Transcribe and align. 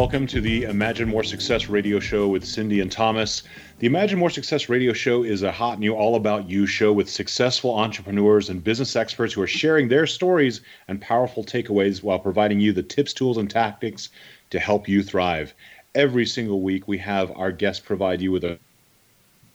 Welcome 0.00 0.26
to 0.28 0.40
the 0.40 0.62
Imagine 0.62 1.10
More 1.10 1.22
Success 1.22 1.68
radio 1.68 2.00
show 2.00 2.26
with 2.26 2.42
Syndee 2.42 2.80
and 2.80 2.90
Thomas. 2.90 3.42
The 3.80 3.86
Imagine 3.86 4.18
More 4.18 4.30
Success 4.30 4.70
radio 4.70 4.94
show 4.94 5.24
is 5.24 5.42
a 5.42 5.52
hot 5.52 5.78
new 5.78 5.92
all 5.92 6.16
about 6.16 6.48
you 6.48 6.64
show 6.64 6.90
with 6.90 7.10
successful 7.10 7.78
entrepreneurs 7.78 8.48
and 8.48 8.64
business 8.64 8.96
experts 8.96 9.34
who 9.34 9.42
are 9.42 9.46
sharing 9.46 9.88
their 9.88 10.06
stories 10.06 10.62
and 10.88 11.02
powerful 11.02 11.44
takeaways 11.44 12.02
while 12.02 12.18
providing 12.18 12.60
you 12.60 12.72
the 12.72 12.82
tips, 12.82 13.12
tools, 13.12 13.36
and 13.36 13.50
tactics 13.50 14.08
to 14.48 14.58
help 14.58 14.88
you 14.88 15.02
thrive. 15.02 15.52
Every 15.94 16.24
single 16.24 16.62
week, 16.62 16.88
we 16.88 16.96
have 16.96 17.30
our 17.32 17.52
guests 17.52 17.84
provide 17.84 18.22
you 18.22 18.32
with 18.32 18.44
a 18.44 18.58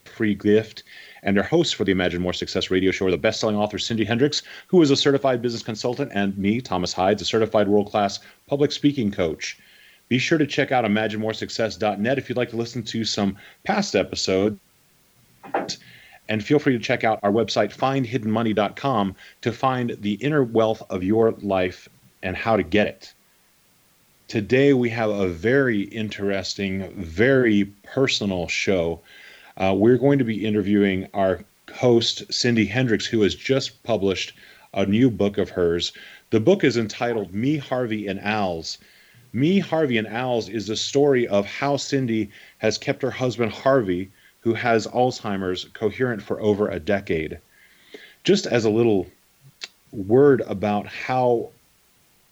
free 0.04 0.36
gift. 0.36 0.84
And 1.24 1.36
our 1.38 1.44
hosts 1.44 1.72
for 1.72 1.82
the 1.82 1.90
Imagine 1.90 2.22
More 2.22 2.32
Success 2.32 2.70
radio 2.70 2.92
show 2.92 3.06
are 3.06 3.10
the 3.10 3.18
best 3.18 3.40
selling 3.40 3.56
author 3.56 3.78
Syndee 3.78 4.06
Hendricks, 4.06 4.44
who 4.68 4.80
is 4.80 4.92
a 4.92 4.96
certified 4.96 5.42
business 5.42 5.64
consultant, 5.64 6.12
and 6.14 6.38
me, 6.38 6.60
Thomas 6.60 6.92
Hides, 6.92 7.20
a 7.20 7.24
certified 7.24 7.66
world 7.66 7.90
class 7.90 8.20
public 8.46 8.70
speaking 8.70 9.10
coach. 9.10 9.58
Be 10.08 10.18
sure 10.18 10.38
to 10.38 10.46
check 10.46 10.70
out 10.70 10.84
imaginemoresuccess.net 10.84 12.18
if 12.18 12.28
you'd 12.28 12.38
like 12.38 12.50
to 12.50 12.56
listen 12.56 12.82
to 12.84 13.04
some 13.04 13.36
past 13.64 13.96
episodes. 13.96 14.58
And 16.28 16.44
feel 16.44 16.58
free 16.58 16.72
to 16.72 16.82
check 16.82 17.04
out 17.04 17.20
our 17.22 17.30
website, 17.30 17.74
findhiddenmoney.com, 17.74 19.16
to 19.42 19.52
find 19.52 19.96
the 20.00 20.14
inner 20.14 20.42
wealth 20.42 20.82
of 20.90 21.02
your 21.02 21.32
life 21.40 21.88
and 22.22 22.36
how 22.36 22.56
to 22.56 22.62
get 22.62 22.86
it. 22.86 23.14
Today, 24.28 24.72
we 24.72 24.90
have 24.90 25.10
a 25.10 25.28
very 25.28 25.82
interesting, 25.82 26.92
very 26.96 27.64
personal 27.84 28.48
show. 28.48 29.00
Uh, 29.56 29.74
we're 29.76 29.98
going 29.98 30.18
to 30.18 30.24
be 30.24 30.44
interviewing 30.44 31.08
our 31.14 31.44
host, 31.72 32.28
Syndee 32.28 32.68
Hendricks, 32.68 33.06
who 33.06 33.22
has 33.22 33.34
just 33.34 33.82
published 33.84 34.32
a 34.74 34.84
new 34.84 35.10
book 35.10 35.38
of 35.38 35.50
hers. 35.50 35.92
The 36.30 36.40
book 36.40 36.64
is 36.64 36.76
entitled 36.76 37.34
Me, 37.34 37.56
Harvey, 37.56 38.08
and 38.08 38.20
Al's 38.20 38.78
me, 39.36 39.58
Harvey, 39.58 39.98
and 39.98 40.08
Al's 40.08 40.48
is 40.48 40.70
a 40.70 40.76
story 40.76 41.28
of 41.28 41.44
how 41.44 41.76
Syndee 41.76 42.30
has 42.58 42.78
kept 42.78 43.02
her 43.02 43.10
husband 43.10 43.52
Harvey, 43.52 44.10
who 44.40 44.54
has 44.54 44.86
Alzheimer's, 44.86 45.66
coherent 45.74 46.22
for 46.22 46.40
over 46.40 46.68
a 46.68 46.80
decade. 46.80 47.38
Just 48.24 48.46
as 48.46 48.64
a 48.64 48.70
little 48.70 49.06
word 49.92 50.40
about 50.46 50.86
how 50.86 51.50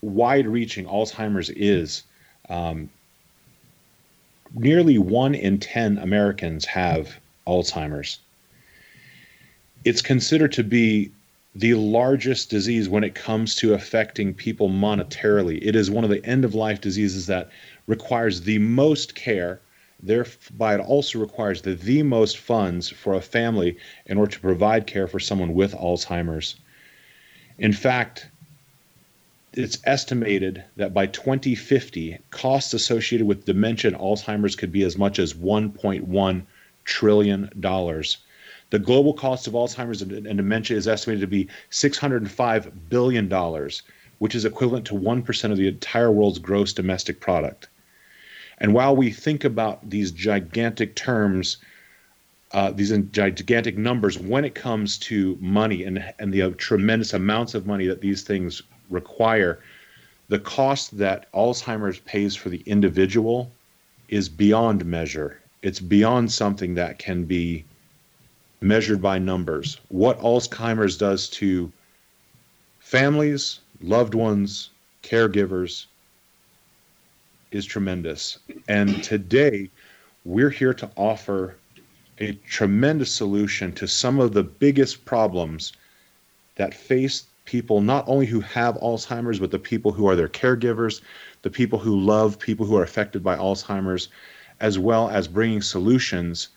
wide 0.01 0.47
reaching 0.47 0.87
Alzheimer's 0.87 1.51
is, 1.51 2.05
um, 2.49 2.89
nearly 4.55 4.97
one 4.97 5.35
in 5.35 5.59
10 5.59 5.99
Americans 5.99 6.65
have 6.65 7.19
Alzheimer's. 7.47 8.19
It's 9.85 10.01
considered 10.01 10.53
to 10.53 10.65
be 10.65 11.13
the 11.55 11.75
largest 11.75 12.51
disease 12.51 12.89
when 12.89 13.05
it 13.05 13.15
comes 13.15 13.55
to 13.55 13.75
affecting 13.75 14.35
people 14.35 14.69
monetarily. 14.69 15.59
It 15.63 15.77
is 15.77 15.91
one 15.91 16.03
of 16.03 16.11
the 16.11 16.25
end 16.25 16.45
of 16.45 16.55
life 16.55 16.81
diseases 16.81 17.27
that 17.27 17.51
requires 17.87 18.41
the 18.41 18.59
most 18.59 19.15
care. 19.15 19.61
Thereby, 20.03 20.75
it 20.75 20.81
also 20.81 21.21
requires 21.21 21.63
the, 21.63 21.75
the 21.75 22.03
most 22.03 22.39
funds 22.39 22.89
for 22.89 23.15
a 23.15 23.21
family 23.21 23.77
in 24.07 24.19
order 24.19 24.33
to 24.33 24.41
provide 24.41 24.87
care 24.87 25.07
for 25.07 25.21
someone 25.21 25.55
with 25.55 25.73
Alzheimer's. 25.75 26.57
In 27.59 27.73
fact, 27.73 28.27
it's 29.53 29.79
estimated 29.85 30.65
that 30.77 30.93
by 30.93 31.07
2050, 31.07 32.19
costs 32.31 32.75
associated 32.75 33.29
with 33.29 33.45
dementia 33.45 33.93
and 33.93 34.01
Alzheimer's 34.01 34.57
could 34.57 34.73
be 34.73 34.83
as 34.83 34.99
much 34.99 35.21
as 35.21 35.35
1.1 35.35 36.43
trillion 36.85 37.49
dollars. 37.61 38.19
The 38.75 38.81
global 38.81 39.15
cost 39.15 39.47
of 39.47 39.53
Alzheimer's 39.53 40.03
and, 40.03 40.27
and 40.27 40.37
dementia 40.37 40.77
is 40.77 40.89
estimated 40.89 41.21
to 41.21 41.29
be 41.29 41.47
605 41.71 42.89
billion 42.89 43.29
dollars, 43.29 43.83
which 44.19 44.35
is 44.35 44.45
equivalent 44.45 44.85
to 44.87 44.95
1% 44.95 45.53
of 45.53 45.57
the 45.57 45.69
entire 45.69 46.11
world's 46.11 46.41
gross 46.41 46.73
domestic 46.73 47.21
product. 47.21 47.69
And 48.59 48.75
while 48.75 48.97
we 48.97 49.13
think 49.13 49.45
about 49.45 49.89
these 49.89 50.11
gigantic 50.11 50.97
terms, 50.97 51.59
uh, 52.51 52.73
these 52.73 52.91
gigantic 53.13 53.79
numbers, 53.79 54.19
when 54.19 54.45
it 54.45 54.57
comes 54.57 54.99
to 55.07 55.39
money 55.41 55.85
and, 55.85 56.13
and 56.19 56.35
the 56.35 56.43
uh, 56.43 56.51
tremendous 56.59 57.15
amounts 57.15 57.55
of 57.55 57.67
money 57.67 57.87
that 57.87 58.01
these 58.01 58.23
things 58.23 58.61
require, 58.91 59.61
the 60.31 60.41
cost 60.41 60.99
that 60.99 61.31
Alzheimer's 61.33 62.01
pays 62.01 62.35
for 62.35 62.49
the 62.49 62.65
individual 62.67 63.53
is 64.09 64.29
beyond 64.29 64.85
measure. 64.85 65.39
It's 65.63 65.79
beyond 65.79 66.33
something 66.33 66.75
that 66.75 66.99
can 66.99 67.23
be 67.23 67.65
measured 68.65 69.03
by 69.03 69.19
numbers. 69.19 69.79
What 69.89 70.19
Alzheimer's 70.21 70.97
does 70.97 71.29
to 71.31 71.71
families, 72.81 73.61
loved 73.83 74.15
ones, 74.15 74.71
caregivers 75.03 75.85
is 77.51 77.67
tremendous. 77.67 78.39
And 78.67 79.05
today, 79.05 79.71
we're 80.25 80.51
here 80.51 80.73
to 80.75 80.91
offer 80.97 81.57
a 82.19 82.33
tremendous 82.49 83.13
solution 83.13 83.71
to 83.73 83.87
some 83.87 84.19
of 84.19 84.33
the 84.33 84.43
biggest 84.43 85.05
problems 85.05 85.75
that 86.57 86.73
face 86.73 87.25
people 87.45 87.83
not 87.83 88.05
only 88.09 88.25
who 88.25 88.41
have 88.41 88.77
Alzheimer's, 88.77 89.41
but 89.41 89.51
the 89.51 89.59
people 89.59 89.93
who 89.93 90.07
are 90.07 90.17
their 90.17 90.29
caregivers, 90.29 91.03
the 91.43 91.51
people 91.51 91.79
who 91.79 92.01
love 92.01 92.39
people 92.39 92.65
who 92.65 92.77
are 92.77 92.83
affected 92.83 93.23
by 93.23 93.37
Alzheimer's, 93.37 94.09
as 94.61 94.79
well 94.79 95.11
as 95.11 95.29
bringing 95.29 95.61
solutions 95.61 96.49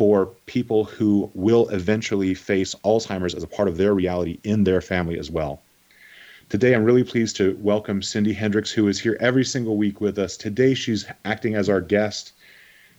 for 0.00 0.24
people 0.46 0.84
who 0.84 1.30
will 1.34 1.68
eventually 1.68 2.32
face 2.32 2.74
Alzheimer's 2.86 3.34
as 3.34 3.42
a 3.42 3.46
part 3.46 3.68
of 3.68 3.76
their 3.76 3.92
reality 3.92 4.38
in 4.44 4.64
their 4.64 4.80
family 4.80 5.18
as 5.18 5.30
well. 5.30 5.60
Today, 6.48 6.72
I'm 6.72 6.84
really 6.84 7.04
pleased 7.04 7.36
to 7.36 7.54
welcome 7.60 8.00
Syndee 8.00 8.34
Hendricks, 8.34 8.70
who 8.70 8.88
is 8.88 8.98
here 8.98 9.18
every 9.20 9.44
single 9.44 9.76
week 9.76 10.00
with 10.00 10.18
us. 10.18 10.38
Today, 10.38 10.72
she's 10.72 11.04
acting 11.26 11.54
as 11.54 11.68
our 11.68 11.82
guest. 11.82 12.32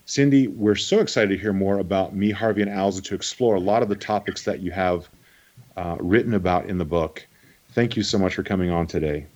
Syndee, 0.06 0.46
we're 0.46 0.76
so 0.76 1.00
excited 1.00 1.30
to 1.30 1.42
hear 1.42 1.52
more 1.52 1.80
about 1.80 2.14
me, 2.14 2.30
Harvey, 2.30 2.62
and 2.62 2.70
Alza 2.70 3.02
to 3.02 3.16
explore 3.16 3.56
a 3.56 3.60
lot 3.60 3.82
of 3.82 3.88
the 3.88 3.96
topics 3.96 4.44
that 4.44 4.60
you 4.60 4.70
have 4.70 5.08
uh, 5.76 5.96
written 5.98 6.34
about 6.34 6.66
in 6.66 6.78
the 6.78 6.84
book. 6.84 7.26
Thank 7.72 7.96
you 7.96 8.04
so 8.04 8.16
much 8.16 8.36
for 8.36 8.44
coming 8.44 8.70
on 8.70 8.86
today. 8.86 9.26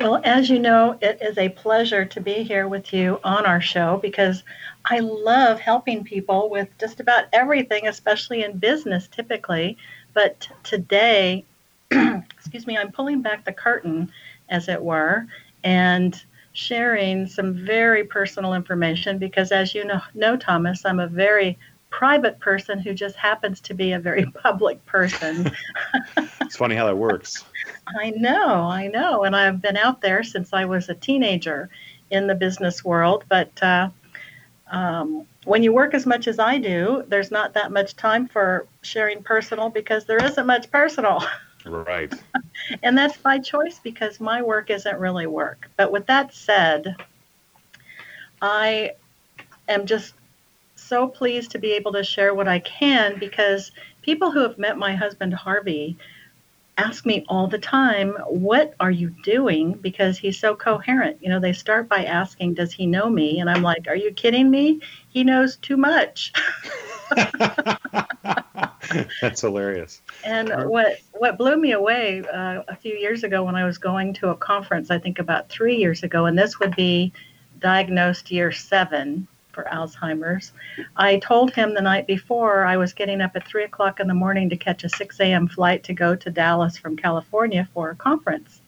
Well, 0.00 0.20
as 0.22 0.48
you 0.48 0.60
know, 0.60 0.96
it 1.00 1.18
is 1.20 1.38
a 1.38 1.48
pleasure 1.48 2.04
to 2.04 2.20
be 2.20 2.44
here 2.44 2.68
with 2.68 2.92
you 2.92 3.18
on 3.24 3.46
our 3.46 3.60
show 3.60 3.98
because 4.00 4.44
I 4.84 5.00
love 5.00 5.58
helping 5.58 6.04
people 6.04 6.50
with 6.50 6.68
just 6.78 7.00
about 7.00 7.24
everything, 7.32 7.88
especially 7.88 8.44
in 8.44 8.58
business 8.58 9.08
typically. 9.08 9.76
But 10.14 10.48
today, 10.62 11.44
excuse 11.90 12.64
me, 12.64 12.78
I'm 12.78 12.92
pulling 12.92 13.22
back 13.22 13.44
the 13.44 13.52
curtain, 13.52 14.12
as 14.48 14.68
it 14.68 14.80
were, 14.80 15.26
and 15.64 16.22
sharing 16.52 17.26
some 17.26 17.54
very 17.54 18.04
personal 18.04 18.54
information 18.54 19.18
because, 19.18 19.50
as 19.50 19.74
you 19.74 19.84
know, 19.84 20.00
know 20.14 20.36
Thomas, 20.36 20.84
I'm 20.84 21.00
a 21.00 21.08
very 21.08 21.58
private 21.90 22.38
person 22.38 22.78
who 22.78 22.94
just 22.94 23.16
happens 23.16 23.60
to 23.62 23.74
be 23.74 23.92
a 23.92 23.98
very 23.98 24.26
public 24.42 24.84
person. 24.86 25.50
it's 26.40 26.56
funny 26.56 26.74
how 26.74 26.86
that 26.86 26.96
works. 26.96 27.44
I 28.00 28.10
know, 28.10 28.64
I 28.64 28.88
know. 28.88 29.24
And 29.24 29.34
I've 29.34 29.60
been 29.60 29.76
out 29.76 30.00
there 30.00 30.22
since 30.22 30.52
I 30.52 30.64
was 30.64 30.88
a 30.88 30.94
teenager 30.94 31.68
in 32.10 32.26
the 32.26 32.34
business 32.34 32.84
world. 32.84 33.24
But 33.28 33.62
uh, 33.62 33.90
um, 34.70 35.26
when 35.44 35.62
you 35.62 35.72
work 35.72 35.94
as 35.94 36.06
much 36.06 36.28
as 36.28 36.38
I 36.38 36.58
do, 36.58 37.04
there's 37.08 37.30
not 37.30 37.54
that 37.54 37.72
much 37.72 37.96
time 37.96 38.28
for 38.28 38.66
sharing 38.82 39.22
personal 39.22 39.70
because 39.70 40.04
there 40.04 40.22
isn't 40.24 40.46
much 40.46 40.70
personal. 40.70 41.22
Right. 41.66 42.14
and 42.82 42.96
that's 42.96 43.18
by 43.18 43.40
choice 43.40 43.78
because 43.82 44.20
my 44.20 44.40
work 44.40 44.70
isn't 44.70 44.98
really 44.98 45.26
work. 45.26 45.68
But 45.76 45.92
with 45.92 46.06
that 46.06 46.32
said, 46.32 46.96
I 48.40 48.92
am 49.68 49.84
just 49.84 50.14
so 50.88 51.06
pleased 51.06 51.50
to 51.52 51.58
be 51.58 51.72
able 51.72 51.92
to 51.92 52.02
share 52.02 52.34
what 52.34 52.48
I 52.48 52.58
can 52.60 53.18
because 53.18 53.70
people 54.02 54.30
who 54.30 54.40
have 54.40 54.58
met 54.58 54.78
my 54.78 54.94
husband 54.94 55.34
Harvey 55.34 55.98
ask 56.78 57.04
me 57.04 57.24
all 57.28 57.48
the 57.48 57.58
time, 57.58 58.16
What 58.28 58.74
are 58.80 58.90
you 58.90 59.14
doing? 59.22 59.72
Because 59.72 60.16
he's 60.16 60.38
so 60.38 60.54
coherent. 60.56 61.18
You 61.20 61.28
know, 61.28 61.40
they 61.40 61.52
start 61.52 61.88
by 61.88 62.04
asking, 62.04 62.54
Does 62.54 62.72
he 62.72 62.86
know 62.86 63.10
me? 63.10 63.40
And 63.40 63.50
I'm 63.50 63.62
like, 63.62 63.86
Are 63.88 63.96
you 63.96 64.12
kidding 64.12 64.50
me? 64.50 64.80
He 65.10 65.24
knows 65.24 65.56
too 65.56 65.76
much. 65.76 66.32
That's 69.20 69.40
hilarious. 69.42 70.00
And 70.24 70.50
what 70.70 71.00
what 71.12 71.36
blew 71.36 71.56
me 71.56 71.72
away 71.72 72.22
uh, 72.32 72.62
a 72.68 72.76
few 72.76 72.94
years 72.94 73.24
ago 73.24 73.42
when 73.44 73.56
I 73.56 73.64
was 73.64 73.76
going 73.78 74.14
to 74.14 74.30
a 74.30 74.36
conference, 74.36 74.90
I 74.90 74.98
think 74.98 75.18
about 75.18 75.48
three 75.48 75.76
years 75.76 76.02
ago, 76.02 76.26
and 76.26 76.38
this 76.38 76.58
would 76.60 76.76
be 76.76 77.12
diagnosed 77.58 78.30
year 78.30 78.52
seven 78.52 79.26
for 79.58 79.64
Alzheimer's. 79.64 80.52
I 80.94 81.16
told 81.16 81.52
him 81.52 81.74
the 81.74 81.80
night 81.80 82.06
before 82.06 82.64
I 82.64 82.76
was 82.76 82.92
getting 82.92 83.20
up 83.20 83.34
at 83.34 83.48
3 83.48 83.64
o'clock 83.64 83.98
in 83.98 84.06
the 84.06 84.14
morning 84.14 84.48
to 84.50 84.56
catch 84.56 84.84
a 84.84 84.88
6 84.88 85.18
a.m. 85.18 85.48
flight 85.48 85.82
to 85.84 85.92
go 85.92 86.14
to 86.14 86.30
Dallas 86.30 86.78
from 86.78 86.96
California 86.96 87.68
for 87.74 87.90
a 87.90 87.96
conference. 87.96 88.60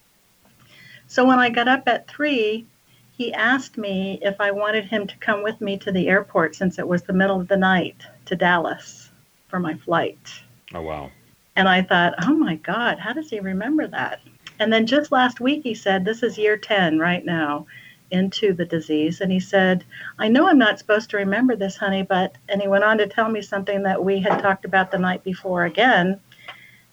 So 1.06 1.24
when 1.24 1.38
I 1.38 1.48
got 1.48 1.68
up 1.68 1.84
at 1.86 2.08
3, 2.08 2.66
he 3.12 3.32
asked 3.32 3.78
me 3.78 4.18
if 4.20 4.40
I 4.40 4.50
wanted 4.50 4.84
him 4.84 5.06
to 5.06 5.16
come 5.18 5.44
with 5.44 5.60
me 5.60 5.78
to 5.78 5.92
the 5.92 6.08
airport 6.08 6.56
since 6.56 6.80
it 6.80 6.88
was 6.88 7.02
the 7.02 7.12
middle 7.12 7.40
of 7.40 7.46
the 7.46 7.56
night 7.56 8.04
to 8.24 8.34
Dallas 8.34 9.12
for 9.46 9.60
my 9.60 9.74
flight. 9.74 10.42
Oh, 10.74 10.82
wow. 10.82 11.12
And 11.54 11.68
I 11.68 11.82
thought, 11.82 12.14
oh 12.26 12.34
my 12.34 12.56
God, 12.56 12.98
how 12.98 13.12
does 13.12 13.30
he 13.30 13.38
remember 13.38 13.86
that? 13.86 14.22
And 14.58 14.72
then 14.72 14.88
just 14.88 15.12
last 15.12 15.38
week, 15.38 15.62
he 15.62 15.74
said, 15.74 16.04
This 16.04 16.24
is 16.24 16.36
year 16.36 16.56
10 16.56 16.98
right 16.98 17.24
now 17.24 17.66
into 18.10 18.52
the 18.52 18.64
disease. 18.64 19.20
And 19.20 19.30
he 19.30 19.40
said, 19.40 19.84
I 20.18 20.28
know 20.28 20.48
I'm 20.48 20.58
not 20.58 20.78
supposed 20.78 21.10
to 21.10 21.16
remember 21.16 21.56
this, 21.56 21.76
honey, 21.76 22.02
but, 22.02 22.36
and 22.48 22.60
he 22.60 22.68
went 22.68 22.84
on 22.84 22.98
to 22.98 23.06
tell 23.06 23.28
me 23.28 23.42
something 23.42 23.82
that 23.82 24.04
we 24.04 24.20
had 24.20 24.40
talked 24.40 24.64
about 24.64 24.90
the 24.90 24.98
night 24.98 25.24
before 25.24 25.64
again. 25.64 26.20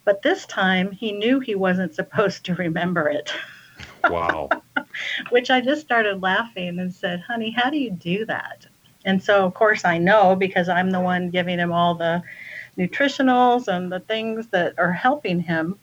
But 0.06 0.22
this 0.22 0.46
time 0.46 0.92
he 0.92 1.12
knew 1.12 1.40
he 1.40 1.56
wasn't 1.56 1.96
supposed 1.96 2.46
to 2.46 2.56
remember 2.56 3.10
it. 3.10 3.34
Wow. 4.10 4.50
Which 5.30 5.50
I 5.50 5.62
just 5.62 5.82
started 5.82 6.22
laughing 6.22 6.80
and 6.80 6.94
said, 6.94 7.22
honey, 7.22 7.52
how 7.52 7.70
do 7.70 7.78
you 7.78 7.92
do 7.92 8.26
that? 8.26 8.66
And 9.06 9.24
so, 9.24 9.46
of 9.46 9.54
course, 9.54 9.86
I 9.86 9.98
know 9.98 10.36
because 10.36 10.70
I'm 10.70 10.92
the 10.92 11.00
one 11.00 11.30
giving 11.30 11.60
him 11.60 11.72
all 11.72 11.96
the 11.96 12.22
nutritionals 12.78 13.68
and 13.68 13.92
the 13.92 14.02
things 14.02 14.48
that 14.48 14.78
are 14.78 14.92
helping 14.92 15.40
him 15.40 15.80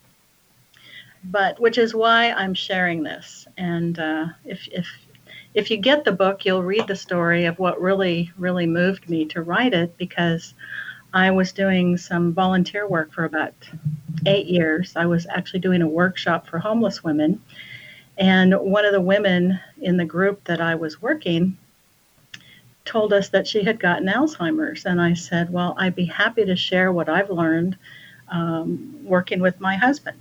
but 1.24 1.58
which 1.58 1.78
is 1.78 1.94
why 1.94 2.32
I'm 2.32 2.54
sharing 2.54 3.02
this. 3.02 3.46
And 3.56 3.98
uh, 3.98 4.26
if, 4.44 4.68
if 4.68 4.86
if 5.54 5.70
you 5.70 5.76
get 5.76 6.04
the 6.04 6.12
book, 6.12 6.44
you'll 6.44 6.62
read 6.62 6.86
the 6.88 6.96
story 6.96 7.44
of 7.44 7.58
what 7.58 7.80
really, 7.80 8.30
really 8.36 8.66
moved 8.66 9.08
me 9.08 9.24
to 9.26 9.42
write 9.42 9.72
it 9.72 9.96
because 9.96 10.54
I 11.12 11.30
was 11.30 11.52
doing 11.52 11.96
some 11.96 12.34
volunteer 12.34 12.88
work 12.88 13.12
for 13.12 13.24
about 13.24 13.54
eight 14.26 14.46
years. 14.46 14.94
I 14.96 15.06
was 15.06 15.26
actually 15.30 15.60
doing 15.60 15.80
a 15.80 15.88
workshop 15.88 16.48
for 16.48 16.58
homeless 16.58 17.04
women. 17.04 17.40
And 18.18 18.52
one 18.54 18.84
of 18.84 18.92
the 18.92 19.00
women 19.00 19.60
in 19.80 19.96
the 19.96 20.04
group 20.04 20.42
that 20.44 20.60
I 20.60 20.74
was 20.74 21.00
working 21.00 21.56
told 22.84 23.12
us 23.12 23.28
that 23.28 23.46
she 23.46 23.62
had 23.62 23.78
gotten 23.78 24.08
Alzheimer's. 24.08 24.86
And 24.86 25.00
I 25.00 25.14
said, 25.14 25.52
Well, 25.52 25.76
I'd 25.78 25.94
be 25.94 26.04
happy 26.04 26.44
to 26.44 26.56
share 26.56 26.92
what 26.92 27.08
I've 27.08 27.30
learned 27.30 27.78
um, 28.28 28.98
working 29.04 29.40
with 29.40 29.60
my 29.60 29.76
husband. 29.76 30.18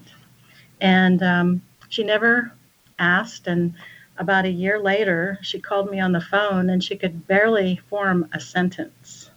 And 0.80 1.24
um, 1.24 1.62
she 1.90 2.04
never 2.04 2.52
asked. 3.00 3.48
And 3.48 3.74
about 4.18 4.46
a 4.46 4.52
year 4.52 4.80
later, 4.80 5.40
she 5.42 5.60
called 5.60 5.90
me 5.90 6.00
on 6.00 6.12
the 6.12 6.22
phone 6.22 6.70
and 6.70 6.84
she 6.84 6.96
could 6.96 7.28
barely 7.28 7.82
form 7.90 8.30
a 8.34 8.40
sentence. 8.40 9.30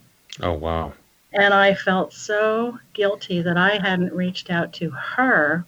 Oh, 0.43 0.53
wow. 0.53 0.93
And 1.33 1.53
I 1.53 1.75
felt 1.75 2.13
so 2.13 2.79
guilty 2.93 3.43
that 3.43 3.57
I 3.57 3.79
hadn't 3.79 4.13
reached 4.13 4.51
out 4.51 4.73
to 4.75 4.91
her. 4.91 5.65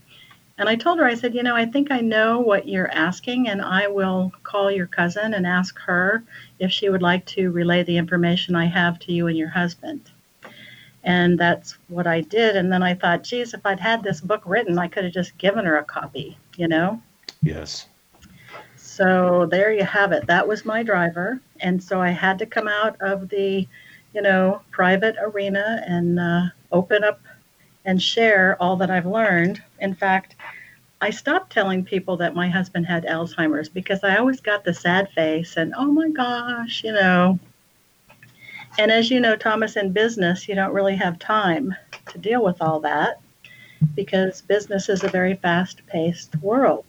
And 0.57 0.69
I 0.69 0.75
told 0.75 0.99
her, 0.99 1.05
I 1.05 1.15
said, 1.15 1.35
you 1.35 1.43
know, 1.43 1.55
I 1.55 1.67
think 1.67 1.91
I 1.91 2.01
know 2.01 2.41
what 2.41 2.67
you're 2.67 2.91
asking, 2.91 3.49
and 3.49 3.63
I 3.63 3.87
will 3.87 4.33
call 4.43 4.73
your 4.73 4.89
cousin 4.89 5.35
and 5.35 5.47
ask 5.47 5.79
her 5.81 6.25
if 6.59 6.73
she 6.73 6.89
would 6.89 7.03
like 7.03 7.25
to 7.27 7.53
relay 7.53 7.85
the 7.85 7.97
information 7.97 8.57
I 8.57 8.67
have 8.67 8.99
to 9.01 9.13
you 9.13 9.29
and 9.29 9.39
your 9.39 9.51
husband. 9.51 10.11
And 11.05 11.39
that's 11.39 11.79
what 11.87 12.09
I 12.09 12.23
did. 12.23 12.57
And 12.57 12.73
then 12.73 12.83
I 12.83 12.95
thought, 12.95 13.23
geez, 13.23 13.55
if 13.55 13.65
I'd 13.65 13.79
had 13.79 14.03
this 14.03 14.21
book 14.21 14.43
written, 14.45 14.79
I 14.79 14.89
could 14.89 15.05
have 15.05 15.13
just 15.13 15.39
given 15.39 15.65
her 15.65 15.77
a 15.77 15.85
copy, 15.85 16.37
you 16.57 16.67
know? 16.67 17.01
Yes. 17.41 17.87
So 18.99 19.47
there 19.47 19.73
you 19.73 19.85
have 19.85 20.11
it. 20.11 20.27
That 20.27 20.49
was 20.49 20.65
my 20.65 20.83
driver. 20.83 21.41
And 21.61 21.81
so 21.81 22.03
I 22.03 22.11
had 22.11 22.37
to 22.41 22.47
come 22.47 22.67
out 22.67 23.01
of 23.01 23.29
the, 23.29 23.69
you 24.13 24.23
know, 24.23 24.61
private 24.73 25.15
arena 25.23 25.85
and 25.87 26.19
uh, 26.19 26.47
open 26.73 27.05
up 27.05 27.21
and 27.85 28.03
share 28.03 28.61
all 28.61 28.75
that 28.79 28.91
I've 28.91 29.07
learned. 29.07 29.63
In 29.79 29.95
fact, 29.95 30.35
I 31.01 31.11
stopped 31.11 31.53
telling 31.53 31.85
people 31.85 32.17
that 32.17 32.35
my 32.35 32.49
husband 32.49 32.87
had 32.87 33.05
Alzheimer's 33.05 33.69
because 33.69 34.03
I 34.03 34.17
always 34.17 34.41
got 34.41 34.65
the 34.65 34.75
sad 34.75 35.11
face 35.11 35.57
and, 35.57 35.75
oh 35.77 35.93
my 35.93 36.09
gosh, 36.11 36.83
you 36.83 36.91
know. 36.91 37.39
And 38.81 38.91
as 38.91 39.13
you 39.13 39.21
know, 39.21 39.37
Thomas, 39.37 39.77
in 39.77 39.93
business, 39.93 40.49
you 40.49 40.57
don't 40.57 40.75
really 40.75 40.97
have 40.97 41.21
time 41.21 41.73
to 42.09 42.19
deal 42.19 42.43
with 42.43 42.61
all 42.61 42.81
that 42.81 43.21
because 43.95 44.41
business 44.43 44.89
is 44.89 45.05
a 45.05 45.09
very 45.09 45.37
fast 45.37 45.87
paced 45.87 46.35
world. 46.43 46.88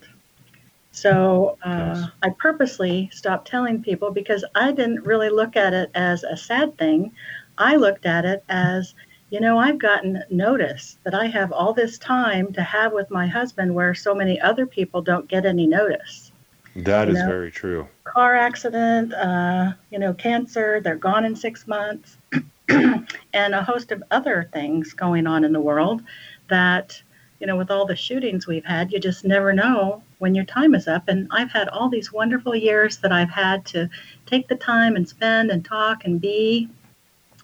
So 1.00 1.58
uh. 1.64 2.08
I 2.22 2.30
purposely 2.32 3.10
stopped 3.14 3.48
telling 3.48 3.82
people 3.82 4.12
because 4.12 4.44
I 4.54 4.74
didn't 4.74 5.06
really 5.06 5.30
look 5.30 5.56
at 5.56 5.74
it 5.74 5.92
as 5.96 6.24
a 6.24 6.36
sad 6.36 6.78
thing. 6.78 7.14
I 7.58 7.78
looked 7.78 8.06
at 8.06 8.26
it 8.26 8.44
as, 8.50 8.96
you 9.30 9.40
know, 9.40 9.58
I've 9.58 9.78
gotten 9.78 10.24
notice 10.30 10.98
that 11.06 11.14
I 11.14 11.28
have 11.28 11.54
all 11.54 11.72
this 11.72 11.98
time 11.98 12.52
to 12.52 12.62
have 12.62 12.92
with 12.92 13.10
my 13.12 13.28
husband 13.28 13.74
where 13.74 13.96
so 13.96 14.14
many 14.14 14.42
other 14.42 14.66
people 14.66 15.02
don't 15.02 15.30
get 15.30 15.46
any 15.46 15.68
notice. 15.68 16.34
That 16.76 17.08
you 17.08 17.14
is 17.14 17.20
know? 17.22 17.28
very 17.28 17.52
true. 17.52 17.88
Car 18.04 18.36
accident, 18.36 19.14
uh, 19.14 19.72
you 19.92 20.00
know, 20.00 20.14
cancer, 20.14 20.82
they're 20.82 20.96
gone 20.96 21.24
in 21.24 21.34
six 21.34 21.66
months, 21.66 22.18
and 22.70 23.56
a 23.56 23.64
host 23.64 23.94
of 23.94 24.04
other 24.12 24.50
things 24.52 24.92
going 24.92 25.28
on 25.28 25.46
in 25.46 25.54
the 25.54 25.62
world 25.62 26.02
that, 26.50 27.02
you 27.40 27.48
know, 27.48 27.56
with 27.56 27.72
all 27.72 27.86
the 27.86 27.96
shootings 27.96 28.48
we've 28.48 28.66
had, 28.66 28.92
you 28.92 29.00
just 29.00 29.24
never 29.24 29.54
know 29.54 30.04
when 30.20 30.36
your 30.36 30.46
time 30.46 30.76
is 30.76 30.88
up. 30.88 31.08
And 31.08 31.28
I've 31.32 31.52
had 31.52 31.68
all 31.70 31.90
these 31.90 32.14
wonderful 32.14 32.56
years 32.56 32.98
that 32.98 33.12
I've 33.12 33.30
had 33.30 33.66
to 33.68 33.90
take 34.26 34.48
the 34.48 34.56
time 34.56 34.96
and 34.96 35.10
spend 35.10 35.50
and 35.50 35.66
talk 35.66 36.06
and 36.06 36.22
be 36.22 36.70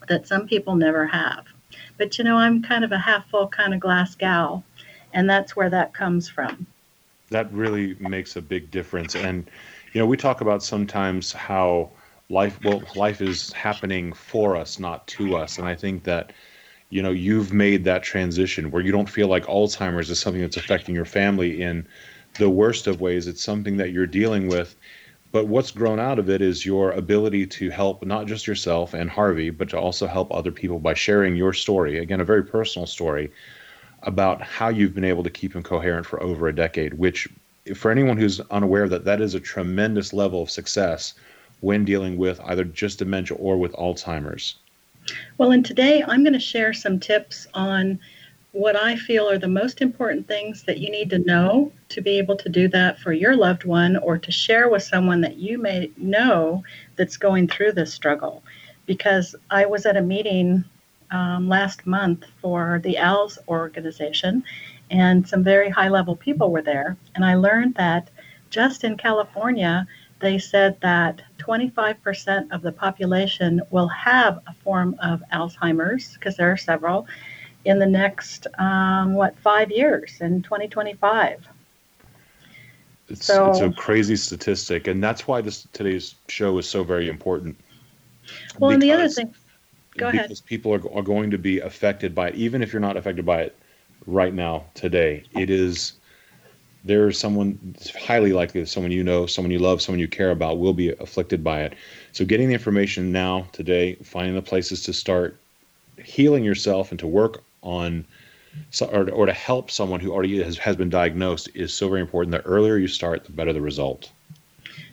that 0.08 0.28
some 0.28 0.46
people 0.46 0.76
never 0.76 1.06
have. 1.06 1.46
But 1.98 2.16
you 2.18 2.24
know, 2.24 2.36
I'm 2.36 2.62
kind 2.62 2.84
of 2.84 2.92
a 2.92 2.98
half 2.98 3.28
full 3.28 3.48
kind 3.48 3.74
of 3.74 3.80
glass 3.80 4.14
gal, 4.14 4.64
and 5.12 5.28
that's 5.28 5.56
where 5.56 5.70
that 5.70 5.94
comes 5.94 6.28
from. 6.28 6.66
That 7.30 7.52
really 7.52 7.96
makes 7.98 8.36
a 8.36 8.42
big 8.42 8.70
difference. 8.70 9.16
And 9.16 9.50
you 9.92 10.00
know, 10.00 10.06
we 10.06 10.16
talk 10.16 10.42
about 10.42 10.62
sometimes 10.62 11.32
how 11.32 11.90
life 12.28 12.62
well 12.64 12.82
life 12.94 13.20
is 13.20 13.52
happening 13.52 14.12
for 14.12 14.56
us, 14.56 14.78
not 14.78 15.06
to 15.08 15.36
us. 15.36 15.58
And 15.58 15.66
I 15.66 15.74
think 15.74 16.04
that 16.04 16.32
you 16.90 17.02
know 17.02 17.10
you've 17.10 17.52
made 17.52 17.84
that 17.84 18.02
transition 18.02 18.70
where 18.70 18.82
you 18.82 18.92
don't 18.92 19.08
feel 19.08 19.28
like 19.28 19.46
Alzheimer's 19.46 20.10
is 20.10 20.20
something 20.20 20.42
that's 20.42 20.56
affecting 20.56 20.94
your 20.94 21.04
family 21.04 21.62
in 21.62 21.86
the 22.36 22.50
worst 22.50 22.86
of 22.86 23.00
ways. 23.00 23.26
It's 23.26 23.42
something 23.42 23.76
that 23.78 23.92
you're 23.92 24.06
dealing 24.06 24.48
with. 24.48 24.76
But 25.32 25.48
what's 25.48 25.70
grown 25.70 26.00
out 26.00 26.18
of 26.18 26.30
it 26.30 26.40
is 26.40 26.64
your 26.64 26.92
ability 26.92 27.46
to 27.46 27.70
help 27.70 28.04
not 28.04 28.26
just 28.26 28.46
yourself 28.46 28.94
and 28.94 29.10
Harvey, 29.10 29.50
but 29.50 29.68
to 29.70 29.78
also 29.78 30.06
help 30.06 30.32
other 30.32 30.52
people 30.52 30.78
by 30.78 30.94
sharing 30.94 31.36
your 31.36 31.52
story. 31.52 31.98
Again, 31.98 32.20
a 32.20 32.24
very 32.24 32.44
personal 32.44 32.86
story 32.86 33.30
about 34.02 34.40
how 34.40 34.68
you've 34.68 34.94
been 34.94 35.04
able 35.04 35.24
to 35.24 35.30
keep 35.30 35.54
him 35.54 35.62
coherent 35.62 36.06
for 36.06 36.22
over 36.22 36.48
a 36.48 36.54
decade, 36.54 36.94
which, 36.94 37.28
for 37.74 37.90
anyone 37.90 38.16
who's 38.16 38.40
unaware 38.50 38.88
that 38.88 39.04
that 39.04 39.20
is 39.20 39.34
a 39.34 39.40
tremendous 39.40 40.12
level 40.12 40.42
of 40.42 40.50
success 40.50 41.14
when 41.60 41.84
dealing 41.84 42.16
with 42.16 42.40
either 42.44 42.64
just 42.64 43.00
dementia 43.00 43.36
or 43.36 43.58
with 43.58 43.72
Alzheimer's. 43.72 44.56
Well, 45.38 45.52
and 45.52 45.64
today 45.64 46.02
I'm 46.06 46.22
going 46.22 46.32
to 46.32 46.40
share 46.40 46.72
some 46.72 46.98
tips 46.98 47.46
on 47.54 47.98
what 48.52 48.76
I 48.76 48.96
feel 48.96 49.28
are 49.28 49.38
the 49.38 49.48
most 49.48 49.82
important 49.82 50.26
things 50.26 50.62
that 50.62 50.78
you 50.78 50.90
need 50.90 51.10
to 51.10 51.18
know 51.18 51.72
to 51.88 52.00
be 52.00 52.18
able 52.18 52.36
to 52.36 52.48
do 52.48 52.68
that 52.68 52.98
for 52.98 53.12
your 53.12 53.36
loved 53.36 53.64
one 53.64 53.96
or 53.96 54.18
to 54.18 54.32
share 54.32 54.68
with 54.68 54.82
someone 54.82 55.20
that 55.20 55.36
you 55.36 55.58
may 55.58 55.90
know 55.96 56.62
that's 56.96 57.16
going 57.16 57.48
through 57.48 57.72
this 57.72 57.92
struggle. 57.92 58.42
Because 58.86 59.34
I 59.50 59.66
was 59.66 59.86
at 59.86 59.96
a 59.96 60.02
meeting 60.02 60.64
um, 61.10 61.48
last 61.48 61.86
month 61.86 62.24
for 62.40 62.80
the 62.82 62.98
ALS 62.98 63.38
organization, 63.48 64.44
and 64.90 65.28
some 65.28 65.42
very 65.42 65.70
high 65.70 65.88
level 65.88 66.16
people 66.16 66.50
were 66.50 66.62
there. 66.62 66.96
And 67.14 67.24
I 67.24 67.34
learned 67.34 67.74
that 67.74 68.10
just 68.50 68.84
in 68.84 68.96
California, 68.96 69.86
they 70.20 70.38
said 70.38 70.78
that 70.80 71.22
25% 71.38 72.52
of 72.52 72.62
the 72.62 72.72
population 72.72 73.60
will 73.70 73.88
have 73.88 74.40
a 74.46 74.54
form 74.64 74.96
of 75.02 75.22
Alzheimer's, 75.32 76.14
because 76.14 76.36
there 76.36 76.50
are 76.50 76.56
several, 76.56 77.06
in 77.64 77.78
the 77.78 77.86
next 77.86 78.46
um, 78.58 79.14
what 79.14 79.38
five 79.40 79.70
years 79.70 80.18
in 80.20 80.42
2025. 80.42 81.46
It's, 83.08 83.26
so, 83.26 83.50
it's 83.50 83.60
a 83.60 83.70
crazy 83.70 84.16
statistic, 84.16 84.88
and 84.88 85.02
that's 85.02 85.28
why 85.28 85.40
this 85.40 85.66
today's 85.72 86.16
show 86.28 86.58
is 86.58 86.68
so 86.68 86.82
very 86.82 87.08
important. 87.08 87.56
Well, 88.58 88.70
because, 88.70 88.74
and 88.74 88.82
the 88.82 88.92
other 88.92 89.08
thing, 89.08 89.34
go 89.96 90.10
because 90.10 90.40
ahead. 90.40 90.46
people 90.46 90.74
are, 90.74 90.92
are 90.92 91.02
going 91.02 91.30
to 91.30 91.38
be 91.38 91.60
affected 91.60 92.14
by 92.14 92.28
it, 92.28 92.34
even 92.34 92.62
if 92.62 92.72
you're 92.72 92.80
not 92.80 92.96
affected 92.96 93.24
by 93.24 93.42
it 93.42 93.56
right 94.06 94.34
now 94.34 94.64
today. 94.74 95.24
It 95.34 95.50
is 95.50 95.94
there's 96.86 97.18
someone 97.18 97.58
it's 97.74 97.94
highly 97.94 98.32
likely 98.32 98.60
that 98.60 98.68
someone 98.68 98.92
you 98.92 99.02
know, 99.02 99.26
someone 99.26 99.50
you 99.50 99.58
love, 99.58 99.82
someone 99.82 99.98
you 99.98 100.08
care 100.08 100.30
about 100.30 100.58
will 100.58 100.72
be 100.72 100.90
afflicted 100.90 101.42
by 101.42 101.62
it. 101.62 101.74
So 102.12 102.24
getting 102.24 102.48
the 102.48 102.54
information 102.54 103.12
now 103.12 103.48
today, 103.52 103.94
finding 103.96 104.34
the 104.34 104.42
places 104.42 104.82
to 104.84 104.92
start 104.92 105.36
healing 106.02 106.44
yourself 106.44 106.90
and 106.90 107.00
to 107.00 107.06
work 107.06 107.42
on 107.62 108.04
or, 108.80 109.10
or 109.10 109.26
to 109.26 109.32
help 109.32 109.70
someone 109.70 110.00
who 110.00 110.12
already 110.12 110.42
has, 110.42 110.58
has 110.58 110.76
been 110.76 110.90
diagnosed 110.90 111.48
is 111.54 111.72
so 111.72 111.88
very 111.88 112.00
important. 112.00 112.32
The 112.32 112.42
earlier 112.42 112.76
you 112.76 112.88
start, 112.88 113.24
the 113.24 113.32
better 113.32 113.52
the 113.52 113.60
result. 113.60 114.10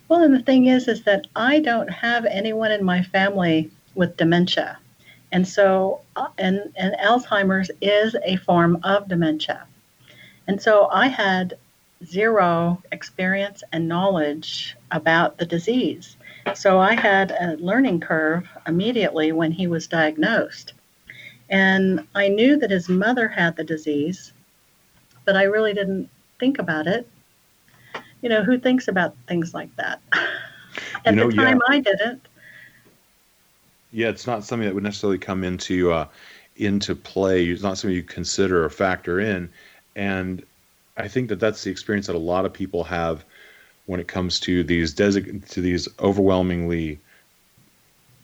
Well, 0.08 0.22
and 0.22 0.34
the 0.34 0.42
thing 0.42 0.68
is, 0.68 0.88
is 0.88 1.04
that 1.04 1.28
I 1.36 1.60
don't 1.60 1.90
have 1.90 2.26
anyone 2.26 2.72
in 2.72 2.84
my 2.84 3.02
family 3.02 3.72
with 3.96 4.18
dementia. 4.18 4.78
And 5.32 5.48
so, 5.48 6.02
uh, 6.16 6.28
and, 6.38 6.72
and 6.76 6.96
Alzheimer's 7.02 7.72
is 7.82 8.16
a 8.24 8.36
form 8.38 8.80
of 8.84 9.08
dementia. 9.08 9.66
And 10.48 10.62
so 10.62 10.88
I 10.92 11.08
had 11.08 11.58
zero 12.06 12.82
experience 12.92 13.64
and 13.72 13.88
knowledge 13.88 14.76
about 14.92 15.38
the 15.38 15.46
disease. 15.46 16.18
So 16.54 16.80
I 16.80 16.94
had 16.94 17.32
a 17.32 17.56
learning 17.58 18.02
curve 18.02 18.48
immediately 18.68 19.32
when 19.32 19.52
he 19.52 19.68
was 19.68 19.88
diagnosed. 19.88 20.74
And 21.54 22.08
I 22.16 22.30
knew 22.30 22.58
that 22.58 22.72
his 22.72 22.90
mother 22.90 23.28
had 23.28 23.56
the 23.56 23.64
disease, 23.64 24.34
but 25.24 25.36
I 25.36 25.44
really 25.44 25.72
didn't 25.72 26.10
think 26.40 26.58
about 26.58 26.88
it. 26.88 27.08
You 28.24 28.30
know, 28.30 28.44
who 28.44 28.58
thinks 28.58 28.88
about 28.88 29.16
things 29.28 29.54
like 29.54 29.74
that? 29.76 30.02
At 31.06 31.14
you 31.14 31.20
know, 31.20 31.30
the 31.30 31.36
time, 31.36 31.62
yeah. 31.70 31.76
I 31.76 31.80
didn't. 31.80 32.28
Yeah, 33.92 34.10
it's 34.10 34.26
not 34.26 34.44
something 34.44 34.68
that 34.68 34.74
would 34.74 34.84
necessarily 34.84 35.20
come 35.20 35.44
into 35.44 35.92
uh, 35.92 36.08
into 36.56 36.96
play. 36.96 37.46
It's 37.46 37.62
not 37.62 37.78
something 37.78 37.96
you 37.96 38.02
consider 38.02 38.66
or 38.66 38.70
factor 38.72 39.20
in. 39.20 39.48
And 39.96 40.44
I 40.98 41.08
think 41.08 41.30
that 41.30 41.40
that's 41.40 41.64
the 41.64 41.70
experience 41.70 42.08
that 42.08 42.16
a 42.16 42.18
lot 42.18 42.46
of 42.46 42.54
people 42.54 42.84
have 42.86 43.24
when 43.86 44.00
it 44.00 44.08
comes 44.08 44.40
to 44.40 44.64
these 44.64 44.96
desig- 44.96 45.48
to 45.50 45.62
these 45.62 45.88
overwhelmingly, 46.00 47.00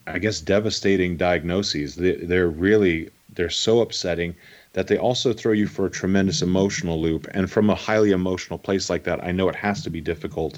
I 0.08 0.18
guess, 0.18 0.42
devastating 0.42 1.16
diagnoses. 1.16 1.96
They, 1.96 2.16
they're 2.16 2.50
really 2.50 3.12
they're 3.36 3.50
so 3.50 3.82
upsetting 3.82 4.36
that 4.74 4.88
they 4.88 4.98
also 4.98 5.34
throw 5.34 5.52
you 5.52 5.68
for 5.68 5.86
a 5.86 5.92
tremendous 5.92 6.42
emotional 6.42 7.02
loop. 7.02 7.28
And 7.32 7.50
from 7.50 7.70
a 7.70 7.76
highly 7.76 8.12
emotional 8.12 8.60
place 8.60 8.90
like 8.90 9.04
that, 9.04 9.24
I 9.24 9.32
know 9.32 9.50
it 9.50 9.56
has 9.56 9.84
to 9.84 9.90
be 9.90 10.02
difficult 10.02 10.58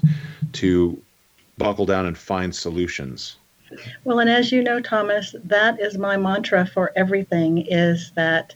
to 0.54 1.00
buckle 1.58 1.86
down 1.86 2.06
and 2.06 2.16
find 2.16 2.54
solutions. 2.54 3.36
Well, 4.04 4.18
and 4.18 4.28
as 4.28 4.52
you 4.52 4.62
know, 4.62 4.80
Thomas, 4.80 5.34
that 5.44 5.80
is 5.80 5.96
my 5.96 6.16
mantra 6.16 6.66
for 6.66 6.92
everything 6.96 7.66
is 7.66 8.12
that 8.16 8.54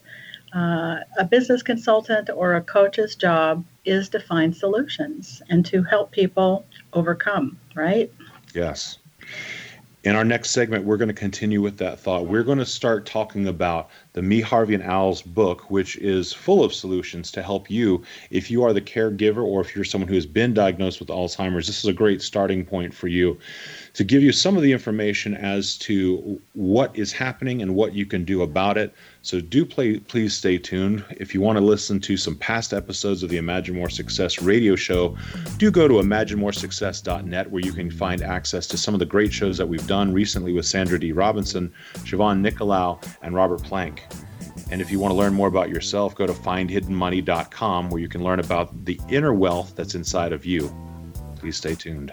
uh, 0.54 0.98
a 1.18 1.24
business 1.24 1.62
consultant 1.62 2.30
or 2.30 2.54
a 2.54 2.60
coach's 2.60 3.14
job 3.14 3.64
is 3.84 4.08
to 4.10 4.20
find 4.20 4.56
solutions 4.56 5.42
and 5.48 5.64
to 5.66 5.82
help 5.82 6.10
people 6.10 6.64
overcome, 6.92 7.58
right? 7.74 8.12
Yes. 8.54 8.98
In 10.04 10.14
our 10.14 10.24
next 10.24 10.50
segment, 10.50 10.84
we're 10.84 10.96
going 10.98 11.08
to 11.08 11.14
continue 11.14 11.60
with 11.60 11.78
that 11.78 11.98
thought. 11.98 12.26
We're 12.26 12.44
going 12.44 12.58
to 12.58 12.66
start 12.66 13.06
talking 13.06 13.48
about 13.48 13.90
the 14.16 14.22
Me, 14.22 14.40
Harvey, 14.40 14.72
and 14.72 14.82
Al's 14.82 15.20
book, 15.20 15.70
which 15.70 15.98
is 15.98 16.32
full 16.32 16.64
of 16.64 16.72
solutions 16.72 17.30
to 17.32 17.42
help 17.42 17.70
you 17.70 18.02
if 18.30 18.50
you 18.50 18.64
are 18.64 18.72
the 18.72 18.80
caregiver 18.80 19.44
or 19.44 19.60
if 19.60 19.76
you're 19.76 19.84
someone 19.84 20.08
who 20.08 20.14
has 20.14 20.24
been 20.24 20.54
diagnosed 20.54 21.00
with 21.00 21.10
Alzheimer's. 21.10 21.66
This 21.66 21.80
is 21.80 21.84
a 21.84 21.92
great 21.92 22.22
starting 22.22 22.64
point 22.64 22.94
for 22.94 23.08
you 23.08 23.38
to 23.92 24.04
give 24.04 24.22
you 24.22 24.32
some 24.32 24.56
of 24.56 24.62
the 24.62 24.72
information 24.72 25.34
as 25.34 25.76
to 25.78 26.40
what 26.54 26.96
is 26.96 27.12
happening 27.12 27.60
and 27.60 27.74
what 27.74 27.92
you 27.92 28.06
can 28.06 28.24
do 28.24 28.40
about 28.40 28.78
it. 28.78 28.94
So 29.20 29.38
do 29.38 29.66
play, 29.66 29.98
please 29.98 30.32
stay 30.32 30.56
tuned. 30.56 31.04
If 31.10 31.34
you 31.34 31.42
want 31.42 31.58
to 31.58 31.64
listen 31.64 32.00
to 32.00 32.16
some 32.16 32.36
past 32.36 32.72
episodes 32.72 33.22
of 33.22 33.28
the 33.28 33.36
Imagine 33.36 33.74
More 33.74 33.90
Success 33.90 34.40
radio 34.40 34.76
show, 34.76 35.14
do 35.58 35.70
go 35.70 35.88
to 35.88 35.94
imaginemoresuccess.net 35.94 37.50
where 37.50 37.62
you 37.62 37.72
can 37.72 37.90
find 37.90 38.22
access 38.22 38.66
to 38.68 38.78
some 38.78 38.94
of 38.94 39.00
the 39.00 39.06
great 39.06 39.32
shows 39.32 39.58
that 39.58 39.68
we've 39.68 39.86
done 39.86 40.14
recently 40.14 40.54
with 40.54 40.64
Sandra 40.64 40.98
D. 40.98 41.12
Robinson, 41.12 41.70
Siobhan 41.96 42.40
Nicolau, 42.40 43.04
and 43.20 43.34
Robert 43.34 43.62
Plank. 43.62 44.05
And 44.70 44.80
if 44.80 44.90
you 44.90 44.98
want 44.98 45.12
to 45.12 45.16
learn 45.16 45.32
more 45.32 45.48
about 45.48 45.68
yourself, 45.68 46.14
go 46.14 46.26
to 46.26 46.32
findhiddenmoney.com 46.32 47.90
where 47.90 48.00
you 48.00 48.08
can 48.08 48.22
learn 48.22 48.40
about 48.40 48.84
the 48.84 49.00
inner 49.08 49.32
wealth 49.32 49.74
that's 49.76 49.94
inside 49.94 50.32
of 50.32 50.44
you. 50.44 50.74
Please 51.36 51.56
stay 51.56 51.74
tuned. 51.74 52.12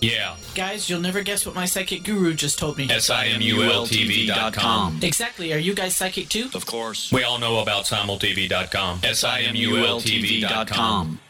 Yeah. 0.00 0.36
Guys, 0.54 0.88
you'll 0.88 1.00
never 1.00 1.22
guess 1.22 1.46
what 1.46 1.54
my 1.54 1.64
psychic 1.64 2.04
guru 2.04 2.34
just 2.34 2.58
told 2.58 2.78
me. 2.78 2.88
S-I-M-U-L-T-V.com. 2.90 5.00
Exactly. 5.02 5.52
Are 5.52 5.58
you 5.58 5.74
guys 5.74 5.96
psychic 5.96 6.28
too? 6.28 6.48
Of 6.54 6.66
course. 6.66 7.12
We 7.12 7.24
all 7.24 7.38
know 7.38 7.60
about 7.60 7.84
simultv.com. 7.84 9.00
S-I-M-U-L-T-V.com. 9.02 11.20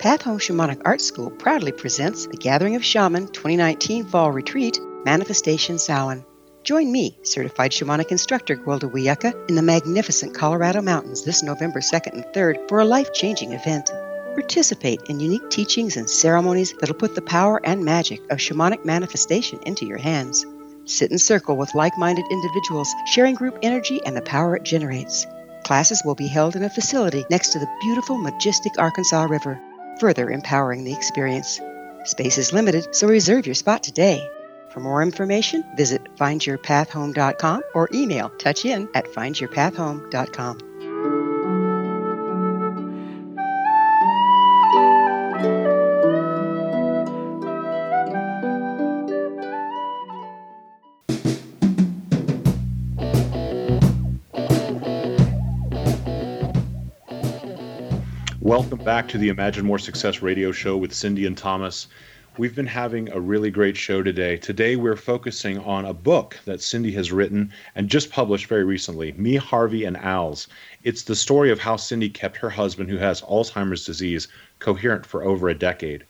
Path 0.00 0.22
Home 0.22 0.38
Shamanic 0.38 0.80
Art 0.86 1.02
School 1.02 1.30
proudly 1.30 1.72
presents 1.72 2.26
the 2.26 2.38
Gathering 2.38 2.74
of 2.74 2.84
Shaman 2.84 3.28
2019 3.28 4.06
Fall 4.06 4.32
Retreat 4.32 4.80
Manifestation 5.04 5.78
Samhain. 5.78 6.24
Join 6.62 6.92
me, 6.92 7.16
certified 7.22 7.70
shamanic 7.70 8.10
instructor 8.10 8.54
Gwilda 8.54 8.90
Wiyaka, 8.90 9.48
in 9.48 9.54
the 9.54 9.62
magnificent 9.62 10.34
Colorado 10.34 10.82
Mountains 10.82 11.24
this 11.24 11.42
November 11.42 11.80
2nd 11.80 12.12
and 12.12 12.24
3rd 12.34 12.68
for 12.68 12.80
a 12.80 12.84
life 12.84 13.14
changing 13.14 13.52
event. 13.52 13.90
Participate 14.34 15.00
in 15.08 15.20
unique 15.20 15.48
teachings 15.48 15.96
and 15.96 16.08
ceremonies 16.08 16.74
that'll 16.78 16.94
put 16.94 17.14
the 17.14 17.22
power 17.22 17.64
and 17.64 17.82
magic 17.82 18.20
of 18.30 18.38
shamanic 18.38 18.84
manifestation 18.84 19.58
into 19.64 19.86
your 19.86 19.96
hands. 19.96 20.44
Sit 20.84 21.10
in 21.10 21.18
circle 21.18 21.56
with 21.56 21.74
like 21.74 21.96
minded 21.96 22.26
individuals, 22.30 22.92
sharing 23.06 23.36
group 23.36 23.58
energy 23.62 24.00
and 24.04 24.14
the 24.14 24.22
power 24.22 24.54
it 24.54 24.62
generates. 24.62 25.26
Classes 25.64 26.02
will 26.04 26.14
be 26.14 26.26
held 26.26 26.56
in 26.56 26.62
a 26.62 26.68
facility 26.68 27.24
next 27.30 27.52
to 27.52 27.58
the 27.58 27.78
beautiful, 27.80 28.18
majestic 28.18 28.78
Arkansas 28.78 29.22
River, 29.24 29.58
further 29.98 30.28
empowering 30.30 30.84
the 30.84 30.92
experience. 30.92 31.58
Space 32.04 32.36
is 32.36 32.52
limited, 32.52 32.94
so 32.94 33.08
reserve 33.08 33.46
your 33.46 33.54
spot 33.54 33.82
today. 33.82 34.28
For 34.70 34.80
more 34.80 35.02
information, 35.02 35.64
visit 35.76 36.04
findyourpathhome.com 36.16 37.62
or 37.74 37.88
email 37.92 38.30
touchin 38.38 38.88
at 38.94 39.06
findyourpathhome.com. 39.06 40.70
Welcome 58.40 58.78
back 58.84 59.06
to 59.08 59.18
the 59.18 59.28
Imagine 59.28 59.64
More 59.64 59.78
Success 59.78 60.22
radio 60.22 60.50
show 60.50 60.76
with 60.76 60.90
Syndee 60.92 61.26
and 61.26 61.38
Thomas. 61.38 61.86
We've 62.38 62.54
been 62.54 62.68
having 62.68 63.10
a 63.10 63.18
really 63.18 63.50
great 63.50 63.76
show 63.76 64.04
today. 64.04 64.36
Today, 64.36 64.76
we're 64.76 64.94
focusing 64.94 65.58
on 65.58 65.84
a 65.84 65.92
book 65.92 66.38
that 66.44 66.62
Syndee 66.62 66.94
has 66.94 67.10
written 67.10 67.52
and 67.74 67.88
just 67.88 68.08
published 68.08 68.46
very 68.46 68.62
recently 68.62 69.10
Me, 69.12 69.34
Harvey, 69.34 69.84
and 69.84 69.96
Al's. 69.96 70.46
It's 70.84 71.02
the 71.02 71.16
story 71.16 71.50
of 71.50 71.58
how 71.58 71.74
Syndee 71.74 72.08
kept 72.08 72.36
her 72.36 72.50
husband, 72.50 72.88
who 72.88 72.98
has 72.98 73.20
Alzheimer's 73.22 73.84
disease, 73.84 74.28
coherent 74.60 75.04
for 75.04 75.24
over 75.24 75.48
a 75.48 75.58
decade. 75.58 76.04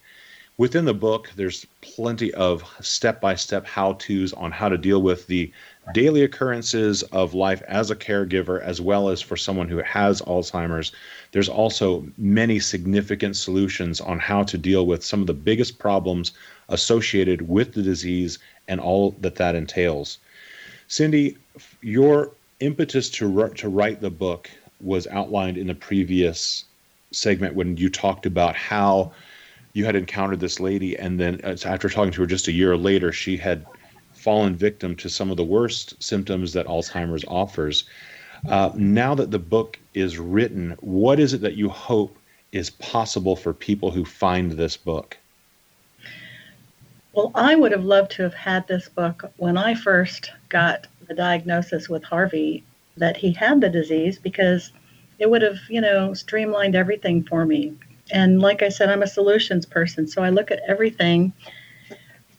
Within 0.58 0.84
the 0.84 0.92
book, 0.92 1.30
there's 1.36 1.66
plenty 1.80 2.34
of 2.34 2.70
step 2.82 3.18
by 3.18 3.34
step 3.34 3.66
how 3.66 3.94
to's 3.94 4.34
on 4.34 4.52
how 4.52 4.68
to 4.68 4.76
deal 4.76 5.00
with 5.00 5.26
the 5.26 5.50
daily 5.92 6.22
occurrences 6.22 7.02
of 7.04 7.34
life 7.34 7.62
as 7.68 7.90
a 7.90 7.96
caregiver, 7.96 8.60
as 8.62 8.80
well 8.80 9.08
as 9.08 9.20
for 9.20 9.36
someone 9.36 9.68
who 9.68 9.78
has 9.78 10.22
Alzheimer's. 10.22 10.92
There's 11.32 11.48
also 11.48 12.06
many 12.16 12.58
significant 12.58 13.36
solutions 13.36 14.00
on 14.00 14.18
how 14.18 14.42
to 14.44 14.58
deal 14.58 14.86
with 14.86 15.04
some 15.04 15.20
of 15.20 15.26
the 15.26 15.34
biggest 15.34 15.78
problems 15.78 16.32
associated 16.68 17.48
with 17.48 17.74
the 17.74 17.82
disease 17.82 18.38
and 18.68 18.80
all 18.80 19.12
that 19.20 19.36
that 19.36 19.54
entails. 19.54 20.18
Syndee, 20.88 21.36
your 21.82 22.32
impetus 22.60 23.08
to 23.10 23.48
to 23.56 23.68
write 23.68 24.00
the 24.00 24.10
book 24.10 24.50
was 24.80 25.06
outlined 25.08 25.58
in 25.58 25.66
the 25.66 25.74
previous 25.74 26.64
segment 27.12 27.54
when 27.54 27.76
you 27.76 27.88
talked 27.88 28.26
about 28.26 28.54
how 28.54 29.12
you 29.72 29.84
had 29.84 29.96
encountered 29.96 30.40
this 30.40 30.60
lady 30.60 30.96
and 30.98 31.18
then 31.18 31.40
uh, 31.44 31.56
after 31.64 31.88
talking 31.88 32.12
to 32.12 32.20
her 32.20 32.26
just 32.26 32.48
a 32.48 32.52
year 32.52 32.76
later 32.76 33.12
she 33.12 33.36
had 33.36 33.66
fallen 34.20 34.54
victim 34.54 34.94
to 34.96 35.08
some 35.08 35.30
of 35.30 35.36
the 35.36 35.44
worst 35.44 36.00
symptoms 36.02 36.52
that 36.52 36.66
Alzheimer's 36.66 37.24
offers. 37.26 37.84
Uh, 38.48 38.70
now 38.74 39.14
that 39.14 39.30
the 39.30 39.38
book 39.38 39.78
is 39.94 40.18
written, 40.18 40.76
what 40.80 41.18
is 41.18 41.32
it 41.32 41.40
that 41.40 41.54
you 41.54 41.68
hope 41.68 42.16
is 42.52 42.70
possible 42.70 43.34
for 43.34 43.52
people 43.54 43.90
who 43.90 44.04
find 44.04 44.52
this 44.52 44.76
book? 44.76 45.16
Well, 47.12 47.32
I 47.34 47.56
would 47.56 47.72
have 47.72 47.84
loved 47.84 48.12
to 48.12 48.22
have 48.22 48.34
had 48.34 48.68
this 48.68 48.88
book 48.88 49.32
when 49.36 49.56
I 49.56 49.74
first 49.74 50.30
got 50.48 50.86
the 51.08 51.14
diagnosis 51.14 51.88
with 51.88 52.04
Harvey 52.04 52.62
that 52.96 53.16
he 53.16 53.32
had 53.32 53.60
the 53.60 53.68
disease 53.68 54.18
because 54.18 54.70
it 55.18 55.30
would 55.30 55.42
have, 55.42 55.58
you 55.68 55.80
know, 55.80 56.14
streamlined 56.14 56.76
everything 56.76 57.24
for 57.24 57.44
me. 57.44 57.74
And 58.12 58.40
like 58.40 58.62
I 58.62 58.68
said, 58.68 58.90
I'm 58.90 59.02
a 59.02 59.06
solutions 59.06 59.66
person, 59.66 60.06
so 60.06 60.22
I 60.22 60.30
look 60.30 60.50
at 60.50 60.60
everything 60.68 61.32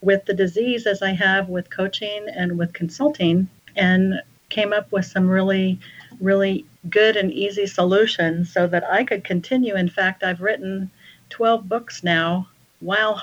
with 0.01 0.25
the 0.25 0.33
disease 0.33 0.87
as 0.87 1.01
I 1.01 1.11
have 1.11 1.47
with 1.47 1.69
coaching 1.69 2.25
and 2.35 2.57
with 2.57 2.73
consulting 2.73 3.47
and 3.75 4.21
came 4.49 4.73
up 4.73 4.91
with 4.91 5.05
some 5.05 5.27
really, 5.27 5.79
really 6.19 6.65
good 6.89 7.15
and 7.15 7.31
easy 7.31 7.67
solutions 7.67 8.51
so 8.51 8.67
that 8.67 8.83
I 8.83 9.03
could 9.03 9.23
continue. 9.23 9.75
In 9.75 9.89
fact, 9.89 10.23
I've 10.23 10.41
written 10.41 10.91
12 11.29 11.69
books 11.69 12.03
now 12.03 12.47
while 12.79 13.21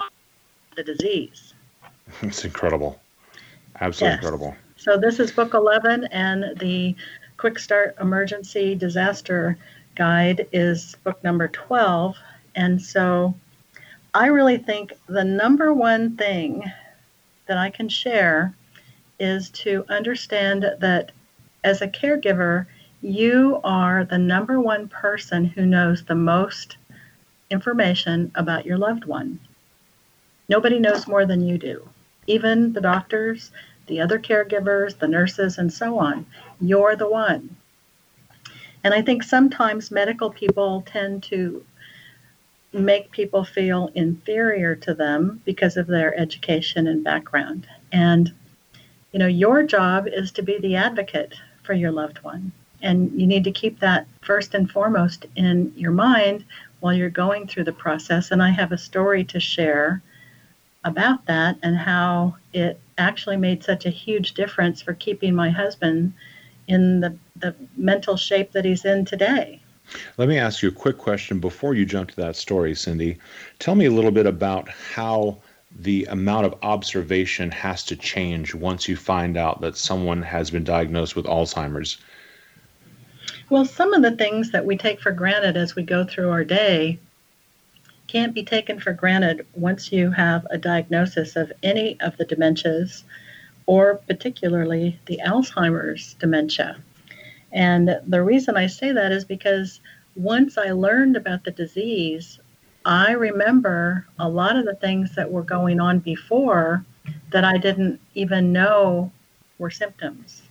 the 0.76 0.82
disease. 0.82 1.54
It's 2.22 2.44
incredible. 2.44 2.98
Absolutely 3.80 4.14
yes. 4.14 4.24
incredible. 4.24 4.56
So 4.76 4.96
this 4.96 5.20
is 5.20 5.30
book 5.30 5.52
11 5.52 6.04
and 6.10 6.58
the 6.58 6.96
Quick 7.36 7.58
Start 7.58 7.96
Emergency 8.00 8.74
Disaster 8.74 9.58
Guide 9.94 10.46
is 10.52 10.96
book 11.04 11.22
number 11.22 11.48
12. 11.48 12.16
And 12.54 12.80
so 12.80 13.34
I 14.14 14.26
really 14.26 14.56
think 14.56 14.94
the 15.06 15.24
number 15.24 15.72
one 15.72 16.16
thing 16.16 16.64
that 17.46 17.58
I 17.58 17.70
can 17.70 17.88
share 17.88 18.54
is 19.20 19.50
to 19.50 19.84
understand 19.88 20.62
that 20.80 21.12
as 21.64 21.82
a 21.82 21.88
caregiver, 21.88 22.66
you 23.02 23.60
are 23.64 24.04
the 24.04 24.18
number 24.18 24.60
one 24.60 24.88
person 24.88 25.44
who 25.44 25.66
knows 25.66 26.04
the 26.04 26.14
most 26.14 26.76
information 27.50 28.30
about 28.34 28.66
your 28.66 28.78
loved 28.78 29.04
one. 29.04 29.40
Nobody 30.48 30.78
knows 30.78 31.06
more 31.06 31.26
than 31.26 31.46
you 31.46 31.58
do. 31.58 31.88
Even 32.26 32.72
the 32.72 32.80
doctors, 32.80 33.52
the 33.86 34.00
other 34.00 34.18
caregivers, 34.18 34.98
the 34.98 35.08
nurses, 35.08 35.58
and 35.58 35.72
so 35.72 35.98
on. 35.98 36.26
You're 36.60 36.96
the 36.96 37.08
one. 37.08 37.56
And 38.84 38.94
I 38.94 39.02
think 39.02 39.22
sometimes 39.22 39.90
medical 39.90 40.30
people 40.30 40.82
tend 40.86 41.22
to 41.24 41.64
make 42.72 43.10
people 43.10 43.44
feel 43.44 43.90
inferior 43.94 44.74
to 44.76 44.94
them 44.94 45.40
because 45.44 45.76
of 45.76 45.86
their 45.86 46.18
education 46.18 46.86
and 46.86 47.02
background. 47.02 47.66
And, 47.92 48.32
you 49.12 49.18
know, 49.18 49.26
your 49.26 49.62
job 49.62 50.06
is 50.06 50.30
to 50.32 50.42
be 50.42 50.58
the 50.58 50.76
advocate 50.76 51.34
for 51.62 51.72
your 51.72 51.90
loved 51.90 52.22
one. 52.22 52.52
And 52.82 53.18
you 53.20 53.26
need 53.26 53.44
to 53.44 53.50
keep 53.50 53.80
that 53.80 54.06
first 54.22 54.54
and 54.54 54.70
foremost 54.70 55.26
in 55.34 55.72
your 55.76 55.92
mind 55.92 56.44
while 56.80 56.94
you're 56.94 57.10
going 57.10 57.46
through 57.46 57.64
the 57.64 57.72
process. 57.72 58.30
And 58.30 58.42
I 58.42 58.50
have 58.50 58.72
a 58.72 58.78
story 58.78 59.24
to 59.24 59.40
share 59.40 60.02
about 60.84 61.26
that 61.26 61.58
and 61.62 61.76
how 61.76 62.36
it 62.52 62.80
actually 62.96 63.36
made 63.36 63.64
such 63.64 63.84
a 63.86 63.90
huge 63.90 64.34
difference 64.34 64.80
for 64.80 64.94
keeping 64.94 65.34
my 65.34 65.50
husband 65.50 66.12
in 66.68 67.00
the, 67.00 67.16
the 67.36 67.54
mental 67.76 68.16
shape 68.16 68.52
that 68.52 68.64
he's 68.64 68.84
in 68.84 69.04
today. 69.04 69.60
Let 70.16 70.28
me 70.28 70.38
ask 70.38 70.62
you 70.62 70.68
a 70.68 70.72
quick 70.72 70.98
question 70.98 71.40
before 71.40 71.74
you 71.74 71.86
jump 71.86 72.10
to 72.10 72.16
that 72.16 72.36
story, 72.36 72.74
Syndee. 72.74 73.18
Tell 73.58 73.74
me 73.74 73.86
a 73.86 73.90
little 73.90 74.10
bit 74.10 74.26
about 74.26 74.68
how 74.68 75.38
the 75.80 76.06
amount 76.06 76.46
of 76.46 76.54
observation 76.62 77.50
has 77.50 77.84
to 77.84 77.96
change 77.96 78.54
once 78.54 78.88
you 78.88 78.96
find 78.96 79.36
out 79.36 79.60
that 79.60 79.76
someone 79.76 80.22
has 80.22 80.50
been 80.50 80.64
diagnosed 80.64 81.14
with 81.14 81.26
Alzheimer's. 81.26 81.98
Well, 83.50 83.64
some 83.64 83.94
of 83.94 84.02
the 84.02 84.16
things 84.16 84.50
that 84.50 84.66
we 84.66 84.76
take 84.76 85.00
for 85.00 85.12
granted 85.12 85.56
as 85.56 85.74
we 85.74 85.82
go 85.82 86.04
through 86.04 86.30
our 86.30 86.44
day 86.44 86.98
can't 88.06 88.34
be 88.34 88.42
taken 88.42 88.80
for 88.80 88.92
granted 88.92 89.46
once 89.54 89.92
you 89.92 90.10
have 90.10 90.46
a 90.50 90.58
diagnosis 90.58 91.36
of 91.36 91.52
any 91.62 92.00
of 92.00 92.16
the 92.16 92.24
dementias 92.24 93.04
or 93.66 93.96
particularly 94.08 94.98
the 95.06 95.20
Alzheimer's 95.24 96.14
dementia. 96.14 96.78
And 97.52 98.00
the 98.06 98.22
reason 98.22 98.56
I 98.56 98.66
say 98.66 98.92
that 98.92 99.12
is 99.12 99.24
because 99.24 99.80
once 100.16 100.58
I 100.58 100.70
learned 100.72 101.16
about 101.16 101.44
the 101.44 101.50
disease, 101.50 102.38
I 102.84 103.12
remember 103.12 104.06
a 104.18 104.28
lot 104.28 104.56
of 104.56 104.64
the 104.64 104.74
things 104.74 105.14
that 105.14 105.30
were 105.30 105.42
going 105.42 105.80
on 105.80 105.98
before 105.98 106.84
that 107.30 107.44
I 107.44 107.58
didn't 107.58 108.00
even 108.14 108.52
know 108.52 109.12
were 109.58 109.70
symptoms. 109.70 110.42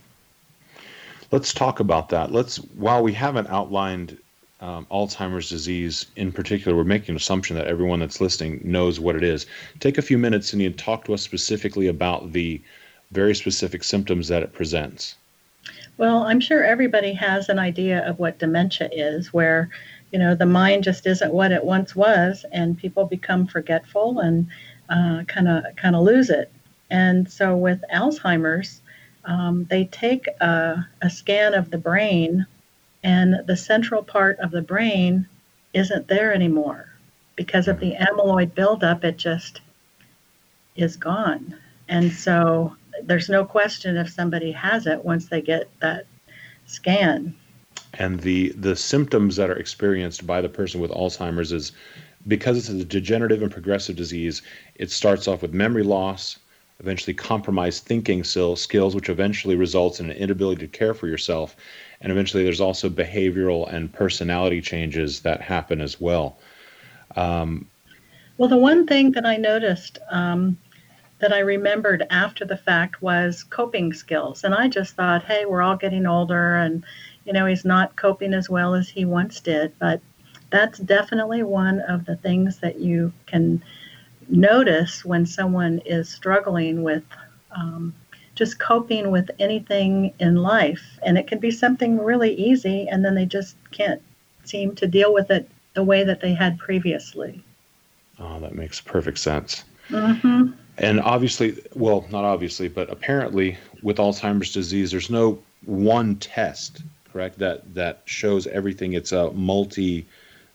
Let's 1.30 1.52
talk 1.52 1.80
about 1.80 2.08
that. 2.08 2.32
Let's 2.32 2.56
while 2.56 3.02
we 3.02 3.12
haven't 3.12 3.48
outlined 3.48 4.16
um, 4.60 4.86
Alzheimer's 4.90 5.48
disease 5.48 6.06
in 6.16 6.32
particular, 6.32 6.76
we're 6.76 6.84
making 6.84 7.12
an 7.12 7.16
assumption 7.16 7.54
that 7.56 7.66
everyone 7.66 8.00
that's 8.00 8.20
listening 8.20 8.60
knows 8.64 8.98
what 8.98 9.14
it 9.14 9.22
is. 9.22 9.46
Take 9.78 9.98
a 9.98 10.02
few 10.02 10.18
minutes 10.18 10.52
and 10.52 10.62
you 10.62 10.70
talk 10.70 11.04
to 11.04 11.14
us 11.14 11.22
specifically 11.22 11.86
about 11.86 12.32
the 12.32 12.60
very 13.12 13.34
specific 13.34 13.84
symptoms 13.84 14.28
that 14.28 14.42
it 14.42 14.52
presents. 14.52 15.16
Well, 15.98 16.22
I'm 16.24 16.40
sure 16.40 16.64
everybody 16.64 17.12
has 17.14 17.50
an 17.50 17.58
idea 17.58 18.08
of 18.08 18.20
what 18.20 18.38
dementia 18.38 18.88
is, 18.92 19.34
where 19.34 19.70
you 20.12 20.18
know 20.20 20.34
the 20.36 20.46
mind 20.46 20.84
just 20.84 21.06
isn't 21.06 21.34
what 21.34 21.52
it 21.52 21.64
once 21.64 21.96
was, 21.96 22.46
and 22.52 22.78
people 22.78 23.04
become 23.06 23.46
forgetful 23.48 24.20
and 24.20 24.48
kind 25.28 25.48
of 25.48 25.64
kind 25.76 25.96
of 25.96 26.02
lose 26.04 26.30
it. 26.30 26.52
And 26.90 27.30
so 27.30 27.56
with 27.56 27.82
Alzheimer's, 27.92 28.80
um, 29.26 29.66
they 29.70 29.86
take 29.86 30.28
a, 30.40 30.86
a 31.02 31.10
scan 31.10 31.54
of 31.54 31.70
the 31.70 31.78
brain, 31.78 32.46
and 33.04 33.46
the 33.46 33.56
central 33.56 34.02
part 34.04 34.38
of 34.40 34.52
the 34.52 34.62
brain 34.62 35.28
isn't 35.74 36.08
there 36.08 36.32
anymore 36.34 36.90
because 37.36 37.68
of 37.68 37.80
the 37.80 37.94
amyloid 37.96 38.54
buildup. 38.54 39.04
It 39.04 39.18
just 39.18 39.62
is 40.76 40.96
gone, 40.96 41.56
and 41.88 42.12
so 42.12 42.76
there's 43.02 43.28
no 43.28 43.44
question 43.44 43.96
if 43.96 44.10
somebody 44.10 44.52
has 44.52 44.86
it 44.86 45.04
once 45.04 45.26
they 45.28 45.40
get 45.40 45.68
that 45.80 46.06
scan. 46.66 47.34
And 47.94 48.20
the 48.20 48.50
the 48.50 48.76
symptoms 48.76 49.36
that 49.36 49.50
are 49.50 49.56
experienced 49.56 50.26
by 50.26 50.40
the 50.40 50.48
person 50.48 50.80
with 50.80 50.90
Alzheimer's 50.90 51.52
is 51.52 51.72
because 52.26 52.58
it's 52.58 52.68
a 52.68 52.84
degenerative 52.84 53.42
and 53.42 53.50
progressive 53.50 53.96
disease, 53.96 54.42
it 54.74 54.90
starts 54.90 55.26
off 55.28 55.42
with 55.42 55.54
memory 55.54 55.82
loss, 55.82 56.38
eventually 56.80 57.14
compromised 57.14 57.84
thinking 57.84 58.22
skills, 58.24 58.94
which 58.94 59.08
eventually 59.08 59.56
results 59.56 60.00
in 60.00 60.10
an 60.10 60.16
inability 60.16 60.66
to 60.66 60.78
care 60.78 60.94
for 60.94 61.06
yourself. 61.06 61.56
And 62.00 62.12
eventually, 62.12 62.44
there's 62.44 62.60
also 62.60 62.88
behavioral 62.88 63.72
and 63.72 63.92
personality 63.92 64.60
changes 64.60 65.20
that 65.20 65.40
happen 65.40 65.80
as 65.80 66.00
well. 66.00 66.38
Um, 67.16 67.66
well, 68.36 68.48
the 68.48 68.56
one 68.56 68.86
thing 68.86 69.12
that 69.12 69.26
I 69.26 69.36
noticed 69.36 69.98
um, 70.10 70.56
that 71.20 71.32
I 71.32 71.40
remembered 71.40 72.06
after 72.10 72.44
the 72.44 72.56
fact 72.56 73.02
was 73.02 73.44
coping 73.44 73.92
skills. 73.92 74.44
And 74.44 74.54
I 74.54 74.68
just 74.68 74.94
thought, 74.94 75.24
hey, 75.24 75.44
we're 75.44 75.62
all 75.62 75.76
getting 75.76 76.06
older 76.06 76.56
and, 76.56 76.84
you 77.24 77.32
know, 77.32 77.46
he's 77.46 77.64
not 77.64 77.96
coping 77.96 78.34
as 78.34 78.48
well 78.48 78.74
as 78.74 78.88
he 78.88 79.04
once 79.04 79.40
did. 79.40 79.72
But 79.78 80.00
that's 80.50 80.78
definitely 80.78 81.42
one 81.42 81.80
of 81.80 82.04
the 82.04 82.16
things 82.16 82.58
that 82.58 82.78
you 82.78 83.12
can 83.26 83.62
notice 84.28 85.04
when 85.04 85.26
someone 85.26 85.80
is 85.84 86.08
struggling 86.08 86.82
with 86.82 87.04
um, 87.50 87.94
just 88.34 88.58
coping 88.58 89.10
with 89.10 89.30
anything 89.38 90.14
in 90.20 90.36
life. 90.36 90.98
And 91.02 91.18
it 91.18 91.26
can 91.26 91.40
be 91.40 91.50
something 91.50 91.98
really 91.98 92.34
easy, 92.34 92.88
and 92.88 93.04
then 93.04 93.14
they 93.14 93.26
just 93.26 93.56
can't 93.72 94.00
seem 94.44 94.74
to 94.76 94.86
deal 94.86 95.12
with 95.12 95.30
it 95.30 95.50
the 95.74 95.82
way 95.82 96.04
that 96.04 96.20
they 96.20 96.34
had 96.34 96.58
previously. 96.58 97.42
Oh, 98.18 98.38
that 98.40 98.54
makes 98.54 98.80
perfect 98.80 99.18
sense. 99.18 99.64
Mm-hmm. 99.90 100.52
And 100.78 101.00
obviously, 101.00 101.60
well, 101.74 102.06
not 102.10 102.24
obviously, 102.24 102.68
but 102.68 102.90
apparently 102.90 103.58
with 103.82 103.96
Alzheimer's 103.96 104.52
disease, 104.52 104.92
there's 104.92 105.10
no 105.10 105.42
one 105.64 106.16
test, 106.16 106.82
correct, 107.12 107.38
that, 107.40 107.74
that 107.74 108.02
shows 108.04 108.46
everything. 108.46 108.92
It's 108.92 109.12
a 109.12 109.32
multi 109.32 110.06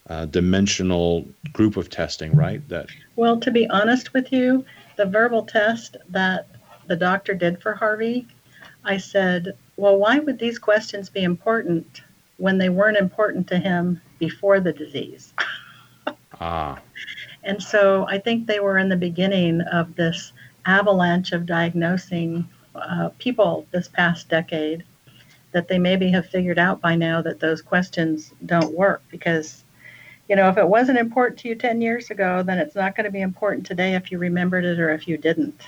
uh, 0.10 0.26
dimensional 0.26 1.26
group 1.52 1.78
of 1.78 1.90
testing, 1.90 2.36
right? 2.36 2.68
That 2.70 2.88
Well, 3.16 3.40
to 3.42 3.52
be 3.52 3.68
honest 3.70 4.14
with 4.14 4.32
you, 4.32 4.66
the 4.96 5.06
verbal 5.06 5.44
test 5.44 5.98
that 6.10 6.48
the 6.88 6.96
doctor 6.96 7.34
did 7.34 7.62
for 7.62 7.74
Harvey, 7.74 8.28
I 8.84 8.98
said, 8.98 9.58
well, 9.78 9.98
why 9.98 10.20
would 10.20 10.40
these 10.40 10.60
questions 10.60 11.10
be 11.10 11.24
important 11.24 12.02
when 12.38 12.58
they 12.58 12.70
weren't 12.70 12.98
important 12.98 13.48
to 13.48 13.58
him 13.58 14.02
before 14.20 14.60
the 14.60 14.74
disease? 14.74 15.34
ah. 16.40 16.80
And 17.44 17.62
so 17.62 18.08
I 18.08 18.20
think 18.20 18.48
they 18.48 18.60
were 18.60 18.78
in 18.78 18.90
the 18.90 18.96
beginning 18.96 19.62
of 19.62 19.96
this 19.96 20.32
avalanche 20.66 21.32
of 21.32 21.46
diagnosing 21.46 22.48
uh, 22.76 23.10
people 23.20 23.68
this 23.72 23.88
past 23.88 24.30
decade 24.30 24.84
that 25.52 25.68
they 25.68 25.78
maybe 25.78 26.10
have 26.10 26.26
figured 26.26 26.58
out 26.58 26.82
by 26.82 26.96
now 26.96 27.22
that 27.22 27.40
those 27.40 27.62
questions 27.62 28.34
don't 28.46 28.74
work 28.74 29.04
because 29.10 29.64
you 30.28 30.36
know 30.36 30.50
if 30.50 30.58
it 30.58 30.68
wasn't 30.68 30.98
important 30.98 31.40
to 31.40 31.48
you 31.48 31.56
10 31.56 31.82
years 31.82 32.10
ago 32.10 32.42
then 32.42 32.58
it's 32.58 32.76
not 32.76 32.96
going 32.96 33.04
to 33.04 33.12
be 33.12 33.22
important 33.22 33.66
today 33.66 33.94
if 33.94 34.12
you 34.12 34.18
remembered 34.18 34.66
it 34.66 34.80
or 34.80 34.90
if 34.90 35.08
you 35.08 35.18
didn't. 35.18 35.68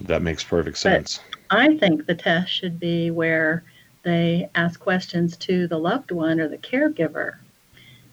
That 0.00 0.22
makes 0.22 0.42
perfect 0.42 0.78
sense. 0.78 1.20
But 1.50 1.58
i 1.58 1.76
think 1.76 2.06
the 2.06 2.14
test 2.14 2.50
should 2.50 2.80
be 2.80 3.10
where 3.10 3.64
they 4.02 4.48
ask 4.54 4.80
questions 4.80 5.36
to 5.36 5.68
the 5.68 5.78
loved 5.78 6.10
one 6.10 6.40
or 6.40 6.48
the 6.48 6.58
caregiver 6.58 7.36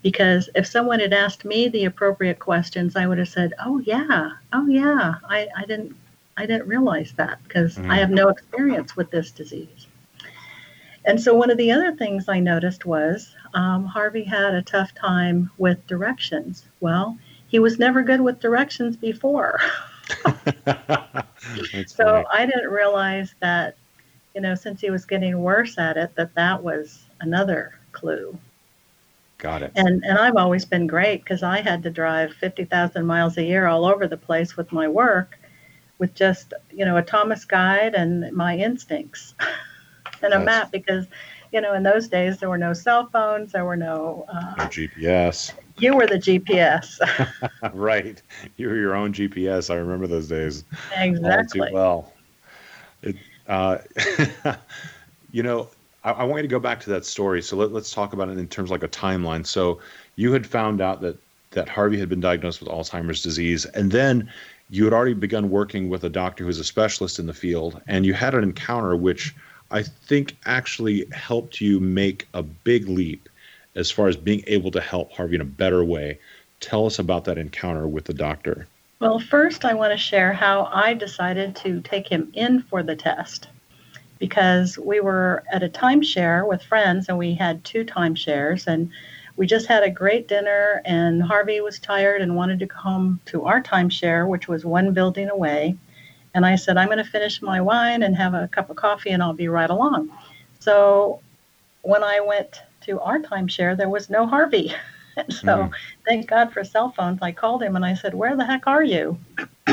because 0.08 0.50
if 0.56 0.65
someone 0.65 1.02
had 1.02 1.12
asked 1.12 1.43
me 1.43 1.67
the 1.67 1.84
appropriate 1.84 2.39
questions, 2.39 2.96
I 2.96 3.06
would 3.06 3.17
have 3.17 3.28
said, 3.28 3.54
"Oh 3.60 3.80
yeah, 3.80 4.30
oh 4.54 4.65
yeah, 4.65 5.15
I, 5.28 5.50
I 5.54 5.65
didn't 5.65 5.98
I 6.38 6.46
didn't 6.46 6.65
realize 6.70 7.12
that 7.17 7.43
because 7.43 7.76
mm. 7.76 7.91
I 7.91 7.98
have 7.98 8.10
no 8.10 8.30
experience 8.30 8.96
with 8.96 9.12
this 9.12 9.32
disease." 9.32 9.88
And 11.04 11.20
so 11.20 11.36
one 11.36 11.50
of 11.50 11.58
the 11.58 11.74
other 11.74 11.91
things 11.91 12.30
I 12.30 12.39
noticed 12.39 12.86
was 12.86 13.36
um, 13.54 13.84
Harvey 13.84 14.24
had 14.24 14.54
a 14.54 14.62
tough 14.62 14.96
time 14.96 15.52
with 15.58 15.86
directions. 15.88 16.63
Well, 16.80 17.17
he 17.50 17.60
was 17.60 17.78
never 17.78 18.02
good 18.02 18.22
with 18.22 18.39
directions 18.39 18.96
before. 18.96 19.60
so 20.26 21.96
funny. 21.98 22.26
I 22.32 22.46
didn't 22.46 22.72
realize 22.72 23.36
that, 23.41 23.76
you 24.34 24.39
know, 24.39 24.56
since 24.56 24.80
he 24.80 24.89
was 24.89 25.04
getting 25.04 25.41
worse 25.41 25.78
at 25.78 25.98
it, 25.98 26.15
that 26.15 26.34
that 26.36 26.63
was 26.63 27.04
another 27.20 27.78
clue. 27.91 28.39
Got 29.38 29.62
it. 29.62 29.71
And 29.76 30.04
and 30.04 30.17
I've 30.17 30.36
always 30.36 30.65
been 30.65 30.88
great 30.88 31.23
because 31.23 31.43
I 31.43 31.62
had 31.62 31.84
to 31.84 31.91
drive 31.91 32.34
fifty 32.34 32.65
thousand 32.65 33.06
miles 33.06 33.38
a 33.38 33.43
year 33.43 33.67
all 33.67 33.86
over 33.86 34.08
the 34.08 34.17
place 34.17 34.58
with 34.58 34.71
my 34.71 34.88
work, 34.88 35.38
with 36.00 36.15
just 36.15 36.54
you 36.71 36.86
know 36.86 36.97
a 36.97 37.04
Thomas 37.04 37.45
guide 37.45 37.93
and 37.93 38.32
my 38.34 38.58
instincts, 38.58 39.36
and 40.23 40.34
a 40.34 40.38
That's... 40.38 40.45
map 40.45 40.71
because, 40.71 41.06
you 41.52 41.62
know, 41.62 41.73
in 41.73 41.84
those 41.84 42.08
days 42.08 42.39
there 42.39 42.50
were 42.50 42.58
no 42.58 42.73
cell 42.73 43.10
phones, 43.12 43.52
there 43.52 43.65
were 43.65 43.78
no, 43.78 44.26
uh, 44.28 44.56
no 44.58 44.63
GPS. 44.65 45.54
You 45.78 45.95
were 45.95 46.08
the 46.08 46.15
GPS. 46.15 46.97
right. 47.73 48.21
You 48.58 48.69
were 48.69 48.76
your 48.76 48.95
own 48.95 49.13
GPS. 49.13 49.69
I 49.69 49.76
remember 49.76 50.08
those 50.08 50.28
days. 50.28 50.63
Exactly. 50.95 51.62
All 51.62 51.67
too 51.67 51.73
well. 51.73 52.13
It, 53.04 53.15
uh, 53.47 53.78
you 55.32 55.43
know, 55.43 55.69
I, 56.08 56.12
I, 56.12 56.24
want 56.24 56.38
you 56.38 56.43
to 56.43 56.48
go 56.48 56.60
back 56.60 56.80
to 56.82 56.89
that 56.91 57.06
story. 57.06 57.41
So 57.41 57.58
let, 57.58 57.72
us 57.74 57.91
talk 57.91 58.13
about 58.13 58.30
it 58.30 58.38
in 58.38 58.48
terms 58.48 58.67
of 58.67 58.72
like 58.72 58.84
a 58.84 58.88
timeline. 58.88 59.46
So 59.46 59.80
you 60.15 60.32
had 60.32 60.48
found 60.48 60.82
out 60.82 61.02
that 61.02 61.17
that 61.52 61.70
Harvey 61.70 61.98
had 61.98 62.10
been 62.10 62.20
diagnosed 62.20 62.60
with 62.60 62.70
Alzheimer's 62.70 63.22
disease, 63.22 63.65
and 63.65 63.91
then 63.91 64.30
you 64.70 64.84
had 64.84 64.93
already 64.93 65.13
begun 65.13 65.50
working 65.50 65.89
with 65.89 66.04
a 66.04 66.10
doctor 66.10 66.43
who's 66.43 66.60
a 66.60 66.63
specialist 66.63 67.20
in 67.20 67.26
the 67.26 67.34
field, 67.34 67.82
and 67.88 68.06
you 68.06 68.13
had 68.13 68.36
an 68.36 68.43
encounter 68.43 68.96
which 68.96 69.34
I 69.72 69.84
think 69.84 70.36
actually 70.46 71.06
helped 71.12 71.62
you 71.62 71.80
make 71.80 72.28
a 72.34 72.43
big 72.43 72.88
leap 72.89 73.30
as 73.76 73.89
far 73.89 74.08
as 74.08 74.17
being 74.17 74.43
able 74.46 74.72
to 74.72 74.82
help 74.82 75.13
Harvey 75.13 75.36
in 75.36 75.41
a 75.41 75.46
better 75.46 75.84
way. 75.86 76.20
Tell 76.60 76.86
us 76.86 77.00
about 77.00 77.26
that 77.26 77.38
encounter 77.38 77.88
with 77.88 78.06
the 78.06 78.13
doctor. 78.13 78.67
Well, 79.00 79.20
first, 79.20 79.63
I 79.63 79.74
want 79.74 79.93
to 79.93 79.98
share 79.98 80.34
how 80.34 80.70
I 80.74 80.96
decided 80.96 81.56
to 81.58 81.82
take 81.82 82.08
him 82.08 82.30
in 82.34 82.62
for 82.62 82.84
the 82.84 82.96
test 82.96 83.48
because 84.20 84.78
we 84.78 85.00
were 85.00 85.44
at 85.52 85.64
a 85.64 85.70
timeshare 85.70 86.48
with 86.48 86.62
friends 86.64 87.10
and 87.10 87.18
we 87.18 87.34
had 87.34 87.64
two 87.64 87.84
timeshares 87.86 88.68
and 88.68 88.90
we 89.36 89.46
just 89.46 89.68
had 89.68 89.84
a 89.84 89.90
great 89.90 90.28
dinner 90.28 90.82
and 90.86 91.22
Harvey 91.22 91.62
was 91.62 91.80
tired 91.80 92.22
and 92.22 92.36
wanted 92.36 92.60
to 92.60 92.68
come 92.68 93.20
to 93.26 93.46
our 93.46 93.62
timeshare, 93.62 94.28
which 94.28 94.48
was 94.48 94.66
one 94.66 94.94
building 94.94 95.30
away. 95.30 95.78
And 96.34 96.46
I 96.46 96.56
said, 96.56 96.78
I'm 96.78 96.88
going 96.88 96.98
to 96.98 97.04
finish 97.04 97.42
my 97.42 97.62
wine 97.62 98.04
and 98.04 98.16
have 98.16 98.34
a 98.34 98.48
cup 98.48 98.70
of 98.70 98.76
coffee 98.76 99.12
and 99.12 99.22
I'll 99.22 99.34
be 99.34 99.48
right 99.48 99.70
along. 99.70 100.10
So 100.60 101.22
when 101.84 102.04
I 102.04 102.20
went 102.20 102.62
to 102.82 103.00
our 103.00 103.20
timeshare, 103.20 103.78
there 103.78 103.90
was 103.90 104.10
no 104.10 104.26
Harvey. 104.26 104.74
So 105.30 105.48
mm. 105.48 105.72
thank 106.06 106.28
God 106.28 106.54
for 106.54 106.64
cell 106.64 106.92
phones. 106.92 107.24
I 107.24 107.32
called 107.32 107.64
him 107.64 107.76
and 107.76 107.84
I 107.84 107.96
said, 107.96 108.14
Where 108.14 108.38
the 108.38 108.46
heck 108.46 108.68
are 108.68 108.84
you? 108.84 109.18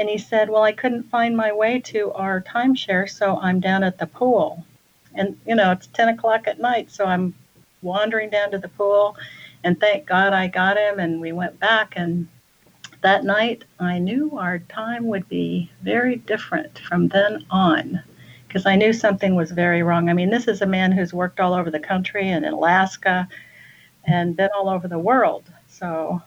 and 0.00 0.08
he 0.08 0.16
said, 0.16 0.48
Well, 0.48 0.62
I 0.62 0.72
couldn't 0.72 1.10
find 1.10 1.36
my 1.36 1.52
way 1.52 1.78
to 1.78 2.10
our 2.12 2.40
timeshare, 2.40 3.08
so 3.08 3.38
I'm 3.38 3.60
down 3.60 3.84
at 3.84 3.98
the 3.98 4.06
pool. 4.06 4.64
And, 5.14 5.38
you 5.46 5.54
know, 5.54 5.72
it's 5.72 5.88
10 5.88 6.08
o'clock 6.08 6.46
at 6.46 6.58
night, 6.58 6.90
so 6.90 7.04
I'm 7.04 7.34
wandering 7.82 8.30
down 8.30 8.50
to 8.52 8.58
the 8.58 8.68
pool. 8.68 9.14
And 9.62 9.78
thank 9.78 10.06
God 10.06 10.32
I 10.32 10.46
got 10.46 10.78
him, 10.78 10.98
and 10.98 11.20
we 11.20 11.32
went 11.32 11.60
back. 11.60 11.92
And 11.96 12.28
that 13.02 13.24
night, 13.24 13.64
I 13.78 13.98
knew 13.98 14.38
our 14.38 14.60
time 14.60 15.06
would 15.08 15.28
be 15.28 15.70
very 15.82 16.16
different 16.16 16.78
from 16.78 17.08
then 17.08 17.44
on 17.50 18.02
because 18.48 18.64
I 18.64 18.76
knew 18.76 18.94
something 18.94 19.34
was 19.34 19.50
very 19.50 19.82
wrong. 19.82 20.08
I 20.08 20.14
mean, 20.14 20.30
this 20.30 20.48
is 20.48 20.62
a 20.62 20.66
man 20.66 20.92
who's 20.92 21.12
worked 21.12 21.40
all 21.40 21.52
over 21.52 21.70
the 21.70 21.78
country 21.78 22.30
and 22.30 22.46
in 22.46 22.54
Alaska 22.54 23.28
and 24.06 24.34
been 24.34 24.48
all 24.56 24.70
over 24.70 24.88
the 24.88 24.98
world. 24.98 25.44
So 25.68 26.22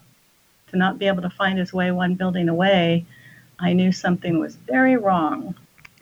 to 0.67 0.77
not 0.77 0.99
be 0.99 1.07
able 1.07 1.23
to 1.23 1.29
find 1.31 1.57
his 1.57 1.73
way 1.73 1.91
one 1.91 2.13
building 2.13 2.49
away, 2.49 3.07
I 3.59 3.73
knew 3.73 3.91
something 3.91 4.39
was 4.39 4.55
very 4.55 4.97
wrong. 4.97 5.55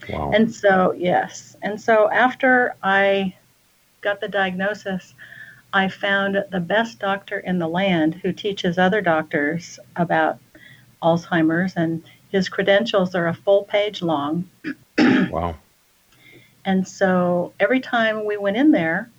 Wow. 0.09 0.31
And 0.33 0.53
so, 0.53 0.93
yes. 0.93 1.55
And 1.61 1.79
so 1.79 2.09
after 2.09 2.75
I 2.81 3.35
got 4.01 4.19
the 4.19 4.27
diagnosis, 4.27 5.13
I 5.73 5.87
found 5.87 6.43
the 6.51 6.59
best 6.59 6.99
doctor 6.99 7.39
in 7.39 7.59
the 7.59 7.67
land 7.67 8.15
who 8.15 8.33
teaches 8.33 8.77
other 8.77 9.01
doctors 9.01 9.79
about 9.95 10.39
Alzheimer's, 11.01 11.75
and 11.75 12.03
his 12.29 12.49
credentials 12.49 13.15
are 13.15 13.27
a 13.27 13.33
full 13.33 13.63
page 13.63 14.01
long. 14.01 14.49
wow. 14.97 15.55
And 16.65 16.87
so 16.87 17.53
every 17.59 17.79
time 17.79 18.25
we 18.25 18.37
went 18.37 18.57
in 18.57 18.71
there, 18.71 19.09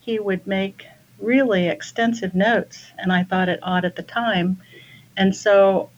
he 0.00 0.18
would 0.18 0.46
make 0.46 0.86
really 1.18 1.68
extensive 1.68 2.34
notes, 2.34 2.86
and 2.98 3.12
I 3.12 3.24
thought 3.24 3.48
it 3.48 3.60
odd 3.62 3.84
at 3.84 3.96
the 3.96 4.02
time. 4.02 4.58
And 5.16 5.34
so 5.34 5.90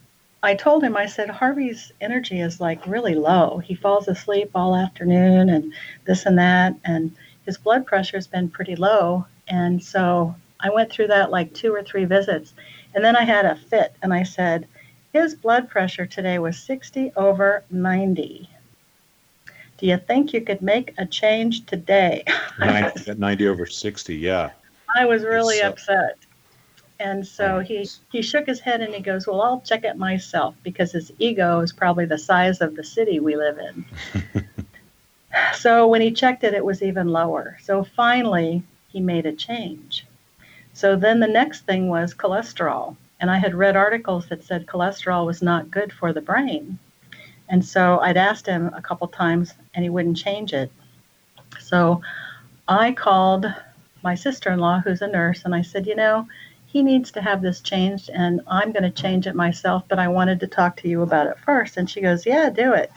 I 0.45 0.55
told 0.55 0.85
him, 0.85 0.95
I 0.95 1.07
said, 1.07 1.31
Harvey's 1.31 1.91
energy 2.03 2.41
is 2.41 2.61
like 2.61 2.87
really 2.87 3.15
low. 3.15 3.63
He 3.65 3.75
falls 3.75 4.09
asleep 4.09 4.51
all 4.55 4.77
afternoon 4.77 5.49
and 5.49 5.73
this 6.05 6.27
and 6.27 6.39
that, 6.39 6.75
and 6.85 7.17
his 7.47 7.57
blood 7.57 7.87
pressure 7.87 8.19
has 8.19 8.27
been 8.27 8.51
pretty 8.51 8.77
low. 8.77 9.25
And 9.49 9.83
so 9.83 10.35
I 10.61 10.69
went 10.69 10.93
through 10.93 11.07
that 11.07 11.31
like 11.31 11.55
two 11.55 11.75
or 11.75 11.83
three 11.83 12.05
visits. 12.05 12.53
And 12.95 13.03
then 13.03 13.17
I 13.17 13.25
had 13.25 13.47
a 13.47 13.57
fit, 13.57 13.97
and 14.03 14.13
I 14.13 14.23
said, 14.23 14.69
his 15.15 15.35
blood 15.35 15.71
pressure 15.71 16.05
today 16.05 16.39
was 16.39 16.59
60 16.59 17.13
over 17.17 17.65
90. 17.71 18.51
Do 19.79 19.87
you 19.87 19.97
think 19.97 20.35
you 20.35 20.43
could 20.43 20.61
make 20.61 20.93
a 20.99 21.07
change 21.07 21.65
today? 21.65 22.23
90, 22.59 23.15
90 23.15 23.49
over 23.49 23.65
60, 23.65 24.15
yeah. 24.15 24.51
I 24.95 25.07
was 25.07 25.23
really 25.23 25.59
so, 25.59 25.69
upset. 25.69 26.19
And 27.01 27.27
so 27.27 27.59
he, 27.59 27.89
he 28.13 28.23
shook 28.23 28.47
his 28.47 28.61
head 28.61 28.81
and 28.81 28.95
he 28.95 29.01
goes, 29.01 29.27
Well, 29.27 29.43
I'll 29.43 29.61
check 29.61 29.85
it 29.85 29.97
myself 29.97 30.55
because 30.63 30.93
his 30.93 31.13
ego 31.19 31.61
is 31.61 31.73
probably 31.73 32.07
the 32.07 32.19
size 32.19 32.61
of 32.61 32.77
the 32.77 32.85
city 32.85 33.21
we 33.21 33.37
live 33.37 33.59
in. 33.59 33.85
so 35.55 35.89
when 35.89 36.01
he 36.01 36.13
checked 36.13 36.45
it, 36.45 36.55
it 36.55 36.65
was 36.65 36.83
even 36.83 37.09
lower. 37.09 37.59
So 37.63 37.85
finally, 37.85 38.63
he 38.89 39.01
made 39.01 39.27
a 39.27 39.33
change. 39.33 40.07
So 40.73 40.97
then 40.97 41.21
the 41.21 41.27
next 41.27 41.67
thing 41.67 41.89
was 41.89 42.15
cholesterol. 42.15 42.97
And 43.21 43.31
I 43.31 43.39
had 43.39 43.55
read 43.55 43.77
articles 43.77 44.29
that 44.29 44.45
said 44.45 44.67
cholesterol 44.67 45.27
was 45.27 45.43
not 45.43 45.71
good 45.71 45.93
for 45.93 46.13
the 46.13 46.21
brain. 46.21 46.79
And 47.49 47.65
so 47.65 47.99
I'd 48.01 48.17
asked 48.17 48.47
him 48.47 48.73
a 48.75 48.83
couple 48.83 49.09
times 49.09 49.55
and 49.75 49.83
he 49.83 49.91
wouldn't 49.91 50.17
change 50.17 50.53
it. 50.53 50.71
So 51.61 52.03
I 52.69 52.93
called 52.93 53.47
my 54.03 54.15
sister 54.15 54.51
in 54.51 54.59
law, 54.59 54.81
who's 54.81 55.03
a 55.03 55.07
nurse, 55.07 55.43
and 55.45 55.55
I 55.55 55.63
said, 55.63 55.87
you 55.87 55.97
know, 55.97 56.27
he 56.75 56.83
needs 56.83 57.13
to 57.13 57.23
have 57.23 57.41
this 57.41 57.61
changed, 57.61 58.11
and 58.13 58.41
I'm 58.49 58.73
going 58.73 58.83
to 58.83 58.91
change 58.91 59.29
it 59.29 59.37
myself, 59.37 59.85
but 59.89 60.01
I 60.01 60.09
wanted 60.09 60.41
to 60.41 60.49
talk 60.49 60.77
to 60.79 60.89
you 60.89 61.03
about 61.03 61.29
it 61.29 61.39
first. 61.39 61.77
And 61.77 61.89
she 61.89 62.01
goes, 62.01 62.27
yeah, 62.27 62.51
do 62.51 62.73
it. 62.73 62.91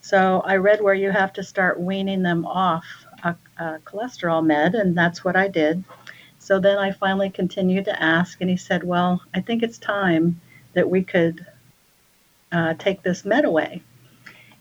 So 0.00 0.40
I 0.44 0.54
read 0.54 0.80
where 0.80 0.94
you 0.94 1.10
have 1.10 1.32
to 1.32 1.42
start 1.42 1.80
weaning 1.80 2.22
them 2.22 2.46
off 2.46 2.84
a, 3.24 3.34
a 3.58 3.80
cholesterol 3.84 4.46
med, 4.46 4.76
and 4.76 4.96
that's 4.96 5.24
what 5.24 5.34
I 5.34 5.48
did. 5.48 5.82
So 6.38 6.60
then 6.60 6.78
I 6.78 6.92
finally 6.92 7.28
continued 7.28 7.86
to 7.86 8.00
ask, 8.00 8.40
and 8.40 8.48
he 8.48 8.56
said, 8.56 8.84
well, 8.84 9.20
I 9.34 9.40
think 9.40 9.64
it's 9.64 9.78
time 9.78 10.40
that 10.74 10.88
we 10.88 11.02
could 11.02 11.44
uh, 12.52 12.74
take 12.74 13.02
this 13.02 13.24
med 13.24 13.44
away. 13.44 13.82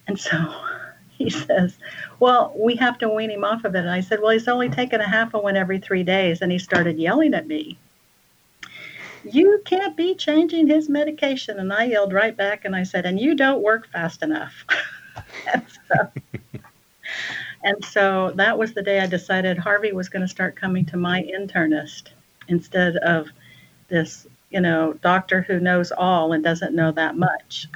And 0.08 0.20
so 0.20 0.36
he 1.10 1.30
says, 1.30 1.78
Well, 2.20 2.56
we 2.58 2.76
have 2.78 2.98
to 3.00 3.10
wean 3.10 3.30
him 3.30 3.44
off 3.44 3.66
of 3.66 3.76
it. 3.76 3.80
And 3.82 3.92
I 3.92 4.02
said, 4.02 4.20
Well, 4.20 4.32
he's 4.32 4.48
only 4.48 4.70
taken 4.70 5.00
a 5.00 5.08
half 5.08 5.36
of 5.36 5.44
one 5.44 5.56
every 5.56 5.78
three 5.78 6.04
days. 6.04 6.42
And 6.42 6.52
he 6.52 6.58
started 6.58 6.98
yelling 6.98 7.36
at 7.36 7.46
me. 7.46 7.78
You 9.24 9.62
can't 9.66 9.96
be 9.96 10.16
changing 10.16 10.68
his 10.68 10.90
medication. 10.90 11.60
And 11.60 11.72
I 11.72 11.86
yelled 11.86 12.14
right 12.14 12.36
back 12.36 12.66
and 12.66 12.76
I 12.76 12.84
said, 12.84 13.06
And 13.06 13.20
you 13.20 13.36
don't 13.36 13.62
work 13.62 13.88
fast 13.92 14.24
enough. 14.24 14.54
and, 15.54 15.64
so, 15.88 16.12
and 17.64 17.86
so 17.86 18.32
that 18.36 18.58
was 18.58 18.74
the 18.74 18.84
day 18.84 19.00
I 19.00 19.08
decided 19.08 19.58
Harvey 19.58 19.92
was 19.92 20.10
going 20.10 20.22
to 20.22 20.28
start 20.28 20.56
coming 20.56 20.86
to 20.88 20.98
my 20.98 21.24
internist 21.24 22.10
instead 22.48 22.98
of 22.98 23.28
this, 23.88 24.28
you 24.50 24.62
know, 24.62 24.94
doctor 24.94 25.42
who 25.42 25.60
knows 25.60 25.92
all 25.92 26.34
and 26.34 26.44
doesn't 26.44 26.76
know 26.76 26.92
that 26.92 27.18
much. 27.18 27.68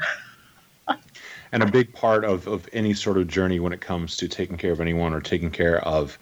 and 1.51 1.63
a 1.63 1.65
big 1.65 1.93
part 1.93 2.23
of, 2.23 2.47
of 2.47 2.67
any 2.73 2.93
sort 2.93 3.17
of 3.17 3.27
journey 3.27 3.59
when 3.59 3.73
it 3.73 3.81
comes 3.81 4.17
to 4.17 4.27
taking 4.27 4.57
care 4.57 4.71
of 4.71 4.81
anyone 4.81 5.13
or 5.13 5.21
taking 5.21 5.51
care 5.51 5.79
of 5.85 6.17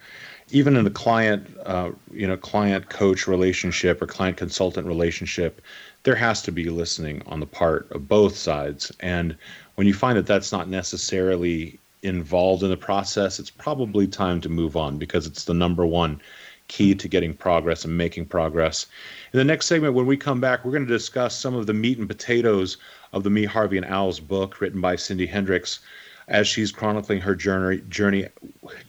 even 0.52 0.76
in 0.76 0.86
a 0.86 0.90
client 0.90 1.48
uh, 1.66 1.92
you 2.12 2.28
know 2.28 2.38
client 2.38 2.90
coach 2.90 3.28
relationship 3.28 4.02
or 4.02 4.08
client 4.08 4.38
consultant 4.38 4.88
relationship 4.88 5.62
there 6.04 6.16
has 6.16 6.42
to 6.42 6.52
be 6.52 6.70
listening 6.70 7.22
on 7.26 7.42
the 7.42 7.46
part 7.46 7.92
of 7.92 8.08
both 8.08 8.36
sides. 8.38 8.90
And 9.02 9.36
when 9.76 9.86
you 9.86 9.94
find 9.94 10.18
that 10.18 10.26
that's 10.26 10.52
not 10.52 10.70
necessarily 10.70 11.78
involved 12.04 12.64
in 12.64 12.70
the 12.70 12.78
process 12.78 13.40
it's 13.40 13.50
probably 13.50 14.08
time 14.08 14.40
to 14.42 14.50
move 14.50 14.78
on 14.78 14.98
because 14.98 15.28
it's 15.28 15.44
the 15.44 15.54
number 15.54 15.86
one 15.86 16.22
key 16.70 16.96
to 16.96 17.08
getting 17.08 17.34
progress 17.34 17.84
and 17.84 17.98
making 17.98 18.26
progress. 18.26 18.86
In 19.34 19.38
the 19.38 19.44
next 19.44 19.66
segment 19.66 19.94
when 19.94 20.06
we 20.06 20.16
come 20.16 20.40
back 20.40 20.64
we're 20.64 20.72
going 20.72 20.88
to 20.88 20.94
discuss 20.94 21.36
some 21.36 21.56
of 21.56 21.68
the 21.68 21.74
meat 21.74 21.98
and 21.98 22.08
potatoes 22.08 22.78
of 23.12 23.24
the 23.24 23.30
Me, 23.30 23.44
Harvey, 23.44 23.78
and 23.78 23.86
Al's 23.86 24.20
book, 24.20 24.62
written 24.62 24.82
by 24.82 24.96
Syndee 24.96 25.28
Hendricks, 25.28 25.80
as 26.30 26.48
she's 26.48 26.72
chronicling 26.72 27.20
her 27.20 27.36
journey, 27.36 27.82
journey 27.90 28.28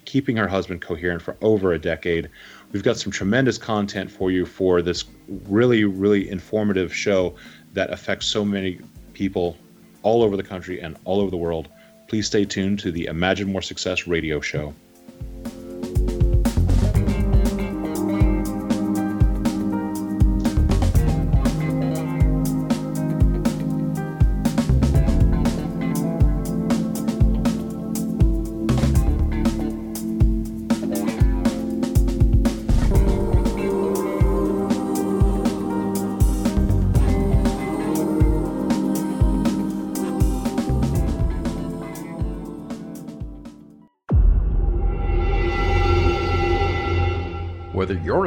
keeping 0.05 0.37
her 0.37 0.47
husband 0.47 0.83
coherent 0.83 1.23
for 1.23 1.37
over 1.41 1.73
a 1.73 1.79
decade. 1.79 2.29
We've 2.71 2.83
got 2.83 2.99
some 2.99 3.11
tremendous 3.11 3.59
content 3.59 4.11
for 4.11 4.31
you 4.31 4.47
for 4.47 4.83
this 4.83 5.05
really, 5.49 5.85
really 5.85 6.29
informative 6.29 6.95
show 6.95 7.35
that 7.73 7.91
affects 7.91 8.27
so 8.27 8.45
many 8.45 8.79
people 9.15 9.57
all 10.03 10.23
over 10.23 10.37
the 10.37 10.43
country 10.43 10.81
and 10.81 10.97
all 11.05 11.21
over 11.21 11.31
the 11.31 11.37
world. 11.37 11.69
Please 12.09 12.27
stay 12.27 12.45
tuned 12.45 12.79
to 12.81 12.93
the 12.93 13.07
Imagine 13.07 13.51
More 13.51 13.63
Success 13.63 14.07
radio 14.07 14.41
show. 14.41 14.75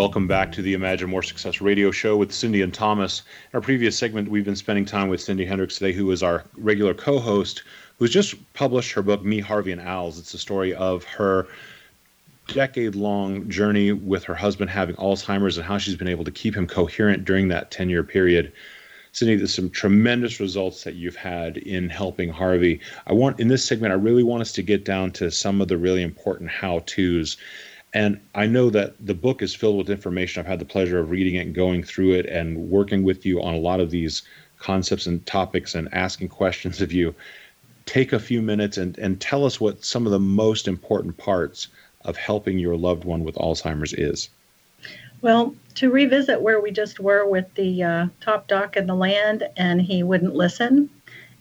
Welcome 0.00 0.26
back 0.26 0.50
to 0.52 0.62
the 0.62 0.72
Imagine 0.72 1.10
More 1.10 1.22
Success 1.22 1.60
radio 1.60 1.90
show 1.90 2.16
with 2.16 2.30
Syndee 2.30 2.64
and 2.64 2.72
Thomas. 2.72 3.20
In 3.52 3.58
our 3.58 3.60
previous 3.60 3.98
segment, 3.98 4.30
we've 4.30 4.46
been 4.46 4.56
spending 4.56 4.86
time 4.86 5.08
with 5.08 5.20
Syndee 5.20 5.46
Hendricks 5.46 5.76
today, 5.76 5.92
who 5.92 6.10
is 6.10 6.22
our 6.22 6.42
regular 6.56 6.94
co 6.94 7.18
host, 7.18 7.64
who's 7.98 8.10
just 8.10 8.34
published 8.54 8.92
her 8.92 9.02
book, 9.02 9.22
Me, 9.22 9.40
Harvey, 9.40 9.72
and 9.72 9.80
Al's. 9.80 10.18
It's 10.18 10.32
the 10.32 10.38
story 10.38 10.74
of 10.74 11.04
her 11.04 11.48
decade 12.48 12.94
long 12.94 13.46
journey 13.50 13.92
with 13.92 14.24
her 14.24 14.34
husband 14.34 14.70
having 14.70 14.96
Alzheimer's 14.96 15.58
and 15.58 15.66
how 15.66 15.76
she's 15.76 15.96
been 15.96 16.08
able 16.08 16.24
to 16.24 16.30
keep 16.30 16.56
him 16.56 16.66
coherent 16.66 17.26
during 17.26 17.48
that 17.48 17.70
10 17.70 17.90
year 17.90 18.02
period. 18.02 18.54
Syndee, 19.12 19.36
there's 19.36 19.52
some 19.52 19.68
tremendous 19.68 20.40
results 20.40 20.82
that 20.84 20.94
you've 20.94 21.16
had 21.16 21.58
in 21.58 21.90
helping 21.90 22.30
Harvey. 22.30 22.80
I 23.06 23.12
want 23.12 23.38
in 23.38 23.48
this 23.48 23.66
segment, 23.66 23.92
I 23.92 23.96
really 23.96 24.22
want 24.22 24.40
us 24.40 24.52
to 24.52 24.62
get 24.62 24.86
down 24.86 25.10
to 25.12 25.30
some 25.30 25.60
of 25.60 25.68
the 25.68 25.76
really 25.76 26.02
important 26.02 26.48
how 26.48 26.78
to's 26.86 27.36
and 27.92 28.20
I 28.34 28.46
know 28.46 28.70
that 28.70 28.94
the 29.04 29.14
book 29.14 29.42
is 29.42 29.54
filled 29.54 29.76
with 29.76 29.90
information. 29.90 30.40
I've 30.40 30.46
had 30.46 30.60
the 30.60 30.64
pleasure 30.64 30.98
of 30.98 31.10
reading 31.10 31.34
it 31.34 31.46
and 31.46 31.54
going 31.54 31.82
through 31.82 32.12
it 32.14 32.26
and 32.26 32.70
working 32.70 33.02
with 33.02 33.26
you 33.26 33.42
on 33.42 33.54
a 33.54 33.58
lot 33.58 33.80
of 33.80 33.90
these 33.90 34.22
concepts 34.58 35.06
and 35.06 35.24
topics 35.26 35.74
and 35.74 35.92
asking 35.92 36.28
questions 36.28 36.80
of 36.80 36.92
you. 36.92 37.14
Take 37.86 38.12
a 38.12 38.20
few 38.20 38.42
minutes 38.42 38.76
and, 38.76 38.96
and 38.98 39.20
tell 39.20 39.44
us 39.44 39.60
what 39.60 39.84
some 39.84 40.06
of 40.06 40.12
the 40.12 40.20
most 40.20 40.68
important 40.68 41.16
parts 41.16 41.68
of 42.04 42.16
helping 42.16 42.58
your 42.58 42.76
loved 42.76 43.04
one 43.04 43.24
with 43.24 43.34
Alzheimer's 43.34 43.92
is. 43.94 44.30
Well, 45.22 45.54
to 45.74 45.90
revisit 45.90 46.40
where 46.40 46.60
we 46.60 46.70
just 46.70 47.00
were 47.00 47.26
with 47.26 47.52
the 47.54 47.82
uh, 47.82 48.06
top 48.20 48.46
doc 48.46 48.76
in 48.76 48.86
the 48.86 48.94
land, 48.94 49.46
and 49.56 49.82
he 49.82 50.02
wouldn't 50.02 50.34
listen. 50.34 50.88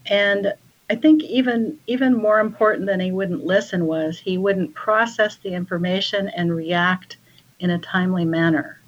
And 0.07 0.53
I 0.89 0.95
think 0.95 1.23
even 1.23 1.78
even 1.86 2.15
more 2.15 2.39
important 2.39 2.88
than 2.88 2.99
he 2.99 3.12
wouldn't 3.12 3.45
listen 3.45 3.86
was 3.86 4.19
he 4.19 4.38
wouldn't 4.38 4.73
process 4.73 5.36
the 5.36 5.54
information 5.54 6.30
and 6.30 6.56
react 6.56 7.17
in 7.60 7.69
a 7.69 7.78
timely 7.78 8.25
manner. 8.25 8.80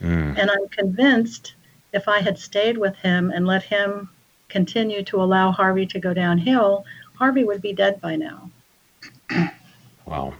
Mm. 0.00 0.38
And 0.38 0.50
I'm 0.50 0.68
convinced 0.68 1.54
if 1.92 2.08
I 2.08 2.20
had 2.20 2.38
stayed 2.38 2.78
with 2.78 2.94
him 2.96 3.30
and 3.30 3.46
let 3.46 3.62
him 3.62 4.10
continue 4.48 5.02
to 5.04 5.20
allow 5.20 5.50
Harvey 5.50 5.86
to 5.86 5.98
go 5.98 6.14
downhill, 6.14 6.84
Harvey 7.14 7.44
would 7.44 7.62
be 7.62 7.72
dead 7.72 8.00
by 8.00 8.16
now. 8.16 8.50
wow. 10.06 10.32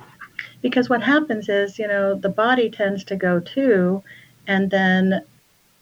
Because 0.61 0.88
what 0.88 1.03
happens 1.03 1.49
is, 1.49 1.79
you 1.79 1.88
know, 1.88 2.14
the 2.14 2.29
body 2.29 2.70
tends 2.70 3.05
to 3.05 3.16
go 3.16 3.40
too, 3.40 4.03
and 4.46 4.70
then 4.70 5.22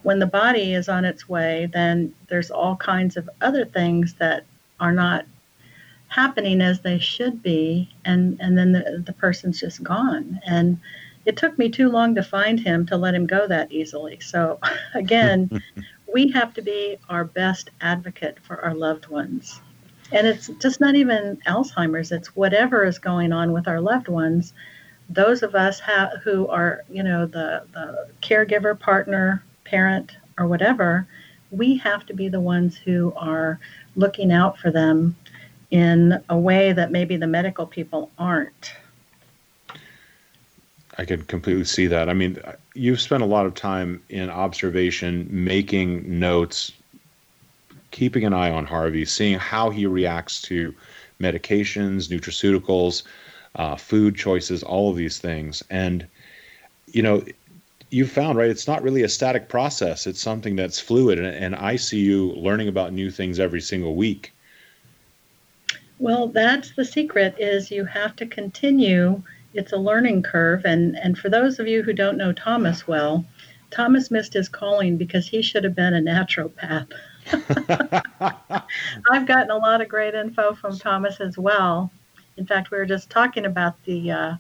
when 0.03 0.19
the 0.19 0.27
body 0.27 0.75
is 0.75 0.89
on 0.89 1.05
its 1.05 1.29
way, 1.29 1.69
then 1.73 2.15
there's 2.29 2.51
all 2.51 2.77
kinds 2.77 3.17
of 3.17 3.29
other 3.41 3.65
things 3.65 4.15
that 4.15 4.45
are 4.81 4.93
not 4.93 5.25
happening 6.09 6.61
as 6.61 6.81
they 6.81 6.99
should 6.99 7.43
be 7.43 7.89
and 8.05 8.39
and 8.41 8.57
then 8.57 8.73
the, 8.73 9.03
the 9.05 9.13
person's 9.13 9.61
just 9.61 9.83
gone. 9.83 10.41
And 10.47 10.79
it 11.25 11.37
took 11.37 11.59
me 11.59 11.71
too 11.71 11.89
long 11.89 12.15
to 12.15 12.23
find 12.23 12.61
him 12.61 12.87
to 12.87 12.97
let 12.97 13.15
him 13.15 13.27
go 13.27 13.47
that 13.49 13.73
easily. 13.73 14.21
So 14.21 14.61
again 14.95 15.63
we 16.13 16.31
have 16.31 16.55
to 16.55 16.63
be 16.63 16.99
our 17.09 17.25
best 17.25 17.71
advocate 17.81 18.39
for 18.41 18.61
our 18.61 18.75
loved 18.75 19.09
ones. 19.09 19.61
And 20.13 20.27
it's 20.27 20.49
just 20.61 20.81
not 20.81 20.95
even 20.95 21.39
alzheimer's 21.47 22.13
it's 22.13 22.37
whatever 22.37 22.85
is 22.85 22.99
going 22.99 23.33
on 23.33 23.53
with 23.53 23.67
our 23.67 23.81
loved 23.81 24.09
ones. 24.09 24.53
Those 25.11 25.43
of 25.43 25.55
us 25.55 25.81
ha- 25.81 26.13
who 26.23 26.47
are 26.49 26.85
you 26.91 27.03
know 27.03 27.27
the 27.27 27.65
the 27.73 28.09
caregiver 28.23 28.79
partner 28.79 29.43
parent 29.65 30.17
or 30.39 30.47
whatever 30.47 31.07
we 31.57 31.77
have 31.79 32.07
to 32.07 32.15
be 32.15 32.29
the 32.29 32.41
ones 32.41 32.77
who 32.77 33.13
are 33.17 33.59
looking 33.97 34.33
out 34.33 34.59
for 34.59 34.71
them 34.71 35.17
in 35.71 36.23
a 36.29 36.39
way 36.39 36.73
that 36.73 36.91
maybe 36.91 37.17
the 37.17 37.27
medical 37.27 37.67
people 37.67 38.11
aren't. 38.19 38.75
I 40.99 41.05
can 41.05 41.23
completely 41.25 41.65
see 41.65 41.87
that. 41.89 42.09
I 42.09 42.15
mean, 42.15 42.39
you've 42.75 43.01
spent 43.01 43.23
a 43.23 43.27
lot 43.27 43.47
of 43.47 43.55
time 43.55 44.03
in 44.09 44.31
observation, 44.31 45.27
making 45.31 46.19
notes, 46.19 46.71
keeping 47.91 48.25
an 48.25 48.33
eye 48.33 48.51
on 48.51 48.65
Harvey, 48.65 49.05
seeing 49.05 49.39
how 49.39 49.71
he 49.71 49.87
reacts 49.87 50.41
to 50.43 50.75
medications, 51.21 52.09
nutraceuticals, 52.09 53.03
uh, 53.57 53.77
food 53.77 54.15
choices, 54.15 54.63
all 54.63 54.91
of 54.91 54.97
these 54.97 55.19
things. 55.19 55.63
And, 55.71 56.07
you 56.87 57.03
know, 57.03 57.25
you 57.95 58.07
found 58.07 58.37
right 58.37 58.51
it's 58.51 58.67
not 58.67 58.83
really 58.83 59.05
a 59.05 59.09
static 59.09 59.49
process. 59.49 60.09
It's 60.09 60.21
something 60.21 60.57
that's 60.57 60.81
fluid 60.81 61.19
and, 61.19 61.29
and 61.29 61.55
i 61.55 61.77
see 61.77 62.01
you 62.01 62.33
learning 62.33 62.69
about 62.69 62.93
new 62.93 63.11
things 63.11 63.39
every 63.39 63.61
single 63.61 63.95
week. 63.95 64.33
Well 66.01 66.27
that's 66.27 66.73
the 66.75 66.85
secret 66.85 67.37
is 67.39 67.71
you 67.71 67.85
have 67.85 68.17
to 68.17 68.27
continue. 68.27 69.23
It's 69.55 69.73
a 69.73 69.77
learning 69.77 70.25
curve 70.25 70.63
and 70.65 70.97
and 70.99 71.17
for 71.17 71.29
those 71.29 71.61
of 71.61 71.69
you 71.69 71.83
who 71.85 71.93
don't 71.93 72.19
know 72.19 72.33
thomas 72.33 72.89
well 72.89 73.25
thomas 73.71 74.11
missed 74.11 74.35
his 74.35 74.49
calling 74.49 74.97
because 74.97 75.29
he 75.29 75.41
should 75.41 75.63
have 75.63 75.77
been 75.77 75.95
a 75.95 76.01
naturopath. 76.01 76.91
I've 79.11 79.27
gotten 79.27 79.53
a 79.53 79.57
lot 79.57 79.81
of 79.81 79.89
great 79.89 80.15
info 80.15 80.55
from 80.55 80.77
thomas 80.79 81.21
as 81.21 81.39
well. 81.39 81.93
In 82.37 82.45
fact 82.45 82.73
we 82.73 82.79
were 82.79 82.87
just 82.87 83.09
talking 83.09 83.47
about 83.47 83.81
the 83.85 84.11
uh, 84.11 84.35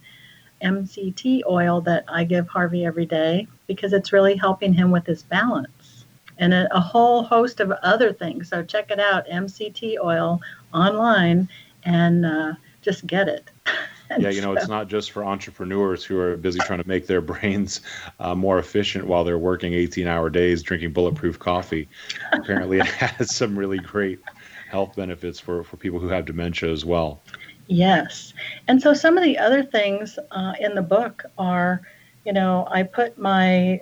MCT 0.64 1.42
oil 1.48 1.80
that 1.82 2.04
I 2.08 2.24
give 2.24 2.48
Harvey 2.48 2.84
every 2.84 3.06
day 3.06 3.46
because 3.66 3.92
it's 3.92 4.12
really 4.12 4.36
helping 4.36 4.72
him 4.72 4.90
with 4.90 5.06
his 5.06 5.22
balance. 5.22 6.04
and 6.38 6.52
a, 6.52 6.76
a 6.76 6.80
whole 6.80 7.22
host 7.22 7.60
of 7.60 7.70
other 7.82 8.12
things. 8.12 8.48
So 8.48 8.64
check 8.64 8.90
it 8.90 8.98
out, 8.98 9.28
MCT 9.28 9.96
oil 10.02 10.40
online, 10.72 11.48
and 11.84 12.26
uh, 12.26 12.54
just 12.82 13.06
get 13.06 13.28
it. 13.28 13.50
yeah, 14.18 14.30
you 14.30 14.40
know, 14.40 14.52
it's 14.52 14.68
not 14.68 14.88
just 14.88 15.12
for 15.12 15.24
entrepreneurs 15.24 16.04
who 16.04 16.18
are 16.18 16.36
busy 16.36 16.58
trying 16.60 16.82
to 16.82 16.88
make 16.88 17.06
their 17.06 17.20
brains 17.32 17.80
uh, 18.18 18.34
more 18.34 18.58
efficient 18.58 19.06
while 19.06 19.24
they're 19.24 19.38
working 19.38 19.74
18 19.74 20.06
hour 20.06 20.30
days 20.30 20.62
drinking 20.62 20.92
bulletproof 20.92 21.38
coffee. 21.38 21.88
Apparently, 22.32 22.78
it 22.78 22.86
has 22.86 23.34
some 23.34 23.58
really 23.58 23.78
great 23.78 24.20
health 24.68 24.96
benefits 24.96 25.38
for, 25.38 25.62
for 25.62 25.76
people 25.76 25.98
who 25.98 26.08
have 26.08 26.24
dementia 26.24 26.70
as 26.70 26.84
well. 26.84 27.22
Yes. 27.66 28.34
And 28.68 28.80
so 28.80 28.92
some 28.92 29.16
of 29.16 29.24
the 29.24 29.38
other 29.38 29.62
things 29.62 30.18
uh, 30.30 30.52
in 30.60 30.74
the 30.74 30.82
book 30.82 31.24
are, 31.38 31.80
you 32.24 32.32
know, 32.32 32.66
I 32.70 32.82
put 32.82 33.18
my 33.18 33.80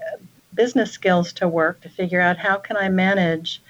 business 0.55 0.93
skills 0.93 1.33
to 1.35 1.49
work 1.49 1.81
to 1.81 1.89
figure 1.89 2.21
out 2.21 2.37
how 2.37 2.57
can 2.57 2.77
I 2.77 2.89
manage 2.89 3.63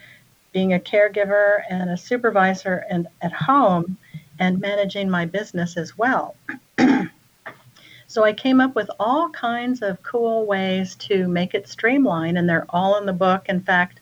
being 0.52 0.74
a 0.74 0.78
caregiver 0.78 1.62
and 1.70 1.90
a 1.90 1.96
supervisor 1.96 2.84
and 2.90 3.08
at 3.22 3.32
home 3.32 3.96
and 4.38 4.60
managing 4.60 5.08
my 5.08 5.24
business 5.24 5.76
as 5.76 5.96
well. 5.96 6.36
so 8.06 8.24
I 8.24 8.32
came 8.32 8.60
up 8.60 8.74
with 8.74 8.90
all 9.00 9.30
kinds 9.30 9.82
of 9.82 10.02
cool 10.02 10.46
ways 10.46 10.94
to 10.96 11.26
make 11.28 11.54
it 11.54 11.68
streamline, 11.68 12.36
and 12.36 12.48
they're 12.48 12.66
all 12.68 12.98
in 12.98 13.06
the 13.06 13.12
book. 13.12 13.48
In 13.48 13.60
fact, 13.60 14.00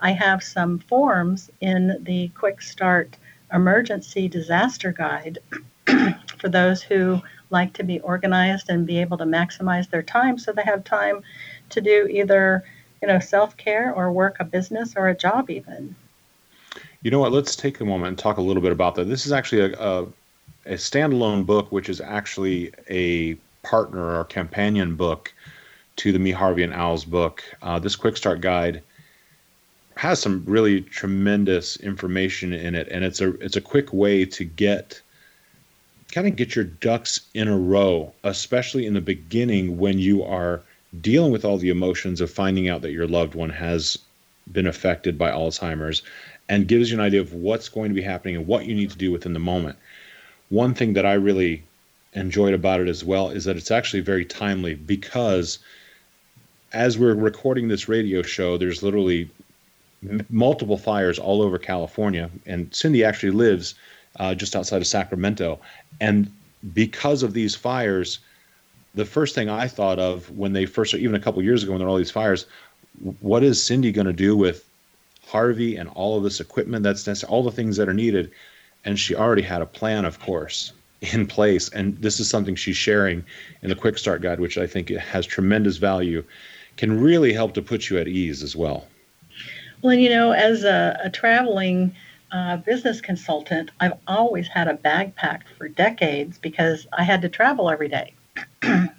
I 0.00 0.12
have 0.12 0.42
some 0.42 0.78
forms 0.78 1.50
in 1.60 1.98
the 2.02 2.28
Quick 2.28 2.60
Start 2.60 3.16
Emergency 3.52 4.28
Disaster 4.28 4.92
Guide 4.92 5.38
for 6.38 6.48
those 6.48 6.82
who 6.82 7.20
like 7.50 7.72
to 7.74 7.84
be 7.84 8.00
organized 8.00 8.68
and 8.68 8.86
be 8.86 8.98
able 9.00 9.18
to 9.18 9.24
maximize 9.24 9.88
their 9.88 10.02
time 10.02 10.38
so 10.38 10.52
they 10.52 10.62
have 10.62 10.82
time 10.84 11.22
to 11.70 11.80
do 11.80 12.08
either 12.10 12.64
you 13.00 13.08
know 13.08 13.20
self-care 13.20 13.92
or 13.94 14.10
work 14.10 14.36
a 14.40 14.44
business 14.44 14.94
or 14.96 15.08
a 15.08 15.16
job 15.16 15.48
even 15.48 15.94
you 17.02 17.10
know 17.10 17.20
what? 17.20 17.30
Let's 17.30 17.54
take 17.54 17.80
a 17.80 17.84
moment 17.84 18.08
and 18.08 18.18
talk 18.18 18.38
a 18.38 18.42
little 18.42 18.62
bit 18.62 18.72
about 18.72 18.96
that. 18.96 19.04
This 19.04 19.26
is 19.26 19.32
actually 19.32 19.72
a, 19.72 19.78
a, 19.78 20.02
a 20.66 20.74
standalone 20.74 21.46
book, 21.46 21.70
which 21.70 21.88
is 21.88 22.00
actually 22.00 22.72
a 22.90 23.34
partner 23.62 24.18
or 24.18 24.24
companion 24.24 24.96
book 24.96 25.32
to 25.96 26.10
the 26.12 26.18
Me 26.18 26.30
Harvey 26.32 26.62
and 26.62 26.74
Al's 26.74 27.04
book. 27.04 27.44
Uh, 27.62 27.78
this 27.78 27.96
quick 27.96 28.16
start 28.16 28.40
guide 28.40 28.82
has 29.96 30.20
some 30.20 30.44
really 30.46 30.82
tremendous 30.82 31.76
information 31.76 32.52
in 32.52 32.74
it, 32.74 32.88
and 32.90 33.04
it's 33.04 33.20
a 33.20 33.30
it's 33.40 33.56
a 33.56 33.60
quick 33.60 33.92
way 33.92 34.24
to 34.24 34.44
get 34.44 35.00
kind 36.12 36.26
of 36.26 36.36
get 36.36 36.54
your 36.54 36.64
ducks 36.64 37.20
in 37.34 37.48
a 37.48 37.56
row, 37.56 38.12
especially 38.22 38.86
in 38.86 38.94
the 38.94 39.00
beginning 39.00 39.78
when 39.78 39.98
you 39.98 40.22
are 40.22 40.62
dealing 41.00 41.32
with 41.32 41.44
all 41.44 41.58
the 41.58 41.70
emotions 41.70 42.20
of 42.20 42.30
finding 42.30 42.68
out 42.68 42.82
that 42.82 42.92
your 42.92 43.08
loved 43.08 43.34
one 43.34 43.50
has 43.50 43.98
been 44.52 44.66
affected 44.66 45.18
by 45.18 45.30
Alzheimer's 45.30 46.02
and 46.48 46.68
gives 46.68 46.90
you 46.90 46.96
an 46.96 47.04
idea 47.04 47.20
of 47.20 47.32
what's 47.32 47.68
going 47.68 47.88
to 47.88 47.94
be 47.94 48.02
happening 48.02 48.36
and 48.36 48.46
what 48.46 48.66
you 48.66 48.74
need 48.74 48.90
to 48.90 48.98
do 48.98 49.10
within 49.10 49.32
the 49.32 49.40
moment. 49.40 49.76
One 50.48 50.74
thing 50.74 50.92
that 50.92 51.04
I 51.04 51.14
really 51.14 51.64
enjoyed 52.12 52.54
about 52.54 52.80
it 52.80 52.88
as 52.88 53.02
well 53.02 53.30
is 53.30 53.44
that 53.44 53.56
it's 53.56 53.72
actually 53.72 54.00
very 54.00 54.24
timely 54.24 54.74
because 54.74 55.58
as 56.72 56.96
we're 56.96 57.14
recording 57.14 57.68
this 57.68 57.88
radio 57.88 58.22
show, 58.22 58.56
there's 58.56 58.82
literally 58.82 59.28
multiple 60.30 60.76
fires 60.76 61.18
all 61.18 61.42
over 61.42 61.58
California, 61.58 62.30
and 62.46 62.70
Syndee 62.70 63.04
actually 63.04 63.32
lives 63.32 63.74
uh, 64.18 64.34
just 64.34 64.56
outside 64.56 64.78
of 64.78 64.86
Sacramento. 64.86 65.58
And 66.00 66.30
because 66.74 67.22
of 67.22 67.32
these 67.32 67.54
fires, 67.54 68.18
the 68.94 69.04
first 69.04 69.34
thing 69.34 69.48
I 69.48 69.68
thought 69.68 69.98
of 69.98 70.30
when 70.30 70.52
they 70.52 70.66
first, 70.66 70.94
even 70.94 71.14
a 71.14 71.20
couple 71.20 71.42
years 71.42 71.62
ago, 71.62 71.72
when 71.72 71.78
there 71.78 71.86
were 71.86 71.92
all 71.92 71.98
these 71.98 72.10
fires, 72.10 72.46
what 73.20 73.42
is 73.42 73.60
Syndee 73.62 73.92
going 73.92 74.06
to 74.06 74.12
do 74.12 74.36
with 74.36 74.68
Harvey 75.26 75.76
and 75.76 75.88
all 75.90 76.16
of 76.16 76.22
this 76.22 76.40
equipment 76.40 76.82
that's 76.82 77.06
necessary, 77.06 77.30
all 77.30 77.42
the 77.42 77.50
things 77.50 77.76
that 77.76 77.88
are 77.88 77.94
needed. 77.94 78.30
And 78.84 78.98
she 78.98 79.14
already 79.14 79.42
had 79.42 79.60
a 79.60 79.66
plan, 79.66 80.04
of 80.04 80.20
course, 80.20 80.72
in 81.00 81.26
place. 81.26 81.68
And 81.70 81.96
this 81.98 82.20
is 82.20 82.30
something 82.30 82.54
she's 82.54 82.76
sharing 82.76 83.24
in 83.62 83.68
the 83.68 83.74
Quick 83.74 83.98
Start 83.98 84.22
Guide, 84.22 84.40
which 84.40 84.56
I 84.56 84.66
think 84.66 84.88
has 84.88 85.26
tremendous 85.26 85.76
value, 85.76 86.24
can 86.76 87.00
really 87.00 87.32
help 87.32 87.54
to 87.54 87.62
put 87.62 87.90
you 87.90 87.98
at 87.98 88.08
ease 88.08 88.42
as 88.42 88.54
well. 88.54 88.86
Well, 89.82 89.94
you 89.94 90.08
know, 90.08 90.32
as 90.32 90.64
a, 90.64 90.98
a 91.04 91.10
traveling 91.10 91.94
uh, 92.32 92.56
business 92.58 93.00
consultant, 93.00 93.70
I've 93.80 93.98
always 94.06 94.48
had 94.48 94.68
a 94.68 94.74
bag 94.74 95.14
packed 95.14 95.48
for 95.50 95.68
decades 95.68 96.38
because 96.38 96.86
I 96.92 97.04
had 97.04 97.22
to 97.22 97.28
travel 97.28 97.70
every 97.70 97.88
day, 97.88 98.14
even 98.62 98.90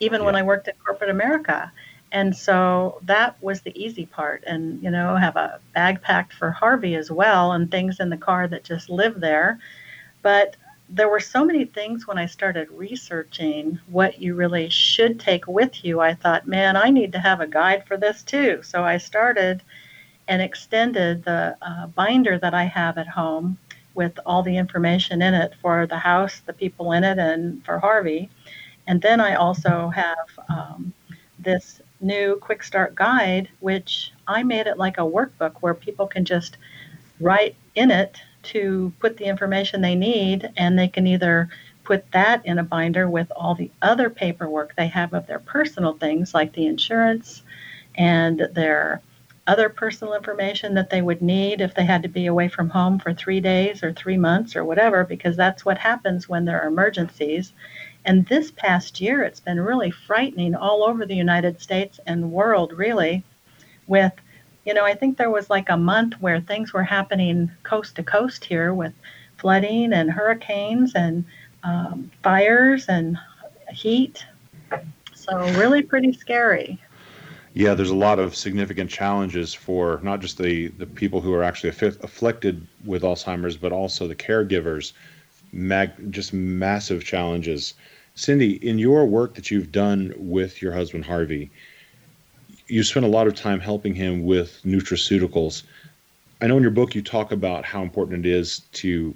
yeah. 0.00 0.20
when 0.20 0.36
I 0.36 0.42
worked 0.42 0.68
in 0.68 0.74
corporate 0.84 1.10
America. 1.10 1.72
And 2.12 2.34
so 2.36 3.00
that 3.02 3.36
was 3.42 3.60
the 3.60 3.78
easy 3.78 4.06
part. 4.06 4.44
And, 4.46 4.82
you 4.82 4.90
know, 4.90 5.16
have 5.16 5.36
a 5.36 5.60
bag 5.74 6.00
packed 6.02 6.32
for 6.32 6.50
Harvey 6.50 6.94
as 6.94 7.10
well 7.10 7.52
and 7.52 7.70
things 7.70 8.00
in 8.00 8.08
the 8.10 8.16
car 8.16 8.46
that 8.48 8.64
just 8.64 8.88
live 8.88 9.20
there. 9.20 9.58
But 10.22 10.56
there 10.88 11.08
were 11.08 11.20
so 11.20 11.44
many 11.44 11.64
things 11.64 12.06
when 12.06 12.16
I 12.16 12.26
started 12.26 12.70
researching 12.70 13.80
what 13.88 14.20
you 14.20 14.34
really 14.34 14.68
should 14.68 15.18
take 15.18 15.46
with 15.48 15.84
you. 15.84 16.00
I 16.00 16.14
thought, 16.14 16.46
man, 16.46 16.76
I 16.76 16.90
need 16.90 17.12
to 17.12 17.18
have 17.18 17.40
a 17.40 17.46
guide 17.46 17.86
for 17.86 17.96
this 17.96 18.22
too. 18.22 18.62
So 18.62 18.84
I 18.84 18.98
started 18.98 19.62
and 20.28 20.42
extended 20.42 21.24
the 21.24 21.56
uh, 21.62 21.86
binder 21.88 22.38
that 22.38 22.54
I 22.54 22.64
have 22.64 22.98
at 22.98 23.08
home 23.08 23.58
with 23.94 24.18
all 24.26 24.42
the 24.42 24.56
information 24.56 25.22
in 25.22 25.34
it 25.34 25.54
for 25.62 25.86
the 25.86 25.98
house, 25.98 26.42
the 26.44 26.52
people 26.52 26.92
in 26.92 27.04
it, 27.04 27.18
and 27.18 27.64
for 27.64 27.78
Harvey. 27.78 28.28
And 28.86 29.00
then 29.00 29.20
I 29.20 29.34
also 29.34 29.88
have 29.88 30.28
um, 30.48 30.92
this 31.38 31.80
new 32.00 32.36
Quick 32.40 32.62
Start 32.62 32.94
Guide, 32.94 33.48
which 33.60 34.12
I 34.26 34.42
made 34.42 34.66
it 34.66 34.78
like 34.78 34.98
a 34.98 35.02
workbook 35.02 35.54
where 35.60 35.74
people 35.74 36.06
can 36.06 36.24
just 36.24 36.58
write 37.20 37.56
in 37.74 37.90
it 37.90 38.18
to 38.44 38.92
put 39.00 39.16
the 39.16 39.24
information 39.24 39.80
they 39.80 39.94
need, 39.94 40.50
and 40.56 40.78
they 40.78 40.88
can 40.88 41.06
either 41.06 41.48
put 41.84 42.10
that 42.12 42.44
in 42.44 42.58
a 42.58 42.64
binder 42.64 43.08
with 43.08 43.30
all 43.34 43.54
the 43.54 43.70
other 43.80 44.10
paperwork 44.10 44.74
they 44.76 44.88
have 44.88 45.14
of 45.14 45.26
their 45.26 45.38
personal 45.38 45.94
things, 45.94 46.34
like 46.34 46.52
the 46.52 46.66
insurance 46.66 47.42
and 47.96 48.48
their 48.52 49.00
other 49.46 49.68
personal 49.68 50.14
information 50.14 50.74
that 50.74 50.90
they 50.90 51.02
would 51.02 51.22
need 51.22 51.60
if 51.60 51.74
they 51.74 51.84
had 51.84 52.02
to 52.02 52.08
be 52.08 52.26
away 52.26 52.48
from 52.48 52.68
home 52.68 52.98
for 52.98 53.14
three 53.14 53.40
days 53.40 53.82
or 53.82 53.92
three 53.92 54.16
months 54.16 54.56
or 54.56 54.64
whatever, 54.64 55.04
because 55.04 55.36
that's 55.36 55.64
what 55.64 55.78
happens 55.78 56.28
when 56.28 56.44
there 56.44 56.60
are 56.60 56.68
emergencies. 56.68 57.52
And 58.04 58.26
this 58.26 58.50
past 58.50 59.00
year, 59.00 59.22
it's 59.22 59.40
been 59.40 59.60
really 59.60 59.90
frightening 59.90 60.54
all 60.54 60.84
over 60.84 61.06
the 61.06 61.14
United 61.14 61.60
States 61.60 62.00
and 62.06 62.32
world, 62.32 62.72
really, 62.72 63.24
with, 63.86 64.12
you 64.64 64.74
know, 64.74 64.84
I 64.84 64.94
think 64.94 65.16
there 65.16 65.30
was 65.30 65.50
like 65.50 65.68
a 65.68 65.76
month 65.76 66.14
where 66.20 66.40
things 66.40 66.72
were 66.72 66.82
happening 66.84 67.50
coast 67.62 67.96
to 67.96 68.02
coast 68.02 68.44
here 68.44 68.74
with 68.74 68.92
flooding 69.38 69.92
and 69.92 70.10
hurricanes 70.10 70.94
and 70.94 71.24
um, 71.62 72.10
fires 72.22 72.86
and 72.88 73.18
heat. 73.70 74.24
So, 75.14 75.38
really 75.54 75.82
pretty 75.82 76.12
scary. 76.12 76.80
Yeah, 77.56 77.72
there's 77.72 77.88
a 77.88 77.96
lot 77.96 78.18
of 78.18 78.36
significant 78.36 78.90
challenges 78.90 79.54
for 79.54 79.98
not 80.02 80.20
just 80.20 80.36
the, 80.36 80.68
the 80.68 80.84
people 80.84 81.22
who 81.22 81.32
are 81.32 81.42
actually 81.42 81.70
afflicted 81.70 82.66
with 82.84 83.00
Alzheimer's, 83.02 83.56
but 83.56 83.72
also 83.72 84.06
the 84.06 84.14
caregivers. 84.14 84.92
Mag- 85.52 86.12
just 86.12 86.34
massive 86.34 87.02
challenges 87.02 87.72
Syndee, 88.16 88.62
in 88.62 88.78
your 88.78 89.06
work 89.06 89.34
that 89.34 89.50
you've 89.50 89.72
done 89.72 90.12
with 90.16 90.60
your 90.62 90.72
husband 90.72 91.04
Harvey, 91.04 91.50
you 92.66 92.82
spent 92.82 93.06
a 93.06 93.10
lot 93.10 93.26
of 93.26 93.34
time 93.34 93.60
helping 93.60 93.94
him 93.94 94.24
with 94.24 94.60
nutraceuticals. 94.64 95.62
I 96.40 96.46
know 96.46 96.56
in 96.56 96.62
your 96.62 96.72
book 96.72 96.94
you 96.94 97.02
talk 97.02 97.32
about 97.32 97.64
how 97.64 97.82
important 97.82 98.24
it 98.24 98.30
is 98.30 98.60
to 98.72 99.14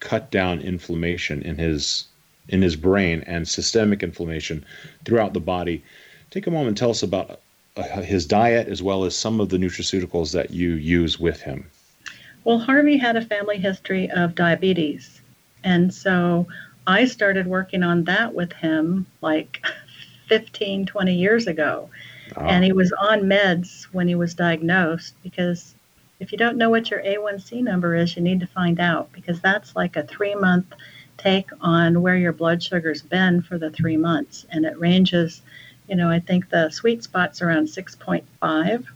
cut 0.00 0.30
down 0.30 0.60
inflammation 0.60 1.42
in 1.42 1.56
his 1.56 2.06
in 2.48 2.60
his 2.60 2.74
brain 2.74 3.22
and 3.26 3.46
systemic 3.46 4.02
inflammation 4.02 4.64
throughout 5.04 5.32
the 5.32 5.40
body. 5.40 5.82
Take 6.30 6.46
a 6.46 6.50
moment 6.50 6.68
and 6.68 6.76
tell 6.76 6.90
us 6.90 7.02
about 7.02 7.40
Uh, 7.74 8.02
his 8.02 8.26
diet 8.26 8.68
as 8.68 8.82
well 8.82 9.04
as 9.04 9.16
some 9.16 9.40
of 9.40 9.48
the 9.48 9.56
nutraceuticals 9.56 10.32
that 10.32 10.50
you 10.50 10.74
use 10.74 11.18
with 11.18 11.40
him. 11.40 11.70
Well, 12.44 12.58
Harvey 12.58 12.98
had 12.98 13.16
a 13.16 13.24
family 13.24 13.56
history 13.56 14.10
of 14.10 14.34
diabetes. 14.34 15.22
And 15.64 15.94
so 15.94 16.48
I 16.86 17.06
started 17.06 17.46
working 17.46 17.82
on 17.82 18.04
that 18.04 18.34
with 18.34 18.52
him 18.52 19.06
like 19.22 19.64
15, 20.28 20.86
20 20.86 21.14
years 21.14 21.46
ago. 21.46 21.88
Oh. 22.36 22.44
And 22.44 22.64
he 22.64 22.72
was 22.72 22.92
on 22.92 23.22
meds 23.22 23.84
when 23.84 24.08
he 24.08 24.16
was 24.16 24.34
diagnosed 24.34 25.14
because 25.22 25.74
if 26.20 26.30
you 26.30 26.38
don't 26.38 26.58
know 26.58 26.70
what 26.70 26.90
your 26.90 27.02
A1C 27.02 27.62
number 27.62 27.96
is, 27.96 28.16
you 28.16 28.22
need 28.22 28.40
to 28.40 28.46
find 28.46 28.80
out 28.80 29.12
because 29.12 29.40
that's 29.40 29.74
like 29.74 29.96
a 29.96 30.02
three 30.02 30.34
month 30.34 30.66
take 31.16 31.50
on 31.60 32.02
where 32.02 32.16
your 32.16 32.32
blood 32.32 32.62
sugar's 32.62 33.02
been 33.02 33.42
for 33.42 33.58
the 33.58 33.70
three 33.70 33.96
months. 33.96 34.46
And 34.50 34.64
it 34.64 34.78
ranges, 34.78 35.42
you 35.88 35.96
know, 35.96 36.10
I 36.10 36.20
think 36.20 36.48
the 36.48 36.70
sweet 36.70 37.02
spot's 37.02 37.42
around 37.42 37.66
6.5. 37.66 38.86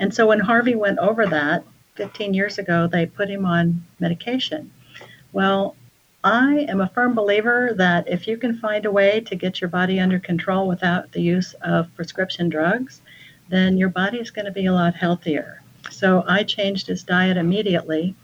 And 0.00 0.14
so 0.14 0.26
when 0.26 0.40
Harvey 0.40 0.74
went 0.74 0.98
over 0.98 1.26
that 1.26 1.64
15 1.94 2.34
years 2.34 2.58
ago, 2.58 2.86
they 2.86 3.06
put 3.06 3.30
him 3.30 3.44
on 3.44 3.84
medication. 4.00 4.72
Well, 5.32 5.76
I 6.24 6.66
am 6.68 6.80
a 6.80 6.88
firm 6.88 7.14
believer 7.14 7.74
that 7.76 8.08
if 8.08 8.26
you 8.26 8.36
can 8.36 8.56
find 8.58 8.86
a 8.86 8.90
way 8.90 9.20
to 9.20 9.36
get 9.36 9.60
your 9.60 9.68
body 9.68 10.00
under 10.00 10.18
control 10.18 10.66
without 10.66 11.12
the 11.12 11.20
use 11.20 11.54
of 11.60 11.94
prescription 11.94 12.48
drugs, 12.48 13.02
then 13.48 13.76
your 13.76 13.90
body 13.90 14.18
is 14.18 14.30
going 14.30 14.46
to 14.46 14.50
be 14.50 14.66
a 14.66 14.72
lot 14.72 14.94
healthier. 14.94 15.62
So 15.90 16.24
I 16.26 16.42
changed 16.42 16.86
his 16.86 17.02
diet 17.02 17.36
immediately, 17.36 18.16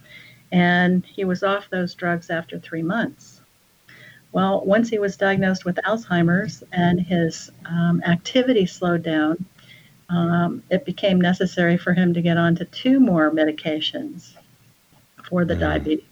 and 0.50 1.04
he 1.04 1.24
was 1.24 1.42
off 1.42 1.68
those 1.68 1.94
drugs 1.94 2.30
after 2.30 2.58
three 2.58 2.82
months. 2.82 3.39
Well, 4.32 4.64
once 4.64 4.88
he 4.88 4.98
was 4.98 5.16
diagnosed 5.16 5.64
with 5.64 5.76
Alzheimer's 5.84 6.62
and 6.72 7.00
his 7.00 7.50
um, 7.66 8.02
activity 8.06 8.64
slowed 8.66 9.02
down, 9.02 9.44
um, 10.08 10.62
it 10.70 10.84
became 10.84 11.20
necessary 11.20 11.76
for 11.76 11.94
him 11.94 12.14
to 12.14 12.22
get 12.22 12.36
onto 12.36 12.64
two 12.64 13.00
more 13.00 13.30
medications 13.30 14.34
for 15.28 15.44
the 15.44 15.54
mm. 15.54 15.60
diabetes. 15.60 16.04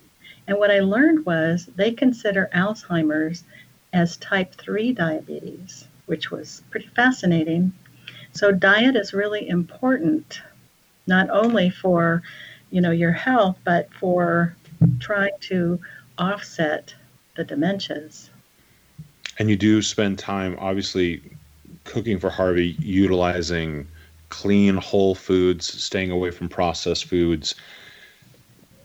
And 0.47 0.59
what 0.59 0.71
I 0.71 0.81
learned 0.81 1.27
was 1.27 1.67
they 1.77 1.93
consider 1.93 2.49
Alzheimer's 2.55 3.45
as 3.93 4.17
type 4.17 4.55
3 4.55 4.93
diabetes, 4.93 5.87
which 6.07 6.31
was 6.31 6.63
pretty 6.71 6.89
fascinating. 6.89 7.73
So 8.33 8.51
diet 8.53 8.97
is 8.97 9.13
really 9.13 9.49
important, 9.49 10.41
not 11.07 11.29
only 11.31 11.71
for, 11.71 12.23
you 12.71 12.81
know, 12.81 12.91
your 12.91 13.13
health, 13.13 13.59
but 13.65 13.93
for 13.95 14.57
trying 15.01 15.33
to 15.41 15.81
offset 16.19 16.95
the 17.39 17.45
dementias. 17.45 18.29
And 19.39 19.49
you 19.49 19.57
do 19.57 19.81
spend 19.81 20.19
time, 20.19 20.57
obviously, 20.59 21.23
cooking 21.85 22.19
for 22.19 22.29
Harvey, 22.29 22.77
utilizing 22.81 23.87
clean, 24.29 24.77
whole 24.77 25.15
foods, 25.15 25.67
staying 25.67 26.11
away 26.11 26.31
from 26.31 26.49
processed 26.49 27.07
foods, 27.07 27.55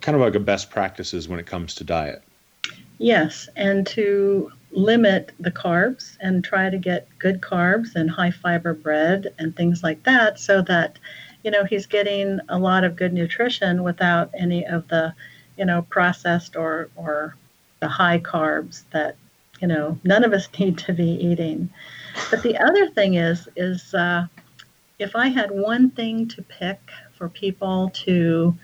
kind 0.01 0.16
of 0.16 0.22
like 0.22 0.36
a 0.36 0.39
best 0.39 0.70
practices 0.70 1.28
when 1.28 1.39
it 1.39 1.47
comes 1.47 1.74
to 1.76 1.84
diet. 1.84 2.22
Yes, 2.99 3.49
and 3.56 3.86
to 3.88 4.51
limit 4.72 5.32
the 5.39 5.51
carbs 5.51 6.16
and 6.22 6.43
try 6.43 6.70
to 6.70 6.78
get 6.78 7.08
good 7.20 7.41
carbs 7.41 7.95
and 7.95 8.10
high 8.10 8.32
fiber 8.32 8.74
bread 8.74 9.34
and 9.39 9.56
things 9.56 9.84
like 9.84 10.04
that 10.04 10.39
so 10.39 10.62
that 10.62 10.97
you 11.43 11.51
know 11.51 11.64
he's 11.64 11.86
getting 11.86 12.39
a 12.49 12.58
lot 12.58 12.84
of 12.84 12.95
good 12.95 13.14
nutrition 13.14 13.84
without 13.84 14.32
any 14.38 14.66
of 14.66 14.88
the 14.88 15.14
you 15.58 15.66
know 15.66 15.84
processed 15.89 16.56
or 16.56 16.89
or 16.95 17.36
the 17.84 17.88
high 17.88 18.20
carbs 18.20 18.84
that 18.92 19.16
you 19.62 19.68
know 19.68 19.98
none 20.04 20.24
of 20.24 20.34
us 20.34 20.48
need 20.60 20.78
to 20.78 20.94
be 20.94 21.12
eating 21.30 21.70
but 22.32 22.42
the 22.44 22.58
other 22.58 22.90
thing 22.90 23.16
is 23.16 23.48
is 23.56 23.94
uh, 23.94 24.26
if 25.00 25.16
i 25.16 25.28
had 25.28 25.52
one 25.52 25.90
thing 25.92 26.28
to 26.28 26.42
pick 26.44 26.80
for 27.18 27.28
people 27.30 27.92
to 27.94 28.56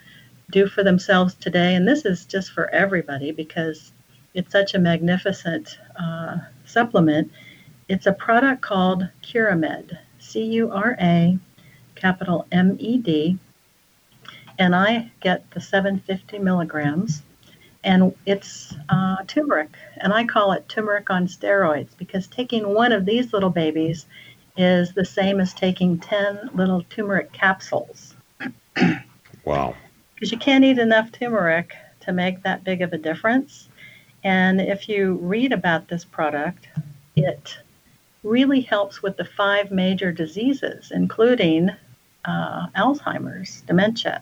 do 0.52 0.68
for 0.68 0.84
themselves 0.84 1.36
today 1.36 1.76
and 1.76 1.88
this 1.88 2.06
is 2.06 2.26
just 2.26 2.52
for 2.52 2.70
everybody 2.70 3.32
because 3.32 3.92
it's 4.34 4.52
such 4.52 4.74
a 4.74 4.80
magnificent 4.80 5.80
uh, 6.00 6.38
supplement. 6.66 7.32
It's 7.88 8.06
a 8.06 8.14
product 8.14 8.62
called 8.62 9.08
Curamed, 9.24 9.98
C 10.20 10.44
U 10.44 10.72
R 10.72 10.96
A, 11.02 11.38
capital 11.96 12.46
M 12.52 12.78
E 12.80 12.98
D. 12.98 13.40
And 14.60 14.76
I 14.76 15.12
get 15.22 15.50
the 15.52 15.62
750 15.62 16.38
milligrams, 16.40 17.24
and 17.84 18.14
it's 18.26 18.76
uh, 18.90 19.18
turmeric. 19.28 19.70
And 19.98 20.14
I 20.14 20.26
call 20.26 20.52
it 20.52 20.68
turmeric 20.68 21.10
on 21.10 21.28
steroids 21.28 21.98
because 21.98 22.28
taking 22.28 22.74
one 22.74 22.92
of 22.92 23.06
these 23.06 23.34
little 23.34 23.50
babies 23.50 24.06
is 24.58 24.94
the 24.94 25.06
same 25.06 25.40
as 25.40 25.54
taking 25.54 26.00
10 26.00 26.52
little 26.54 26.84
turmeric 26.90 27.32
capsules. 27.32 28.16
wow. 29.46 29.76
Because 30.14 30.32
you 30.32 30.38
can't 30.38 30.66
eat 30.66 30.78
enough 30.78 31.12
turmeric 31.12 31.74
to 32.02 32.12
make 32.12 32.44
that 32.44 32.64
big 32.64 32.82
of 32.82 32.92
a 32.92 32.98
difference. 32.98 33.70
And 34.24 34.60
if 34.60 34.90
you 34.90 35.14
read 35.22 35.54
about 35.54 35.88
this 35.88 36.04
product, 36.04 36.68
it 37.16 37.58
really 38.24 38.62
helps 38.62 39.02
with 39.02 39.16
the 39.16 39.24
five 39.24 39.72
major 39.72 40.12
diseases, 40.12 40.92
including 40.94 41.70
uh, 42.26 42.68
Alzheimer's, 42.76 43.62
dementia. 43.62 44.22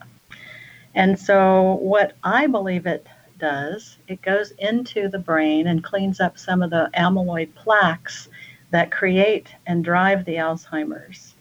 And 0.93 1.20
so, 1.20 1.80
what 1.82 2.14
I 2.24 2.47
believe 2.47 2.86
it 2.86 3.08
does, 3.38 3.97
it 4.07 4.21
goes 4.21 4.51
into 4.59 5.07
the 5.07 5.19
brain 5.19 5.67
and 5.67 5.83
cleans 5.83 6.19
up 6.19 6.38
some 6.38 6.61
of 6.61 6.69
the 6.69 6.89
amyloid 6.95 7.53
plaques 7.55 8.29
that 8.71 8.91
create 8.91 9.47
and 9.65 9.83
drive 9.83 10.25
the 10.25 10.35
Alzheimer's. 10.35 11.33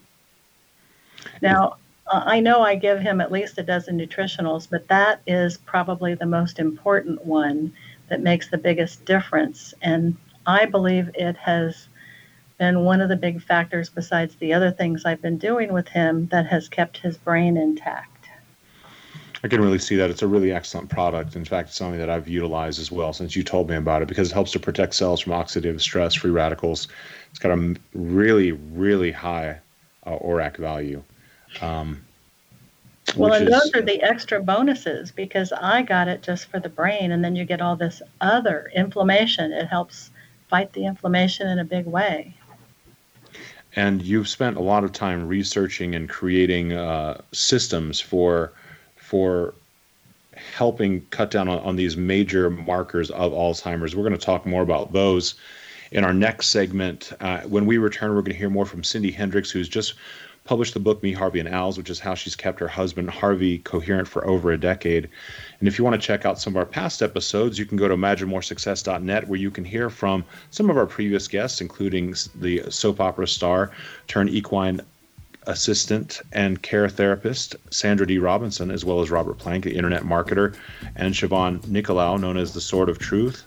Now, 1.43 1.77
I 2.09 2.41
know 2.41 2.63
I 2.63 2.77
give 2.77 3.01
him 3.01 3.21
at 3.21 3.33
least 3.33 3.59
a 3.59 3.63
dozen 3.63 3.99
nutritionals, 3.99 4.69
but 4.71 4.87
that 4.89 5.21
is 5.27 5.59
probably 5.59 6.15
the 6.15 6.27
most 6.27 6.59
important 6.59 7.25
one 7.25 7.73
that 8.09 8.23
makes 8.23 8.49
the 8.49 8.59
biggest 8.59 9.05
difference. 9.05 9.75
And 9.83 10.17
I 10.47 10.67
believe 10.67 11.11
it 11.15 11.37
has 11.37 11.89
been 12.59 12.85
one 12.85 13.01
of 13.01 13.09
the 13.09 13.17
big 13.17 13.43
factors, 13.43 13.91
besides 13.91 14.37
the 14.37 14.55
other 14.55 14.71
things 14.71 15.05
I've 15.05 15.21
been 15.21 15.39
doing 15.39 15.73
with 15.73 15.89
him, 15.89 16.29
that 16.29 16.47
has 16.47 16.69
kept 16.69 16.99
his 16.99 17.19
brain 17.19 17.57
intact. 17.57 18.16
I 19.45 19.49
can 19.49 19.61
really 19.61 19.79
see 19.79 19.97
that. 19.97 20.11
It's 20.11 20.23
a 20.23 20.27
really 20.27 20.53
excellent 20.53 20.89
product. 20.89 21.37
In 21.37 21.45
fact, 21.45 21.69
it's 21.69 21.79
something 21.79 22.01
that 22.01 22.09
I've 22.09 22.29
utilized 22.29 22.81
as 22.81 22.91
well 22.91 23.13
since 23.13 23.37
you 23.37 23.43
told 23.43 23.69
me 23.69 23.77
about 23.77 24.03
it 24.03 24.09
because 24.09 24.31
it 24.31 24.35
helps 24.35 24.53
to 24.53 24.61
protect 24.61 24.95
cells 24.95 25.21
from 25.21 25.33
oxidative 25.35 25.81
stress, 25.81 26.15
free 26.15 26.31
radicals. 26.31 26.89
It's 27.31 27.39
got 27.39 27.57
a 27.57 27.77
really, 27.95 28.53
really 28.53 29.13
high 29.13 29.59
uh, 30.07 30.19
ORAC 30.19 30.57
value. 30.57 31.03
Um, 31.61 32.03
well, 33.17 33.35
and 33.35 33.49
is, 33.49 33.51
those 33.51 33.75
are 33.75 33.83
the 33.83 34.03
extra 34.03 34.43
bonuses 34.43 35.13
because 35.13 35.53
I 35.53 35.83
got 35.83 36.09
it 36.09 36.23
just 36.23 36.47
for 36.47 36.59
the 36.59 36.69
brain, 36.69 37.13
and 37.13 37.23
then 37.23 37.37
you 37.37 37.45
get 37.45 37.61
all 37.61 37.77
this 37.77 38.03
other 38.21 38.71
inflammation. 38.75 39.53
It 39.53 39.67
helps 39.67 40.11
fight 40.49 40.73
the 40.73 40.87
inflammation 40.87 41.47
in 41.49 41.59
a 41.59 41.65
big 41.65 41.87
way. 41.87 42.35
And 43.75 44.03
you've 44.03 44.29
spent 44.29 44.57
a 44.57 44.61
lot 44.61 44.85
of 44.85 44.93
time 44.93 45.29
researching 45.29 45.95
and 45.95 46.09
creating 46.09 46.73
uh, 46.73 47.21
systems 47.33 48.01
for 48.01 48.53
for 49.07 49.55
helping 50.35 51.01
cut 51.11 51.31
down 51.31 51.49
on, 51.49 51.59
on 51.61 51.77
these 51.77 51.97
major 51.97 52.51
markers 52.51 53.11
of 53.11 53.33
Alzheimer's. 53.33 53.95
We're 53.95 54.03
going 54.03 54.19
to 54.19 54.25
talk 54.25 54.45
more 54.45 54.63
about 54.63 54.93
those 54.93 55.37
in 55.93 56.05
our 56.05 56.13
next 56.13 56.49
segment. 56.49 57.13
Uh, 57.21 57.43
when 57.43 57.67
we 57.67 57.79
return, 57.79 58.11
we're 58.11 58.23
going 58.23 58.33
to 58.33 58.39
hear 58.39 58.51
more 58.51 58.67
from 58.67 58.83
Syndee 58.83 59.15
Hendricks, 59.15 59.51
who's 59.51 59.69
just 59.69 59.95
published 60.45 60.75
the 60.75 60.81
book 60.81 61.03
Me, 61.05 61.13
Harvey, 61.13 61.39
and 61.39 61.49
Al's, 61.49 61.79
which 61.79 61.89
is 61.89 62.01
how 62.01 62.15
she's 62.15 62.35
kept 62.35 62.59
her 62.59 62.69
husband 62.69 63.09
Harvey 63.09 63.59
coherent 63.59 64.09
for 64.09 64.27
over 64.27 64.51
a 64.51 64.59
decade. 64.59 65.09
And 65.61 65.69
if 65.69 65.79
you 65.79 65.85
want 65.85 66.01
to 66.01 66.05
check 66.05 66.25
out 66.25 66.41
some 66.41 66.55
of 66.55 66.57
our 66.57 66.67
past 66.67 67.01
episodes, 67.01 67.59
you 67.59 67.67
can 67.67 67.77
go 67.77 67.87
to 67.87 67.97
imaginemoresuccess.net 67.97 69.29
where 69.29 69.39
you 69.39 69.51
can 69.53 69.65
hear 69.65 69.89
from 69.89 70.25
some 70.51 70.69
of 70.69 70.77
our 70.77 70.87
previous 70.87 71.29
guests, 71.29 71.61
including 71.61 72.15
the 72.35 72.65
soap 72.71 73.01
opera 73.01 73.29
star 73.29 73.71
turned 74.09 74.31
equine 74.31 74.81
assistant 75.47 76.21
and 76.33 76.63
care 76.63 76.89
therapist 76.89 77.57
Sandra 77.71 78.07
D. 78.07 78.19
Robinson, 78.19 78.71
as 78.71 78.85
well 78.85 79.01
as 79.01 79.11
Robert 79.11 79.39
Plank, 79.39 79.65
the 79.65 79.77
internet 79.77 80.03
marketer, 80.03 80.57
and 80.95 81.15
Siobhan 81.15 81.61
Nicolau, 81.63 82.21
known 82.21 82.37
as 82.37 82.53
the 82.53 82.61
Sword 82.61 82.89
of 82.89 82.99
Truth 82.99 83.47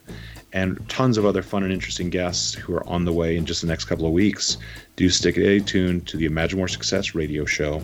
and 0.53 0.87
tons 0.89 1.17
of 1.17 1.25
other 1.25 1.43
fun 1.43 1.63
and 1.63 1.71
interesting 1.71 2.09
guests 2.09 2.53
who 2.53 2.73
are 2.73 2.87
on 2.87 3.05
the 3.05 3.13
way 3.13 3.37
in 3.37 3.45
just 3.45 3.61
the 3.61 3.67
next 3.67 3.85
couple 3.85 4.05
of 4.05 4.11
weeks. 4.11 4.57
Do 4.95 5.09
stay 5.09 5.59
tuned 5.59 6.07
to 6.07 6.17
the 6.17 6.25
Imagine 6.25 6.57
More 6.57 6.67
Success 6.67 7.13
radio 7.13 7.45
show. 7.45 7.83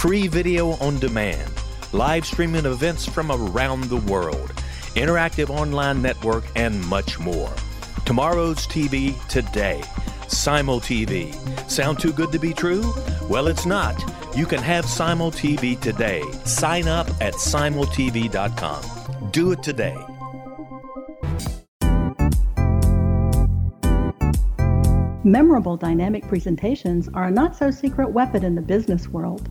Free 0.00 0.28
video 0.28 0.70
on 0.78 0.98
demand 0.98 1.52
live 1.92 2.24
streaming 2.24 2.64
events 2.64 3.04
from 3.04 3.30
around 3.30 3.84
the 3.84 3.98
world, 3.98 4.50
interactive 4.94 5.50
online 5.50 6.00
network, 6.00 6.44
and 6.56 6.82
much 6.86 7.18
more. 7.18 7.52
Tomorrow's 8.06 8.66
TV 8.66 9.14
today. 9.28 9.82
Simul 10.26 10.80
TV. 10.80 11.34
Sound 11.70 11.98
too 11.98 12.14
good 12.14 12.32
to 12.32 12.38
be 12.38 12.54
true? 12.54 12.94
Well, 13.28 13.46
it's 13.46 13.66
not. 13.66 14.02
You 14.34 14.46
can 14.46 14.62
have 14.62 14.86
Simul 14.86 15.32
TV 15.32 15.78
today. 15.78 16.22
Sign 16.46 16.88
up 16.88 17.06
at 17.20 17.34
simultv.com. 17.34 19.30
Do 19.32 19.52
it 19.52 19.62
today. 19.62 19.98
Memorable 25.24 25.76
dynamic 25.76 26.26
presentations 26.26 27.10
are 27.12 27.24
a 27.24 27.30
not 27.30 27.54
so 27.54 27.70
secret 27.70 28.10
weapon 28.10 28.42
in 28.42 28.54
the 28.54 28.62
business 28.62 29.06
world. 29.08 29.50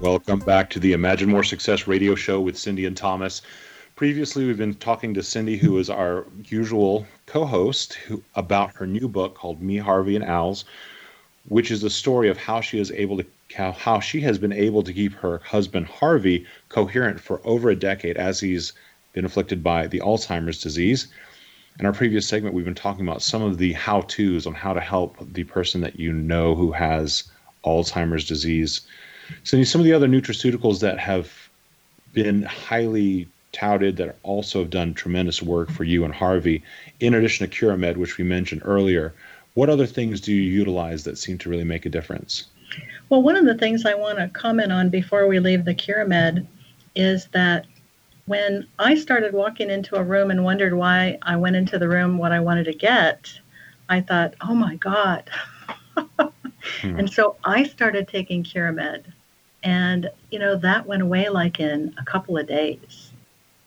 Welcome 0.00 0.38
back 0.38 0.70
to 0.70 0.80
the 0.80 0.94
Imagine 0.94 1.28
More 1.28 1.44
Success 1.44 1.86
radio 1.86 2.14
show 2.14 2.40
with 2.40 2.56
Syndee 2.56 2.86
and 2.86 2.96
Thomas. 2.96 3.42
Previously, 3.96 4.46
we've 4.46 4.56
been 4.56 4.72
talking 4.76 5.12
to 5.12 5.20
Syndee, 5.20 5.58
who 5.58 5.76
is 5.76 5.90
our 5.90 6.24
usual 6.46 7.06
co 7.26 7.44
host, 7.44 7.98
about 8.34 8.74
her 8.76 8.86
new 8.86 9.08
book 9.08 9.34
called 9.34 9.60
Me, 9.60 9.76
Harvey, 9.76 10.16
and 10.16 10.24
Al's, 10.24 10.64
which 11.48 11.70
is 11.70 11.84
a 11.84 11.90
story 11.90 12.30
of 12.30 12.38
how 12.38 12.62
she 12.62 12.78
is 12.78 12.90
able 12.92 13.18
to 13.18 13.26
how, 13.54 13.72
how 13.72 14.00
she 14.00 14.22
has 14.22 14.38
been 14.38 14.54
able 14.54 14.82
to 14.84 14.92
keep 14.94 15.12
her 15.16 15.42
husband 15.44 15.84
Harvey 15.84 16.46
coherent 16.70 17.20
for 17.20 17.42
over 17.44 17.68
a 17.68 17.76
decade 17.76 18.16
as 18.16 18.40
he's 18.40 18.72
been 19.12 19.26
afflicted 19.26 19.62
by 19.62 19.86
the 19.86 20.00
Alzheimer's 20.00 20.62
disease. 20.62 21.08
In 21.78 21.84
our 21.84 21.92
previous 21.92 22.26
segment, 22.26 22.54
we've 22.54 22.64
been 22.64 22.74
talking 22.74 23.06
about 23.06 23.20
some 23.20 23.42
of 23.42 23.58
the 23.58 23.74
how 23.74 24.00
to's 24.00 24.46
on 24.46 24.54
how 24.54 24.72
to 24.72 24.80
help 24.80 25.18
the 25.34 25.44
person 25.44 25.82
that 25.82 26.00
you 26.00 26.10
know 26.14 26.54
who 26.54 26.72
has 26.72 27.24
Alzheimer's 27.66 28.24
disease 28.24 28.80
so 29.44 29.62
some 29.64 29.80
of 29.80 29.84
the 29.84 29.92
other 29.92 30.08
nutraceuticals 30.08 30.80
that 30.80 30.98
have 30.98 31.32
been 32.12 32.42
highly 32.42 33.28
touted 33.52 33.96
that 33.96 34.16
also 34.22 34.60
have 34.60 34.70
done 34.70 34.94
tremendous 34.94 35.42
work 35.42 35.70
for 35.70 35.84
you 35.84 36.04
and 36.04 36.14
Harvey, 36.14 36.62
in 37.00 37.14
addition 37.14 37.48
to 37.48 37.56
Curamed, 37.56 37.96
which 37.96 38.18
we 38.18 38.24
mentioned 38.24 38.62
earlier, 38.64 39.12
what 39.54 39.68
other 39.68 39.86
things 39.86 40.20
do 40.20 40.32
you 40.32 40.42
utilize 40.42 41.04
that 41.04 41.18
seem 41.18 41.38
to 41.38 41.50
really 41.50 41.64
make 41.64 41.86
a 41.86 41.90
difference? 41.90 42.46
Well, 43.08 43.22
one 43.22 43.36
of 43.36 43.44
the 43.44 43.56
things 43.56 43.84
I 43.84 43.94
want 43.94 44.18
to 44.18 44.28
comment 44.28 44.70
on 44.70 44.88
before 44.88 45.26
we 45.26 45.40
leave 45.40 45.64
the 45.64 45.74
Curamed 45.74 46.46
is 46.94 47.26
that 47.32 47.66
when 48.26 48.66
I 48.78 48.94
started 48.94 49.32
walking 49.32 49.70
into 49.70 49.96
a 49.96 50.02
room 50.04 50.30
and 50.30 50.44
wondered 50.44 50.74
why 50.74 51.18
I 51.22 51.36
went 51.36 51.56
into 51.56 51.78
the 51.78 51.88
room 51.88 52.18
what 52.18 52.30
I 52.30 52.38
wanted 52.38 52.64
to 52.66 52.72
get, 52.72 53.32
I 53.88 54.00
thought, 54.00 54.34
oh 54.40 54.54
my 54.54 54.76
God. 54.76 55.28
hmm. 55.96 56.30
And 56.82 57.12
so 57.12 57.36
I 57.42 57.64
started 57.64 58.06
taking 58.06 58.44
Curamed. 58.44 59.12
And, 59.62 60.10
you 60.30 60.38
know, 60.38 60.56
that 60.56 60.86
went 60.86 61.02
away 61.02 61.28
like 61.28 61.60
in 61.60 61.94
a 61.98 62.04
couple 62.04 62.38
of 62.38 62.46
days 62.46 63.12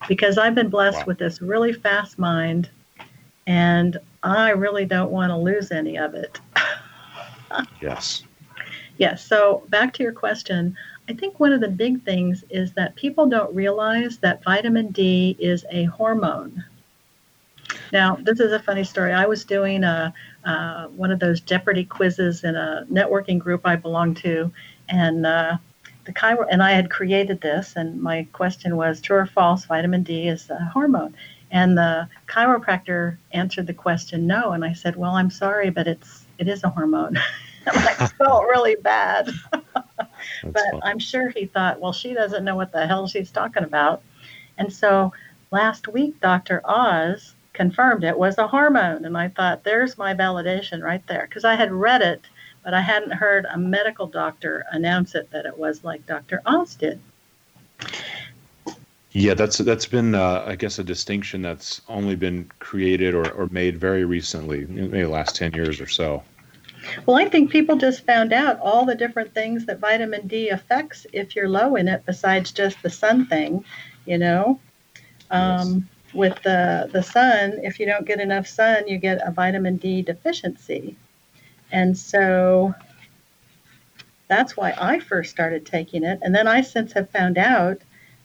because 0.08 0.38
I've 0.38 0.56
been 0.56 0.70
blessed 0.70 1.00
wow. 1.00 1.06
with 1.08 1.20
this 1.20 1.41
really 1.41 1.74
fast 1.74 2.18
mind 2.18 2.70
and 3.46 3.98
I 4.24 4.52
really 4.52 4.86
don't 4.86 5.12
want 5.12 5.30
to 5.30 5.38
lose 5.38 5.72
any 5.72 5.98
of 5.98 6.16
it. 6.16 6.39
yes. 7.82 8.24
Yes. 8.98 9.26
So 9.26 9.64
back 9.70 9.94
to 9.96 10.04
your 10.04 10.14
question. 10.14 10.76
I 11.10 11.14
think 11.14 11.39
one 11.39 11.52
of 11.52 11.60
the 11.60 11.68
big 11.68 12.04
things 12.04 12.44
is 12.50 12.72
that 12.74 12.96
people 12.96 13.28
don't 13.28 13.54
realize 13.54 14.18
that 14.20 14.44
vitamin 14.44 14.91
D 14.91 15.36
is 15.39 15.66
a 15.70 15.86
hormone. 15.86 16.64
Now, 17.91 18.16
this 18.16 18.39
is 18.39 18.52
a 18.52 18.60
funny 18.60 18.84
story. 18.84 19.14
I 19.14 19.26
was 19.26 19.44
doing 19.44 19.84
a 19.84 20.14
uh, 20.46 20.88
one 20.88 21.12
of 21.12 21.20
those 21.20 21.41
Jeopardy 21.41 21.86
quizzes 21.86 22.44
in 22.44 22.56
a 22.56 22.86
networking 22.91 23.39
group 23.39 23.62
I 23.66 23.76
belong 23.76 24.14
to, 24.16 24.52
and 24.89 25.26
uh, 25.26 25.58
the 26.06 26.14
chiro- 26.14 26.47
and 26.49 26.62
I 26.62 26.72
had 26.72 26.89
created 26.89 27.41
this, 27.41 27.76
and 27.76 28.01
my 28.01 28.28
question 28.34 28.76
was 28.78 29.01
true 29.01 29.18
or 29.18 29.26
false, 29.26 29.66
vitamin 29.66 30.04
D 30.04 30.28
is 30.28 30.49
a 30.49 30.70
hormone. 30.74 31.16
And 31.51 31.78
the 31.78 32.08
chiropractor 32.28 33.18
answered 33.32 33.68
the 33.68 33.74
question 33.74 34.26
no, 34.26 34.51
and 34.51 34.66
I 34.66 34.74
said, 34.74 34.95
well, 34.95 35.16
I'm 35.16 35.30
sorry, 35.30 35.70
but 35.70 35.88
it's 35.88 36.26
it 36.39 36.47
is 36.47 36.64
a 36.64 36.70
hormone. 36.70 37.18
I 37.68 38.08
felt 38.18 38.43
really 38.43 38.76
bad, 38.76 39.30
but. 40.43 40.74
I'm 40.84 40.99
sure 40.99 41.30
he 41.30 41.45
thought, 41.45 41.80
well, 41.80 41.93
she 41.93 42.14
doesn't 42.14 42.43
know 42.43 42.56
what 42.56 42.72
the 42.72 42.86
hell 42.86 43.08
she's 43.08 43.32
talking 43.32 43.64
about. 43.64 44.01
And 44.58 44.72
so 44.72 45.14
last 45.51 45.88
week, 45.88 46.20
Dr. 46.20 46.62
Oz 46.66 47.36
confirmed 47.54 48.04
it 48.04 48.18
was 48.18 48.38
a 48.38 48.47
hormone, 48.47 49.06
and 49.06 49.18
I 49.18 49.30
thought, 49.30 49.64
there's 49.64 49.97
my 49.97 50.14
validation 50.14 50.84
right 50.84 51.06
there, 51.08 51.26
because 51.28 51.45
I 51.45 51.56
had 51.56 51.72
read 51.72 52.01
it 52.01 52.22
but 52.64 52.74
I 52.74 52.82
hadn't 52.82 53.11
heard 53.11 53.45
a 53.45 53.57
medical 53.57 54.07
doctor 54.07 54.66
announce 54.72 55.16
it 55.16 55.30
that 55.32 55.45
it 55.45 55.57
was 55.57 55.84
like 55.84 56.05
Dr. 56.05 56.41
Oz 56.45 56.76
did. 56.76 56.99
Yeah, 59.11 59.36
that's 59.36 59.59
that's 59.59 59.86
been 59.86 60.16
uh, 60.16 60.43
I 60.47 60.55
guess 60.55 60.80
a 60.80 60.84
distinction 60.84 61.43
that's 61.43 61.82
only 61.88 62.16
been 62.16 62.49
created 62.59 63.14
or, 63.14 63.30
or 63.32 63.47
made 63.51 63.78
very 63.78 64.05
recently, 64.05 64.66
maybe 64.66 65.01
the 65.01 65.07
last 65.07 65.36
ten 65.36 65.53
years 65.53 65.80
or 65.80 65.88
so. 65.88 66.24
Well, 67.05 67.18
I 67.18 67.30
think 67.30 67.51
people 67.51 67.76
just 67.78 68.05
found 68.05 68.34
out 68.34 68.59
all 68.59 68.86
the 68.86 68.95
different 68.95 69.34
things 69.34 69.66
that 69.68 69.80
vitamin 69.80 70.28
D 70.28 70.49
affects 70.49 71.05
if 71.14 71.36
you're 71.36 71.47
low 71.47 71.76
in 71.76 71.88
it, 71.88 72.03
besides 72.05 72.51
just 72.51 72.82
the 72.82 72.89
sun 72.89 73.28
thing. 73.28 73.64
You 74.05 74.18
know, 74.18 74.59
um, 75.30 75.88
yes. 76.07 76.14
with 76.16 76.41
the 76.41 76.89
the 76.91 77.03
sun, 77.03 77.59
if 77.61 77.80
you 77.80 77.86
don't 77.86 78.07
get 78.07 78.20
enough 78.20 78.47
sun, 78.47 78.88
you 78.88 78.97
get 78.97 79.26
a 79.26 79.32
vitamin 79.32 79.78
D 79.78 80.01
deficiency. 80.01 80.95
And 81.74 81.97
so 81.97 82.74
that's 84.28 84.55
why 84.55 84.74
I 84.80 84.99
first 84.99 85.32
started 85.32 85.65
taking 85.65 86.03
it. 86.03 86.19
And 86.21 86.34
then 86.34 86.47
I 86.47 86.61
since 86.61 86.93
have 86.93 87.09
found 87.09 87.38
out 87.38 87.82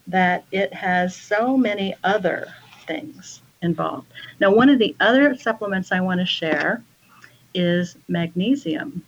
that 0.07 0.45
it 0.53 0.73
has 0.73 1.17
so 1.17 1.57
many 1.57 1.95
other 2.05 2.47
things 2.87 3.41
involved. 3.63 4.07
Now, 4.39 4.53
one 4.53 4.69
of 4.69 4.79
the 4.79 4.95
other 5.01 5.35
supplements 5.35 5.91
I 5.91 6.01
want 6.01 6.21
to 6.21 6.27
share 6.27 6.83
is 7.55 7.97
magnesium. 8.07 9.03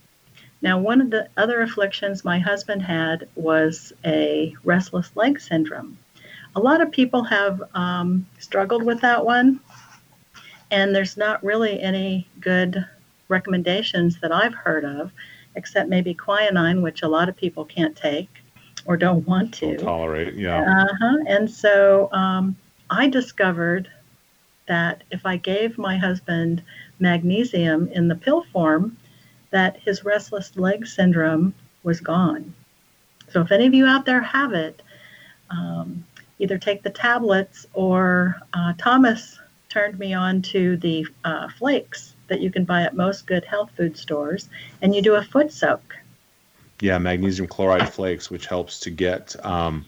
Now, 0.62 0.78
one 0.78 1.00
of 1.00 1.10
the 1.10 1.28
other 1.36 1.60
afflictions 1.60 2.24
my 2.24 2.38
husband 2.38 2.82
had 2.82 3.28
was 3.34 3.92
a 4.04 4.54
restless 4.64 5.14
leg 5.16 5.40
syndrome. 5.40 5.98
A 6.56 6.60
lot 6.60 6.80
of 6.80 6.90
people 6.90 7.22
have 7.24 7.62
um, 7.74 8.26
struggled 8.38 8.82
with 8.82 9.00
that 9.02 9.24
one, 9.24 9.60
and 10.70 10.94
there's 10.94 11.16
not 11.16 11.44
really 11.44 11.80
any 11.80 12.26
good 12.40 12.84
recommendations 13.30 14.20
that 14.20 14.32
I've 14.32 14.54
heard 14.54 14.84
of, 14.84 15.12
except 15.54 15.88
maybe 15.88 16.12
quinine, 16.12 16.82
which 16.82 17.02
a 17.02 17.08
lot 17.08 17.28
of 17.28 17.36
people 17.36 17.64
can't 17.64 17.96
take 17.96 18.28
or 18.84 18.96
don't 18.96 19.26
want 19.26 19.54
to 19.54 19.76
don't 19.76 19.84
tolerate. 19.84 20.34
Yeah. 20.34 20.60
Uh-huh. 20.60 21.18
And 21.26 21.50
so 21.50 22.10
um, 22.12 22.56
I 22.90 23.08
discovered 23.08 23.90
that 24.66 25.02
if 25.10 25.26
I 25.26 25.36
gave 25.36 25.78
my 25.78 25.96
husband 25.96 26.62
magnesium 26.98 27.88
in 27.88 28.08
the 28.08 28.14
pill 28.14 28.44
form, 28.52 28.96
that 29.50 29.78
his 29.80 30.04
restless 30.04 30.56
leg 30.56 30.86
syndrome 30.86 31.54
was 31.82 32.00
gone. 32.00 32.54
So 33.30 33.40
if 33.40 33.50
any 33.52 33.66
of 33.66 33.74
you 33.74 33.86
out 33.86 34.06
there 34.06 34.20
have 34.20 34.52
it, 34.52 34.82
um, 35.50 36.04
either 36.38 36.58
take 36.58 36.82
the 36.82 36.90
tablets 36.90 37.66
or 37.74 38.36
uh, 38.54 38.74
Thomas 38.78 39.38
turned 39.68 39.98
me 39.98 40.14
on 40.14 40.42
to 40.42 40.76
the 40.76 41.06
uh, 41.24 41.48
flakes 41.48 42.14
that 42.30 42.40
you 42.40 42.50
can 42.50 42.64
buy 42.64 42.82
at 42.82 42.96
most 42.96 43.26
good 43.26 43.44
health 43.44 43.70
food 43.76 43.96
stores, 43.98 44.48
and 44.80 44.94
you 44.94 45.02
do 45.02 45.16
a 45.16 45.22
foot 45.22 45.52
soak. 45.52 45.96
Yeah, 46.80 46.96
magnesium 46.96 47.46
chloride 47.46 47.92
flakes, 47.92 48.30
which 48.30 48.46
helps 48.46 48.80
to 48.80 48.90
get 48.90 49.36
um, 49.44 49.84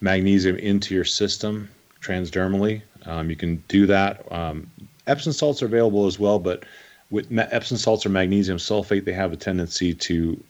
magnesium 0.00 0.56
into 0.56 0.94
your 0.94 1.04
system 1.04 1.68
transdermally. 2.00 2.82
Um, 3.04 3.28
you 3.28 3.36
can 3.36 3.56
do 3.66 3.86
that. 3.86 4.30
Um, 4.30 4.70
Epsom 5.08 5.32
salts 5.32 5.62
are 5.62 5.66
available 5.66 6.06
as 6.06 6.20
well, 6.20 6.38
but 6.38 6.64
with 7.10 7.26
Epsom 7.36 7.76
salts 7.76 8.06
or 8.06 8.10
magnesium 8.10 8.58
sulfate, 8.58 9.04
they 9.04 9.12
have 9.12 9.32
a 9.32 9.36
tendency 9.36 9.92
to 9.94 10.40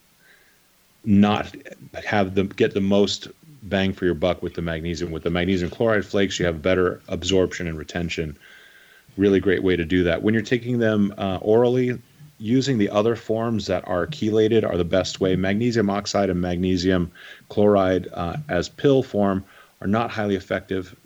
not 1.05 1.55
have 2.05 2.35
them 2.35 2.49
get 2.49 2.75
the 2.75 2.81
most 2.81 3.29
bang 3.63 3.93
for 3.93 4.05
your 4.05 4.15
buck 4.15 4.43
with 4.43 4.55
the 4.55 4.63
magnesium. 4.63 5.11
With 5.11 5.23
the 5.23 5.31
magnesium 5.31 5.71
chloride 5.71 6.05
flakes, 6.05 6.39
you 6.39 6.45
have 6.45 6.61
better 6.61 7.01
absorption 7.09 7.67
and 7.67 7.79
retention 7.79 8.37
really 9.17 9.41
great 9.41 9.63
way 9.63 9.77
to 9.77 9.85
do 9.85 10.05
that. 10.05 10.23
When 10.23 10.35
you're 10.35 10.43
taking 10.43 10.79
them 10.79 11.15
uh, 11.19 11.39
orally, 11.41 11.99
using 12.41 12.79
the 12.79 12.89
other 12.89 13.15
forms 13.15 13.67
that 13.67 13.87
are 13.87 14.07
chelated 14.07 14.69
are 14.69 14.77
the 14.77 14.85
best 14.85 15.21
way. 15.21 15.37
Magnesium 15.37 15.91
oxide 15.91 16.31
and 16.31 16.41
magnesium 16.41 17.13
chloride 17.51 18.09
uh, 18.15 18.37
as 18.49 18.69
pill 18.69 19.03
form 19.03 19.45
are 19.81 19.87
not 19.87 20.11
highly 20.11 20.37
effective. 20.37 20.97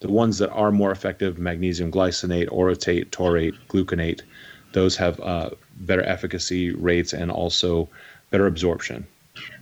The 0.00 0.10
ones 0.10 0.38
that 0.38 0.50
are 0.50 0.70
more 0.70 0.90
effective, 0.92 1.38
magnesium 1.38 1.90
glycinate, 1.90 2.48
orotate, 2.48 3.10
taurate, 3.10 3.54
gluconate, 3.68 4.20
those 4.72 4.96
have 4.96 5.18
uh, 5.20 5.50
better 5.80 6.02
efficacy 6.02 6.72
rates 6.72 7.14
and 7.14 7.30
also 7.30 7.88
better 8.30 8.46
absorption. 8.46 9.06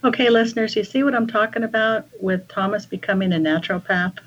Okay, 0.04 0.28
listeners, 0.30 0.74
you 0.74 0.84
see 0.84 1.02
what 1.04 1.14
I'm 1.14 1.28
talking 1.28 1.62
about 1.62 2.06
with 2.20 2.48
Thomas 2.48 2.84
becoming 2.84 3.32
a 3.32 3.36
naturopath? 3.36 4.18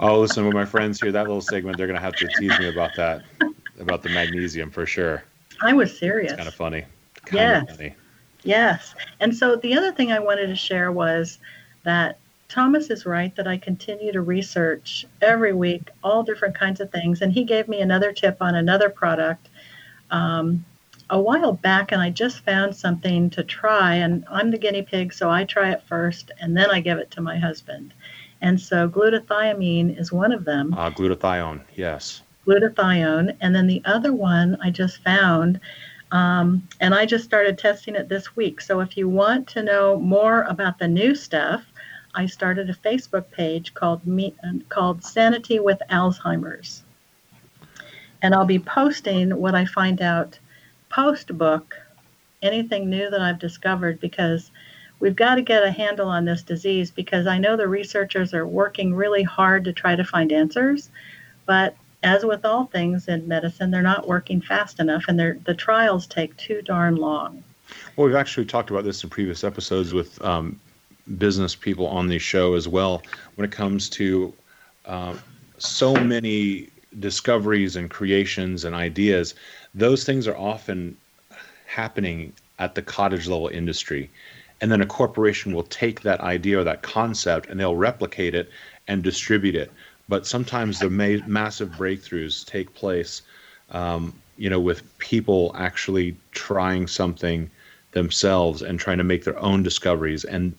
Oh, 0.00 0.20
listen, 0.20 0.44
with 0.44 0.54
my 0.54 0.64
friends 0.64 1.00
here, 1.00 1.12
that 1.12 1.26
little 1.26 1.40
segment, 1.40 1.76
they're 1.76 1.86
going 1.86 1.98
to 1.98 2.02
have 2.02 2.16
to 2.16 2.28
tease 2.38 2.58
me 2.58 2.68
about 2.68 2.94
that, 2.96 3.22
about 3.80 4.02
the 4.02 4.08
magnesium 4.08 4.70
for 4.70 4.86
sure. 4.86 5.22
I 5.62 5.72
was 5.72 5.96
serious. 5.96 6.32
It's 6.32 6.38
kind 6.38 6.48
of 6.48 6.54
funny. 6.54 6.84
Kind 7.24 7.40
yes. 7.40 7.62
Of 7.70 7.76
funny. 7.76 7.94
Yes. 8.44 8.94
And 9.20 9.34
so 9.34 9.56
the 9.56 9.76
other 9.76 9.92
thing 9.92 10.12
I 10.12 10.18
wanted 10.18 10.48
to 10.48 10.56
share 10.56 10.90
was 10.90 11.38
that 11.84 12.18
Thomas 12.48 12.90
is 12.90 13.06
right 13.06 13.34
that 13.36 13.46
I 13.46 13.56
continue 13.56 14.12
to 14.12 14.20
research 14.20 15.06
every 15.20 15.52
week 15.52 15.88
all 16.04 16.22
different 16.22 16.54
kinds 16.54 16.80
of 16.80 16.90
things. 16.90 17.22
And 17.22 17.32
he 17.32 17.44
gave 17.44 17.68
me 17.68 17.80
another 17.80 18.12
tip 18.12 18.38
on 18.40 18.54
another 18.54 18.90
product 18.90 19.48
um, 20.10 20.64
a 21.08 21.20
while 21.20 21.52
back, 21.52 21.92
and 21.92 22.02
I 22.02 22.10
just 22.10 22.44
found 22.44 22.76
something 22.76 23.30
to 23.30 23.42
try. 23.42 23.94
And 23.94 24.24
I'm 24.30 24.50
the 24.50 24.58
guinea 24.58 24.82
pig, 24.82 25.12
so 25.12 25.30
I 25.30 25.44
try 25.44 25.70
it 25.70 25.82
first, 25.88 26.30
and 26.40 26.56
then 26.56 26.70
I 26.70 26.80
give 26.80 26.98
it 26.98 27.10
to 27.12 27.20
my 27.20 27.38
husband. 27.38 27.94
And 28.42 28.60
so 28.60 28.88
glutathione 28.88 29.98
is 29.98 30.12
one 30.12 30.32
of 30.32 30.44
them. 30.44 30.74
Uh, 30.74 30.90
glutathione, 30.90 31.62
yes. 31.76 32.22
Glutathione. 32.44 33.36
And 33.40 33.54
then 33.54 33.68
the 33.68 33.80
other 33.84 34.12
one 34.12 34.58
I 34.60 34.70
just 34.70 35.02
found, 35.04 35.60
um, 36.10 36.68
and 36.80 36.92
I 36.92 37.06
just 37.06 37.24
started 37.24 37.56
testing 37.56 37.94
it 37.94 38.08
this 38.08 38.34
week. 38.34 38.60
So 38.60 38.80
if 38.80 38.96
you 38.96 39.08
want 39.08 39.46
to 39.50 39.62
know 39.62 39.96
more 39.96 40.42
about 40.42 40.80
the 40.80 40.88
new 40.88 41.14
stuff, 41.14 41.62
I 42.14 42.26
started 42.26 42.68
a 42.68 42.74
Facebook 42.74 43.30
page 43.30 43.72
called 43.74 44.04
me, 44.06 44.34
called 44.68 45.04
Sanity 45.04 45.60
with 45.60 45.80
Alzheimer's. 45.88 46.82
And 48.22 48.34
I'll 48.34 48.44
be 48.44 48.58
posting 48.58 49.36
what 49.36 49.54
I 49.54 49.64
find 49.64 50.02
out 50.02 50.38
post 50.90 51.38
book, 51.38 51.76
anything 52.42 52.90
new 52.90 53.08
that 53.08 53.20
I've 53.20 53.38
discovered, 53.38 54.00
because 54.00 54.50
we've 55.02 55.16
got 55.16 55.34
to 55.34 55.42
get 55.42 55.64
a 55.64 55.70
handle 55.72 56.08
on 56.08 56.24
this 56.24 56.42
disease 56.42 56.92
because 56.92 57.26
I 57.26 57.36
know 57.36 57.56
the 57.56 57.66
researchers 57.66 58.32
are 58.32 58.46
working 58.46 58.94
really 58.94 59.24
hard 59.24 59.64
to 59.64 59.72
try 59.72 59.96
to 59.96 60.04
find 60.04 60.32
answers, 60.32 60.90
but 61.44 61.74
as 62.04 62.24
with 62.24 62.44
all 62.44 62.66
things 62.66 63.08
in 63.08 63.26
medicine, 63.26 63.72
they're 63.72 63.82
not 63.82 64.06
working 64.06 64.40
fast 64.40 64.78
enough, 64.78 65.04
and 65.08 65.18
the 65.18 65.54
trials 65.54 66.06
take 66.06 66.36
too 66.36 66.62
darn 66.62 66.96
long. 66.96 67.42
Well, 67.96 68.06
we've 68.06 68.16
actually 68.16 68.46
talked 68.46 68.70
about 68.70 68.84
this 68.84 69.02
in 69.02 69.10
previous 69.10 69.42
episodes 69.42 69.92
with 69.92 70.22
um, 70.24 70.58
business 71.18 71.56
people 71.56 71.88
on 71.88 72.06
the 72.08 72.18
show 72.18 72.54
as 72.54 72.68
well. 72.68 73.02
When 73.34 73.44
it 73.44 73.50
comes 73.52 73.88
to 73.90 74.32
uh, 74.86 75.16
so 75.58 75.94
many 75.94 76.68
discoveries 77.00 77.74
and 77.74 77.90
creations 77.90 78.64
and 78.64 78.74
ideas, 78.74 79.34
those 79.74 80.04
things 80.04 80.28
are 80.28 80.36
often 80.36 80.96
happening 81.66 82.32
at 82.60 82.76
the 82.76 82.82
cottage 82.82 83.26
level 83.26 83.48
industry 83.48 84.08
and 84.62 84.70
then 84.70 84.80
a 84.80 84.86
corporation 84.86 85.52
will 85.52 85.64
take 85.64 86.02
that 86.02 86.20
idea 86.20 86.60
or 86.60 86.64
that 86.64 86.82
concept 86.82 87.48
and 87.50 87.58
they'll 87.58 87.74
replicate 87.74 88.32
it 88.32 88.48
and 88.86 89.02
distribute 89.02 89.56
it. 89.56 89.72
But 90.08 90.24
sometimes 90.24 90.78
the 90.78 90.88
ma- 90.88 91.26
massive 91.26 91.70
breakthroughs 91.70 92.46
take 92.46 92.72
place, 92.72 93.22
um, 93.72 94.14
you 94.38 94.48
know, 94.48 94.60
with 94.60 94.96
people 94.98 95.52
actually 95.58 96.16
trying 96.30 96.86
something 96.86 97.50
themselves 97.90 98.62
and 98.62 98.78
trying 98.78 98.98
to 98.98 99.04
make 99.04 99.24
their 99.24 99.38
own 99.40 99.64
discoveries. 99.64 100.24
And 100.24 100.54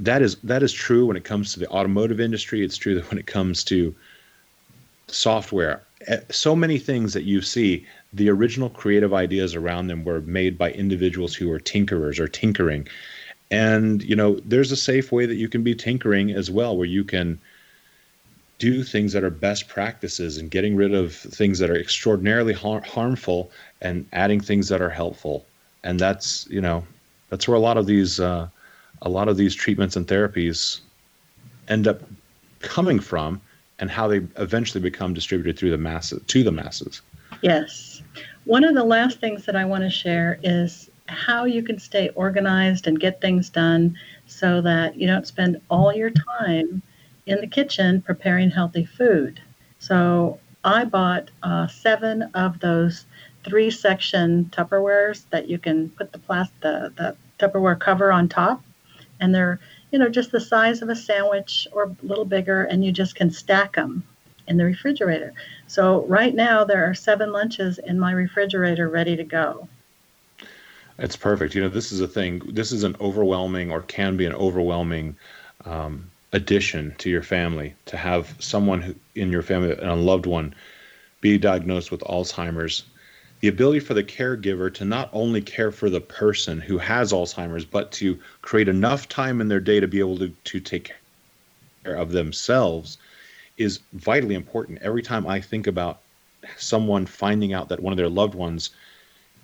that 0.00 0.20
is 0.20 0.34
that 0.42 0.64
is 0.64 0.72
true 0.72 1.06
when 1.06 1.16
it 1.16 1.24
comes 1.24 1.52
to 1.54 1.60
the 1.60 1.68
automotive 1.68 2.20
industry. 2.20 2.64
It's 2.64 2.76
true 2.76 2.96
that 2.96 3.08
when 3.10 3.18
it 3.18 3.26
comes 3.26 3.62
to 3.64 3.94
software, 5.06 5.84
eh, 6.08 6.20
so 6.30 6.56
many 6.56 6.78
things 6.78 7.12
that 7.12 7.22
you 7.22 7.40
see 7.42 7.86
the 8.14 8.30
original 8.30 8.70
creative 8.70 9.12
ideas 9.12 9.54
around 9.54 9.88
them 9.88 10.04
were 10.04 10.20
made 10.22 10.56
by 10.56 10.70
individuals 10.72 11.34
who 11.34 11.48
were 11.48 11.58
tinkerers 11.58 12.18
or 12.18 12.28
tinkering 12.28 12.86
And, 13.50 14.02
you 14.02 14.16
know, 14.16 14.40
there's 14.44 14.72
a 14.72 14.76
safe 14.76 15.12
way 15.12 15.26
that 15.26 15.36
you 15.36 15.48
can 15.48 15.62
be 15.62 15.74
tinkering 15.74 16.30
as 16.30 16.50
well, 16.50 16.76
where 16.76 16.86
you 16.86 17.04
can 17.04 17.38
do 18.58 18.82
things 18.82 19.12
that 19.12 19.24
are 19.24 19.30
best 19.30 19.68
practices 19.68 20.38
and 20.38 20.50
getting 20.50 20.74
rid 20.76 20.94
of 20.94 21.14
things 21.14 21.58
that 21.58 21.70
are 21.70 21.78
extraordinarily 21.78 22.52
har- 22.52 22.80
harmful 22.80 23.50
and 23.80 24.06
adding 24.12 24.40
things 24.40 24.68
that 24.68 24.80
are 24.80 24.90
helpful. 24.90 25.44
And 25.82 26.00
that's, 26.00 26.48
you 26.50 26.60
know, 26.60 26.84
that's 27.28 27.46
where 27.46 27.56
a 27.56 27.60
lot 27.60 27.76
of 27.76 27.86
these, 27.86 28.20
uh, 28.20 28.48
a 29.02 29.08
lot 29.08 29.28
of 29.28 29.36
these 29.36 29.54
treatments 29.54 29.96
and 29.96 30.06
therapies 30.06 30.80
end 31.68 31.86
up 31.86 32.00
coming 32.60 32.98
from 32.98 33.40
and 33.78 33.90
how 33.90 34.08
they 34.08 34.20
eventually 34.36 34.80
become 34.80 35.12
distributed 35.14 35.58
through 35.58 35.70
the 35.70 35.78
masses 35.78 36.22
to 36.26 36.42
the 36.42 36.52
masses. 36.52 37.02
Yes. 37.44 38.00
One 38.46 38.64
of 38.64 38.74
the 38.74 38.84
last 38.84 39.20
things 39.20 39.44
that 39.44 39.54
I 39.54 39.66
want 39.66 39.82
to 39.82 39.90
share 39.90 40.38
is 40.42 40.88
how 41.08 41.44
you 41.44 41.62
can 41.62 41.78
stay 41.78 42.08
organized 42.14 42.86
and 42.86 42.98
get 42.98 43.20
things 43.20 43.50
done 43.50 43.98
so 44.24 44.62
that 44.62 44.96
you 44.96 45.06
don't 45.06 45.26
spend 45.26 45.60
all 45.68 45.92
your 45.92 46.08
time 46.08 46.80
in 47.26 47.42
the 47.42 47.46
kitchen 47.46 48.00
preparing 48.00 48.48
healthy 48.48 48.86
food. 48.86 49.42
So 49.78 50.40
I 50.64 50.86
bought 50.86 51.30
uh, 51.42 51.66
seven 51.66 52.22
of 52.32 52.60
those 52.60 53.04
three 53.44 53.70
section 53.70 54.46
Tupperwares 54.46 55.28
that 55.28 55.46
you 55.46 55.58
can 55.58 55.90
put 55.90 56.12
the 56.12 56.20
the, 56.62 56.94
the 56.96 57.16
Tupperware 57.38 57.78
cover 57.78 58.10
on 58.10 58.26
top, 58.26 58.64
and 59.20 59.34
they're 59.34 59.60
you 59.90 59.98
know 59.98 60.08
just 60.08 60.32
the 60.32 60.40
size 60.40 60.80
of 60.80 60.88
a 60.88 60.96
sandwich 60.96 61.68
or 61.72 61.82
a 61.82 61.96
little 62.06 62.24
bigger, 62.24 62.64
and 62.64 62.82
you 62.82 62.90
just 62.90 63.14
can 63.14 63.30
stack 63.30 63.74
them 63.74 64.02
in 64.46 64.56
the 64.56 64.64
refrigerator. 64.64 65.32
So 65.66 66.04
right 66.06 66.34
now 66.34 66.64
there 66.64 66.84
are 66.84 66.94
seven 66.94 67.32
lunches 67.32 67.78
in 67.78 67.98
my 67.98 68.12
refrigerator 68.12 68.88
ready 68.88 69.16
to 69.16 69.24
go. 69.24 69.68
It's 70.98 71.16
perfect. 71.16 71.54
You 71.54 71.62
know, 71.62 71.68
this 71.68 71.90
is 71.90 72.00
a 72.00 72.08
thing. 72.08 72.40
This 72.52 72.70
is 72.70 72.84
an 72.84 72.96
overwhelming, 73.00 73.70
or 73.70 73.82
can 73.82 74.16
be 74.16 74.26
an 74.26 74.34
overwhelming, 74.34 75.16
um, 75.64 76.10
addition 76.32 76.94
to 76.98 77.08
your 77.08 77.22
family 77.22 77.74
to 77.86 77.96
have 77.96 78.34
someone 78.40 78.82
who, 78.82 78.94
in 79.14 79.30
your 79.30 79.42
family, 79.42 79.72
a 79.72 79.94
loved 79.94 80.26
one, 80.26 80.54
be 81.20 81.38
diagnosed 81.38 81.90
with 81.90 82.00
Alzheimer's. 82.00 82.84
The 83.40 83.48
ability 83.48 83.80
for 83.80 83.94
the 83.94 84.02
caregiver 84.02 84.72
to 84.74 84.84
not 84.84 85.10
only 85.12 85.40
care 85.40 85.70
for 85.70 85.90
the 85.90 86.00
person 86.00 86.60
who 86.60 86.78
has 86.78 87.12
Alzheimer's, 87.12 87.64
but 87.64 87.92
to 87.92 88.18
create 88.42 88.68
enough 88.68 89.08
time 89.08 89.40
in 89.40 89.48
their 89.48 89.60
day 89.60 89.80
to 89.80 89.88
be 89.88 90.00
able 90.00 90.18
to, 90.18 90.28
to 90.28 90.60
take 90.60 90.92
care 91.84 91.94
of 91.94 92.10
themselves 92.10 92.98
is 93.56 93.80
vitally 93.92 94.34
important. 94.34 94.78
Every 94.82 95.02
time 95.02 95.26
I 95.26 95.40
think 95.40 95.66
about 95.66 96.00
someone 96.58 97.06
finding 97.06 97.52
out 97.52 97.68
that 97.68 97.80
one 97.80 97.92
of 97.92 97.96
their 97.96 98.08
loved 98.08 98.34
ones 98.34 98.70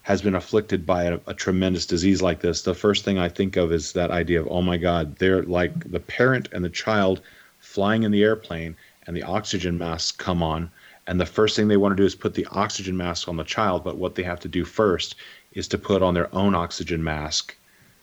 has 0.02 0.22
been 0.22 0.34
afflicted 0.34 0.86
by 0.86 1.04
a, 1.04 1.18
a, 1.26 1.34
tremendous 1.34 1.86
disease 1.86 2.22
like 2.22 2.40
this, 2.40 2.62
the 2.62 2.74
first 2.74 3.04
thing 3.04 3.18
I 3.18 3.28
think 3.28 3.56
of 3.56 3.72
is 3.72 3.92
that 3.92 4.11
idea 4.11 4.40
of, 4.40 4.48
oh 4.50 4.62
my 4.62 4.76
God, 4.76 5.16
they're 5.16 5.42
like 5.42 5.90
the 5.90 6.00
parent 6.00 6.48
and 6.52 6.64
the 6.64 6.70
child 6.70 7.20
flying 7.61 8.02
in 8.02 8.11
the 8.11 8.22
airplane 8.22 8.76
and 9.06 9.16
the 9.16 9.22
oxygen 9.22 9.78
masks 9.78 10.12
come 10.12 10.42
on. 10.42 10.70
And 11.06 11.20
the 11.20 11.26
first 11.26 11.56
thing 11.56 11.68
they 11.68 11.76
want 11.76 11.92
to 11.92 12.02
do 12.02 12.06
is 12.06 12.14
put 12.14 12.34
the 12.34 12.46
oxygen 12.52 12.96
mask 12.96 13.28
on 13.28 13.36
the 13.36 13.44
child. 13.44 13.84
But 13.84 13.98
what 13.98 14.14
they 14.14 14.22
have 14.22 14.40
to 14.40 14.48
do 14.48 14.64
first 14.64 15.16
is 15.52 15.68
to 15.68 15.78
put 15.78 16.02
on 16.02 16.14
their 16.14 16.34
own 16.34 16.54
oxygen 16.54 17.02
mask 17.02 17.56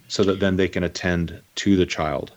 so 0.07 0.23
that 0.23 0.39
then 0.39 0.55
they 0.55 0.67
can 0.67 0.83
attend 0.83 1.41
to 1.55 1.75
the 1.75 1.85
child. 1.85 2.33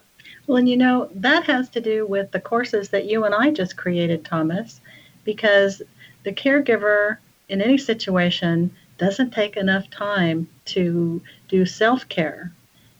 Well, 0.46 0.58
and 0.58 0.68
you 0.68 0.76
know, 0.76 1.08
that 1.14 1.44
has 1.44 1.68
to 1.70 1.80
do 1.80 2.06
with 2.06 2.30
the 2.32 2.40
courses 2.40 2.88
that 2.90 3.06
you 3.06 3.24
and 3.24 3.34
I 3.34 3.50
just 3.50 3.76
created, 3.76 4.24
Thomas, 4.24 4.80
because 5.24 5.82
the 6.24 6.32
caregiver 6.32 7.18
in 7.48 7.60
any 7.60 7.78
situation 7.78 8.70
doesn't 8.98 9.32
take 9.32 9.56
enough 9.56 9.88
time 9.90 10.48
to 10.66 11.22
do 11.48 11.64
self 11.64 12.08
care. 12.08 12.52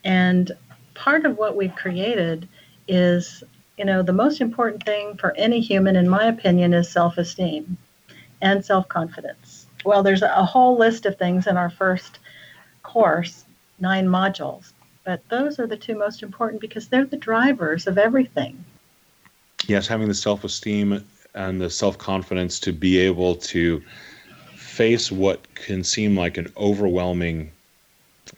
And 0.04 0.50
part 0.94 1.26
of 1.26 1.36
what 1.36 1.56
we've 1.56 1.74
created 1.74 2.48
is, 2.88 3.42
you 3.76 3.84
know, 3.84 4.02
the 4.02 4.12
most 4.12 4.40
important 4.40 4.84
thing 4.84 5.16
for 5.16 5.34
any 5.36 5.60
human, 5.60 5.96
in 5.96 6.08
my 6.08 6.24
opinion, 6.26 6.72
is 6.74 6.90
self 6.90 7.18
esteem 7.18 7.76
and 8.40 8.64
self 8.64 8.88
confidence. 8.88 9.66
Well, 9.84 10.02
there's 10.02 10.22
a 10.22 10.44
whole 10.44 10.78
list 10.78 11.06
of 11.06 11.16
things 11.16 11.46
in 11.46 11.56
our 11.56 11.70
first 11.70 12.18
course, 12.82 13.44
nine 13.78 14.06
modules, 14.06 14.72
but 15.04 15.26
those 15.28 15.58
are 15.58 15.66
the 15.66 15.76
two 15.76 15.96
most 15.96 16.22
important 16.22 16.60
because 16.60 16.88
they're 16.88 17.06
the 17.06 17.16
drivers 17.16 17.86
of 17.86 17.98
everything. 17.98 18.64
Yes, 19.66 19.86
having 19.86 20.08
the 20.08 20.14
self 20.14 20.44
esteem 20.44 21.04
and 21.34 21.60
the 21.60 21.70
self 21.70 21.98
confidence 21.98 22.58
to 22.60 22.72
be 22.72 22.98
able 22.98 23.36
to 23.36 23.82
face 24.54 25.10
what 25.10 25.54
can 25.54 25.84
seem 25.84 26.16
like 26.16 26.36
an 26.36 26.52
overwhelming 26.56 27.50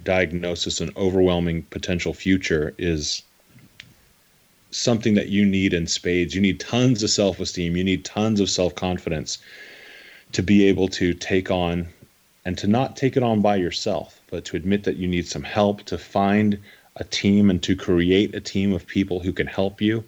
diagnosis, 0.05 0.81
an 0.81 0.91
overwhelming 0.97 1.63
potential 1.65 2.15
future 2.15 2.75
is 2.79 3.23
something 4.71 5.15
that 5.15 5.29
you 5.29 5.45
need 5.45 5.75
in 5.75 5.87
spades. 5.87 6.35
You 6.35 6.41
need 6.41 6.59
tons 6.59 7.03
of 7.03 7.11
self 7.11 7.41
esteem, 7.41 7.77
you 7.77 7.85
need 7.85 8.05
tons 8.05 8.41
of 8.41 8.51
self 8.51 8.75
confidence 8.75 9.39
to 10.33 10.43
be 10.43 10.67
able 10.67 10.89
to 10.89 11.13
take 11.13 11.51
on 11.51 11.89
and 12.45 12.57
to 12.59 12.67
not 12.67 12.97
take 12.97 13.17
it 13.17 13.23
on 13.23 13.41
by 13.41 13.57
yourself, 13.57 14.22
but 14.33 14.47
to 14.47 14.57
admit 14.57 14.83
that 14.85 14.97
you 14.97 15.07
need 15.07 15.29
some 15.29 15.43
help, 15.43 15.83
to 15.83 15.99
find 15.99 16.59
a 16.97 17.05
team 17.05 17.51
and 17.51 17.63
to 17.63 17.77
create 17.77 18.35
a 18.35 18.41
team 18.41 18.73
of 18.73 18.87
people 18.87 19.21
who 19.21 19.31
can 19.31 19.47
help 19.47 19.81
you, 19.81 20.03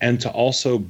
and 0.00 0.20
to 0.20 0.30
also 0.30 0.84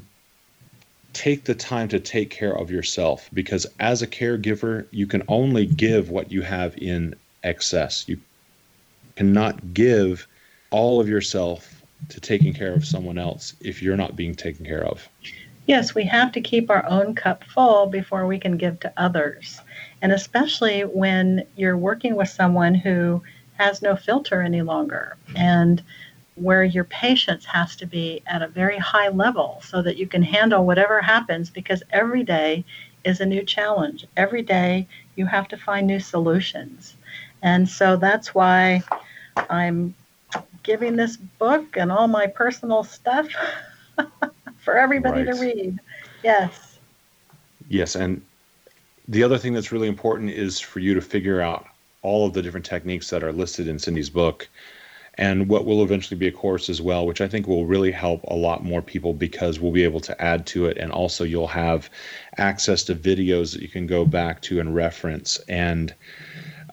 take 1.15 1.45
the 1.45 1.55
time 1.55 1.89
to 1.89 1.99
take 1.99 2.29
care 2.29 2.53
of 2.53 2.71
yourself 2.71 3.31
because 3.33 3.67
as 3.81 4.03
a 4.03 4.07
caregiver, 4.07 4.87
you 4.91 5.07
can 5.07 5.23
only 5.27 5.65
give 5.65 6.11
what 6.11 6.31
you 6.31 6.43
have 6.43 6.77
in 6.77 7.15
excess. 7.45 8.07
You 8.07 8.19
cannot 9.17 9.73
give 9.73 10.27
all 10.71 11.01
of 11.01 11.09
yourself 11.09 11.83
to 12.11 12.21
taking 12.21 12.53
care 12.53 12.75
of 12.75 12.85
someone 12.85 13.17
else 13.17 13.55
if 13.61 13.83
you're 13.83 13.97
not 13.97 14.17
being 14.17 14.35
taken 14.35 14.67
care 14.67 14.85
of. 14.85 15.09
Yes, 15.67 15.95
we 15.95 16.05
have 16.05 16.33
to 16.33 16.41
keep 16.41 16.71
our 16.71 16.85
own 16.87 17.15
cup 17.15 17.45
full 17.45 17.87
before 17.87 18.27
we 18.27 18.39
can 18.39 18.57
give 18.59 18.81
to 18.81 18.93
others. 18.99 19.61
And 20.03 20.13
especially 20.13 20.83
when 20.83 21.47
you're 21.57 21.79
working 21.79 22.17
with 22.17 22.29
someone 22.29 22.75
who 22.75 23.23
has 23.55 23.81
no 23.81 23.97
filter 23.97 24.43
any 24.43 24.61
longer. 24.63 25.17
And 25.35 25.83
where 26.35 26.65
your 26.65 26.85
patience 26.85 27.45
has 27.45 27.77
to 27.77 27.87
be 27.87 28.23
at 28.27 28.43
a 28.43 28.49
very 28.49 28.79
high 28.79 29.09
level 29.09 29.61
so 29.65 29.83
that 29.83 29.97
you 29.97 30.07
can 30.07 30.23
handle 30.23 30.65
whatever 30.65 31.01
happens 31.01 31.51
because 31.51 31.83
every 31.91 32.23
day 32.23 32.65
is 33.05 33.21
a 33.21 33.27
new 33.27 33.43
challenge. 33.45 34.07
Every 34.17 34.43
day 34.43 34.87
you 35.17 35.27
have 35.27 35.49
to 35.49 35.57
find 35.57 35.87
new 35.87 36.01
solutions. 36.01 36.97
And 37.43 37.69
so 37.69 37.97
that's 37.97 38.35
why 38.35 38.83
I'm 39.51 39.95
giving 40.63 40.97
this 40.97 41.17
book 41.17 41.77
and 41.77 41.93
all 41.93 42.09
my 42.09 42.27
personal 42.27 42.85
stuff 42.85 43.29
for 44.59 44.79
everybody 44.79 45.25
right. 45.25 45.35
to 45.35 45.41
read. 45.41 45.79
Yes. 46.23 46.79
Yes. 47.69 47.95
And 47.95 48.25
the 49.09 49.23
other 49.23 49.39
thing 49.39 49.53
that's 49.53 49.73
really 49.73 49.89
important 49.89 50.31
is 50.31 50.61
for 50.61 50.79
you 50.79 50.95
to 50.95 51.01
figure 51.01 51.41
out 51.41 51.67
all 52.03 52.27
of 52.27 52.33
the 52.33 52.43
different 52.43 52.67
techniques 52.67 53.11
that 53.11 53.23
are 53.23 53.33
listed 53.33 53.69
in 53.69 53.77
Syndee's 53.77 54.11
book 54.11 54.49
and 55.15 55.49
what 55.49 55.67
will 55.67 55.83
eventually 55.83 56.19
be 56.19 56.27
a 56.27 56.33
course 56.33 56.71
as 56.71 56.81
well, 56.81 57.07
which 57.07 57.21
I 57.21 57.29
think 57.29 57.47
will 57.47 57.67
really 57.67 57.91
help 57.91 58.23
a 58.25 58.35
lot 58.35 58.65
more 58.65 58.81
people 58.81 59.13
because 59.13 59.61
we'll 59.61 59.73
be 59.73 59.85
able 59.85 60.01
to 60.01 60.23
add 60.23 60.47
to 60.47 60.67
it. 60.67 60.79
And 60.79 60.91
also, 60.91 61.25
you'll 61.25 61.47
have 61.49 61.91
access 62.39 62.83
to 62.85 62.95
videos 62.95 63.53
that 63.53 63.61
you 63.61 63.69
can 63.69 63.87
go 63.87 64.07
back 64.07 64.41
to 64.43 64.59
and 64.59 64.75
reference. 64.75 65.39
And 65.49 65.95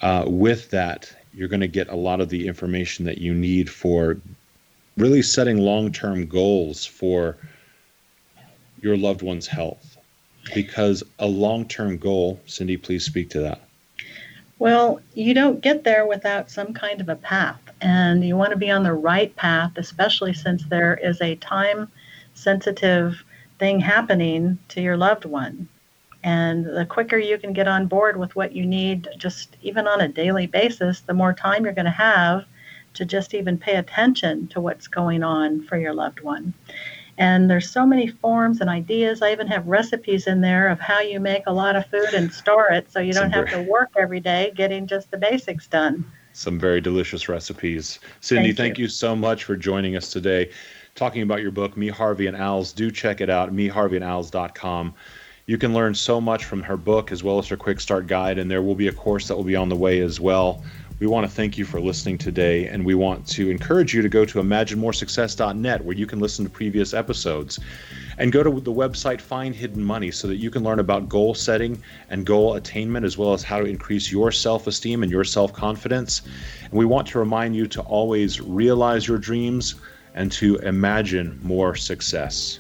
uh, 0.02 0.24
with 0.26 0.70
that, 0.72 1.14
you're 1.34 1.50
going 1.50 1.60
to 1.60 1.68
get 1.68 1.90
a 1.90 1.96
lot 1.96 2.22
of 2.22 2.30
the 2.30 2.48
information 2.48 3.04
that 3.06 3.18
you 3.18 3.34
need 3.34 3.70
for 3.70 4.18
really 4.96 5.22
setting 5.22 5.58
long 5.58 5.92
term 5.92 6.26
goals 6.26 6.86
for 6.86 7.38
your 8.82 8.96
loved 8.96 9.22
one's 9.22 9.48
health. 9.48 9.89
Because 10.54 11.04
a 11.20 11.28
long 11.28 11.68
term 11.68 11.98
goal, 11.98 12.40
Syndee, 12.48 12.82
please 12.82 13.06
speak 13.06 13.30
to 13.32 13.40
that. 13.42 13.62
Well, 14.58 15.00
you 15.14 15.34
don't 15.34 15.62
get 15.62 15.86
there 15.86 16.06
without 16.06 16.52
some 16.52 16.74
kind 16.74 17.00
of 17.00 17.08
a 17.08 17.16
path 17.16 17.62
and 17.82 18.26
you 18.26 18.36
want 18.36 18.52
to 18.52 18.58
be 18.58 18.70
on 18.70 18.84
the 18.84 18.94
right 18.94 19.34
path, 19.36 19.72
especially 19.78 20.34
since 20.34 20.66
there 20.66 21.00
is 21.02 21.22
a 21.22 21.36
time 21.36 21.90
sensitive 22.34 23.24
thing 23.58 23.80
happening 23.80 24.60
to 24.70 24.82
your 24.82 24.98
loved 24.98 25.26
one. 25.26 25.70
And 26.24 26.66
the 26.66 26.86
quicker 26.86 27.18
you 27.18 27.38
can 27.38 27.54
get 27.54 27.68
on 27.68 27.88
board 27.88 28.18
with 28.18 28.36
what 28.36 28.52
you 28.52 28.66
need, 28.66 29.08
just 29.18 29.56
even 29.62 29.88
on 29.88 30.02
a 30.02 30.10
daily 30.10 30.48
basis, 30.48 31.00
the 31.02 31.14
more 31.14 31.34
time 31.34 31.64
you're 31.64 31.74
going 31.74 31.86
to 31.86 31.92
have 31.92 32.46
to 32.96 33.06
just 33.06 33.34
even 33.34 33.58
pay 33.58 33.76
attention 33.76 34.48
to 34.48 34.60
what's 34.60 34.88
going 34.88 35.24
on 35.24 35.64
for 35.64 35.78
your 35.78 35.94
loved 35.94 36.20
one. 36.20 36.54
And 37.20 37.50
there's 37.50 37.70
so 37.70 37.86
many 37.86 38.08
forms 38.08 38.62
and 38.62 38.70
ideas. 38.70 39.22
I 39.22 39.34
even 39.34 39.46
have 39.48 39.68
recipes 39.68 40.26
in 40.26 40.40
there 40.40 40.70
of 40.70 40.80
how 40.80 41.02
you 41.02 41.20
make 41.20 41.44
a 41.46 41.54
lot 41.54 41.76
of 41.76 41.86
food 41.88 42.14
and 42.14 42.34
store 42.34 42.72
it 42.72 42.90
so 42.90 43.02
you 43.02 43.12
don't 43.12 43.32
have 43.32 43.50
to 43.50 43.62
work 43.62 43.90
every 43.98 44.22
day 44.22 44.54
getting 44.56 44.88
just 44.88 45.12
the 45.12 45.18
basics 45.18 45.68
done 45.68 46.06
some 46.34 46.60
very 46.60 46.80
delicious 46.80 47.28
recipes. 47.28 48.00
Syndee, 48.22 48.46
thank, 48.46 48.58
thank 48.58 48.78
you. 48.78 48.84
you. 48.84 48.90
so 48.90 49.16
much 49.16 49.44
for 49.44 49.56
joining 49.56 49.96
us 49.96 50.12
today, 50.12 50.52
talking 50.96 51.22
about 51.22 51.42
your 51.42 51.52
book, 51.52 51.76
Me, 51.76 51.90
Harvey, 51.90 52.28
and 52.28 52.38
Al's. 52.38 52.72
Do 52.72 52.90
check 52.92 53.20
it 53.20 53.30
out, 53.30 53.54
meharveyandowls.com. 53.54 54.94
You 55.46 55.58
can 55.58 55.74
learn 55.74 55.96
so 55.96 56.22
much 56.22 56.46
from 56.46 56.62
her 56.64 56.78
book 56.78 57.12
as 57.12 57.24
well 57.24 57.40
as 57.40 57.48
her 57.48 57.58
quick 57.58 57.82
start 57.82 58.08
guide, 58.08 58.38
and 58.38 58.50
there 58.50 58.62
will 58.62 58.76
be 58.76 58.88
a 58.88 58.94
course 58.94 59.28
that 59.28 59.36
will 59.36 59.44
be 59.44 59.56
on 59.56 59.68
the 59.68 59.76
way 59.76 60.00
as 60.00 60.20
well. 60.20 60.64
We 61.00 61.08
want 61.08 61.26
to 61.26 61.34
thank 61.34 61.58
you 61.58 61.64
for 61.64 61.80
listening 61.80 62.18
today, 62.18 62.68
and 62.68 62.86
we 62.86 62.94
want 62.94 63.26
to 63.30 63.50
encourage 63.50 63.94
you 63.94 64.02
to 64.02 64.10
go 64.10 64.26
to 64.26 64.40
imaginemoresuccess.net 64.40 65.86
where 65.86 65.96
you 65.96 66.06
can 66.06 66.20
listen 66.20 66.44
to 66.44 66.52
previous 66.52 66.94
episodes. 66.94 67.58
And 68.18 68.34
go 68.34 68.44
to 68.44 68.60
the 68.60 68.74
website 68.74 69.22
Find 69.22 69.56
Hidden 69.56 69.82
Money 69.82 70.12
so 70.12 70.28
that 70.28 70.36
you 70.36 70.52
can 70.52 70.62
learn 70.62 70.80
about 70.80 71.08
goal 71.08 71.34
setting 71.34 71.82
and 72.10 72.26
goal 72.26 72.56
attainment, 72.56 73.06
as 73.06 73.18
well 73.18 73.32
as 73.32 73.44
how 73.44 73.60
to 73.60 73.66
increase 73.66 74.12
your 74.12 74.30
self 74.30 74.68
esteem 74.68 75.02
and 75.02 75.12
your 75.12 75.24
self 75.24 75.54
confidence. 75.54 76.24
And 76.64 76.74
we 76.74 76.84
want 76.84 77.08
to 77.08 77.20
remind 77.20 77.56
you 77.56 77.66
to 77.68 77.82
always 77.84 78.42
realize 78.42 79.08
your 79.08 79.20
dreams 79.20 79.76
and 80.16 80.30
to 80.34 80.58
imagine 80.58 81.40
more 81.42 81.76
success. 81.76 82.60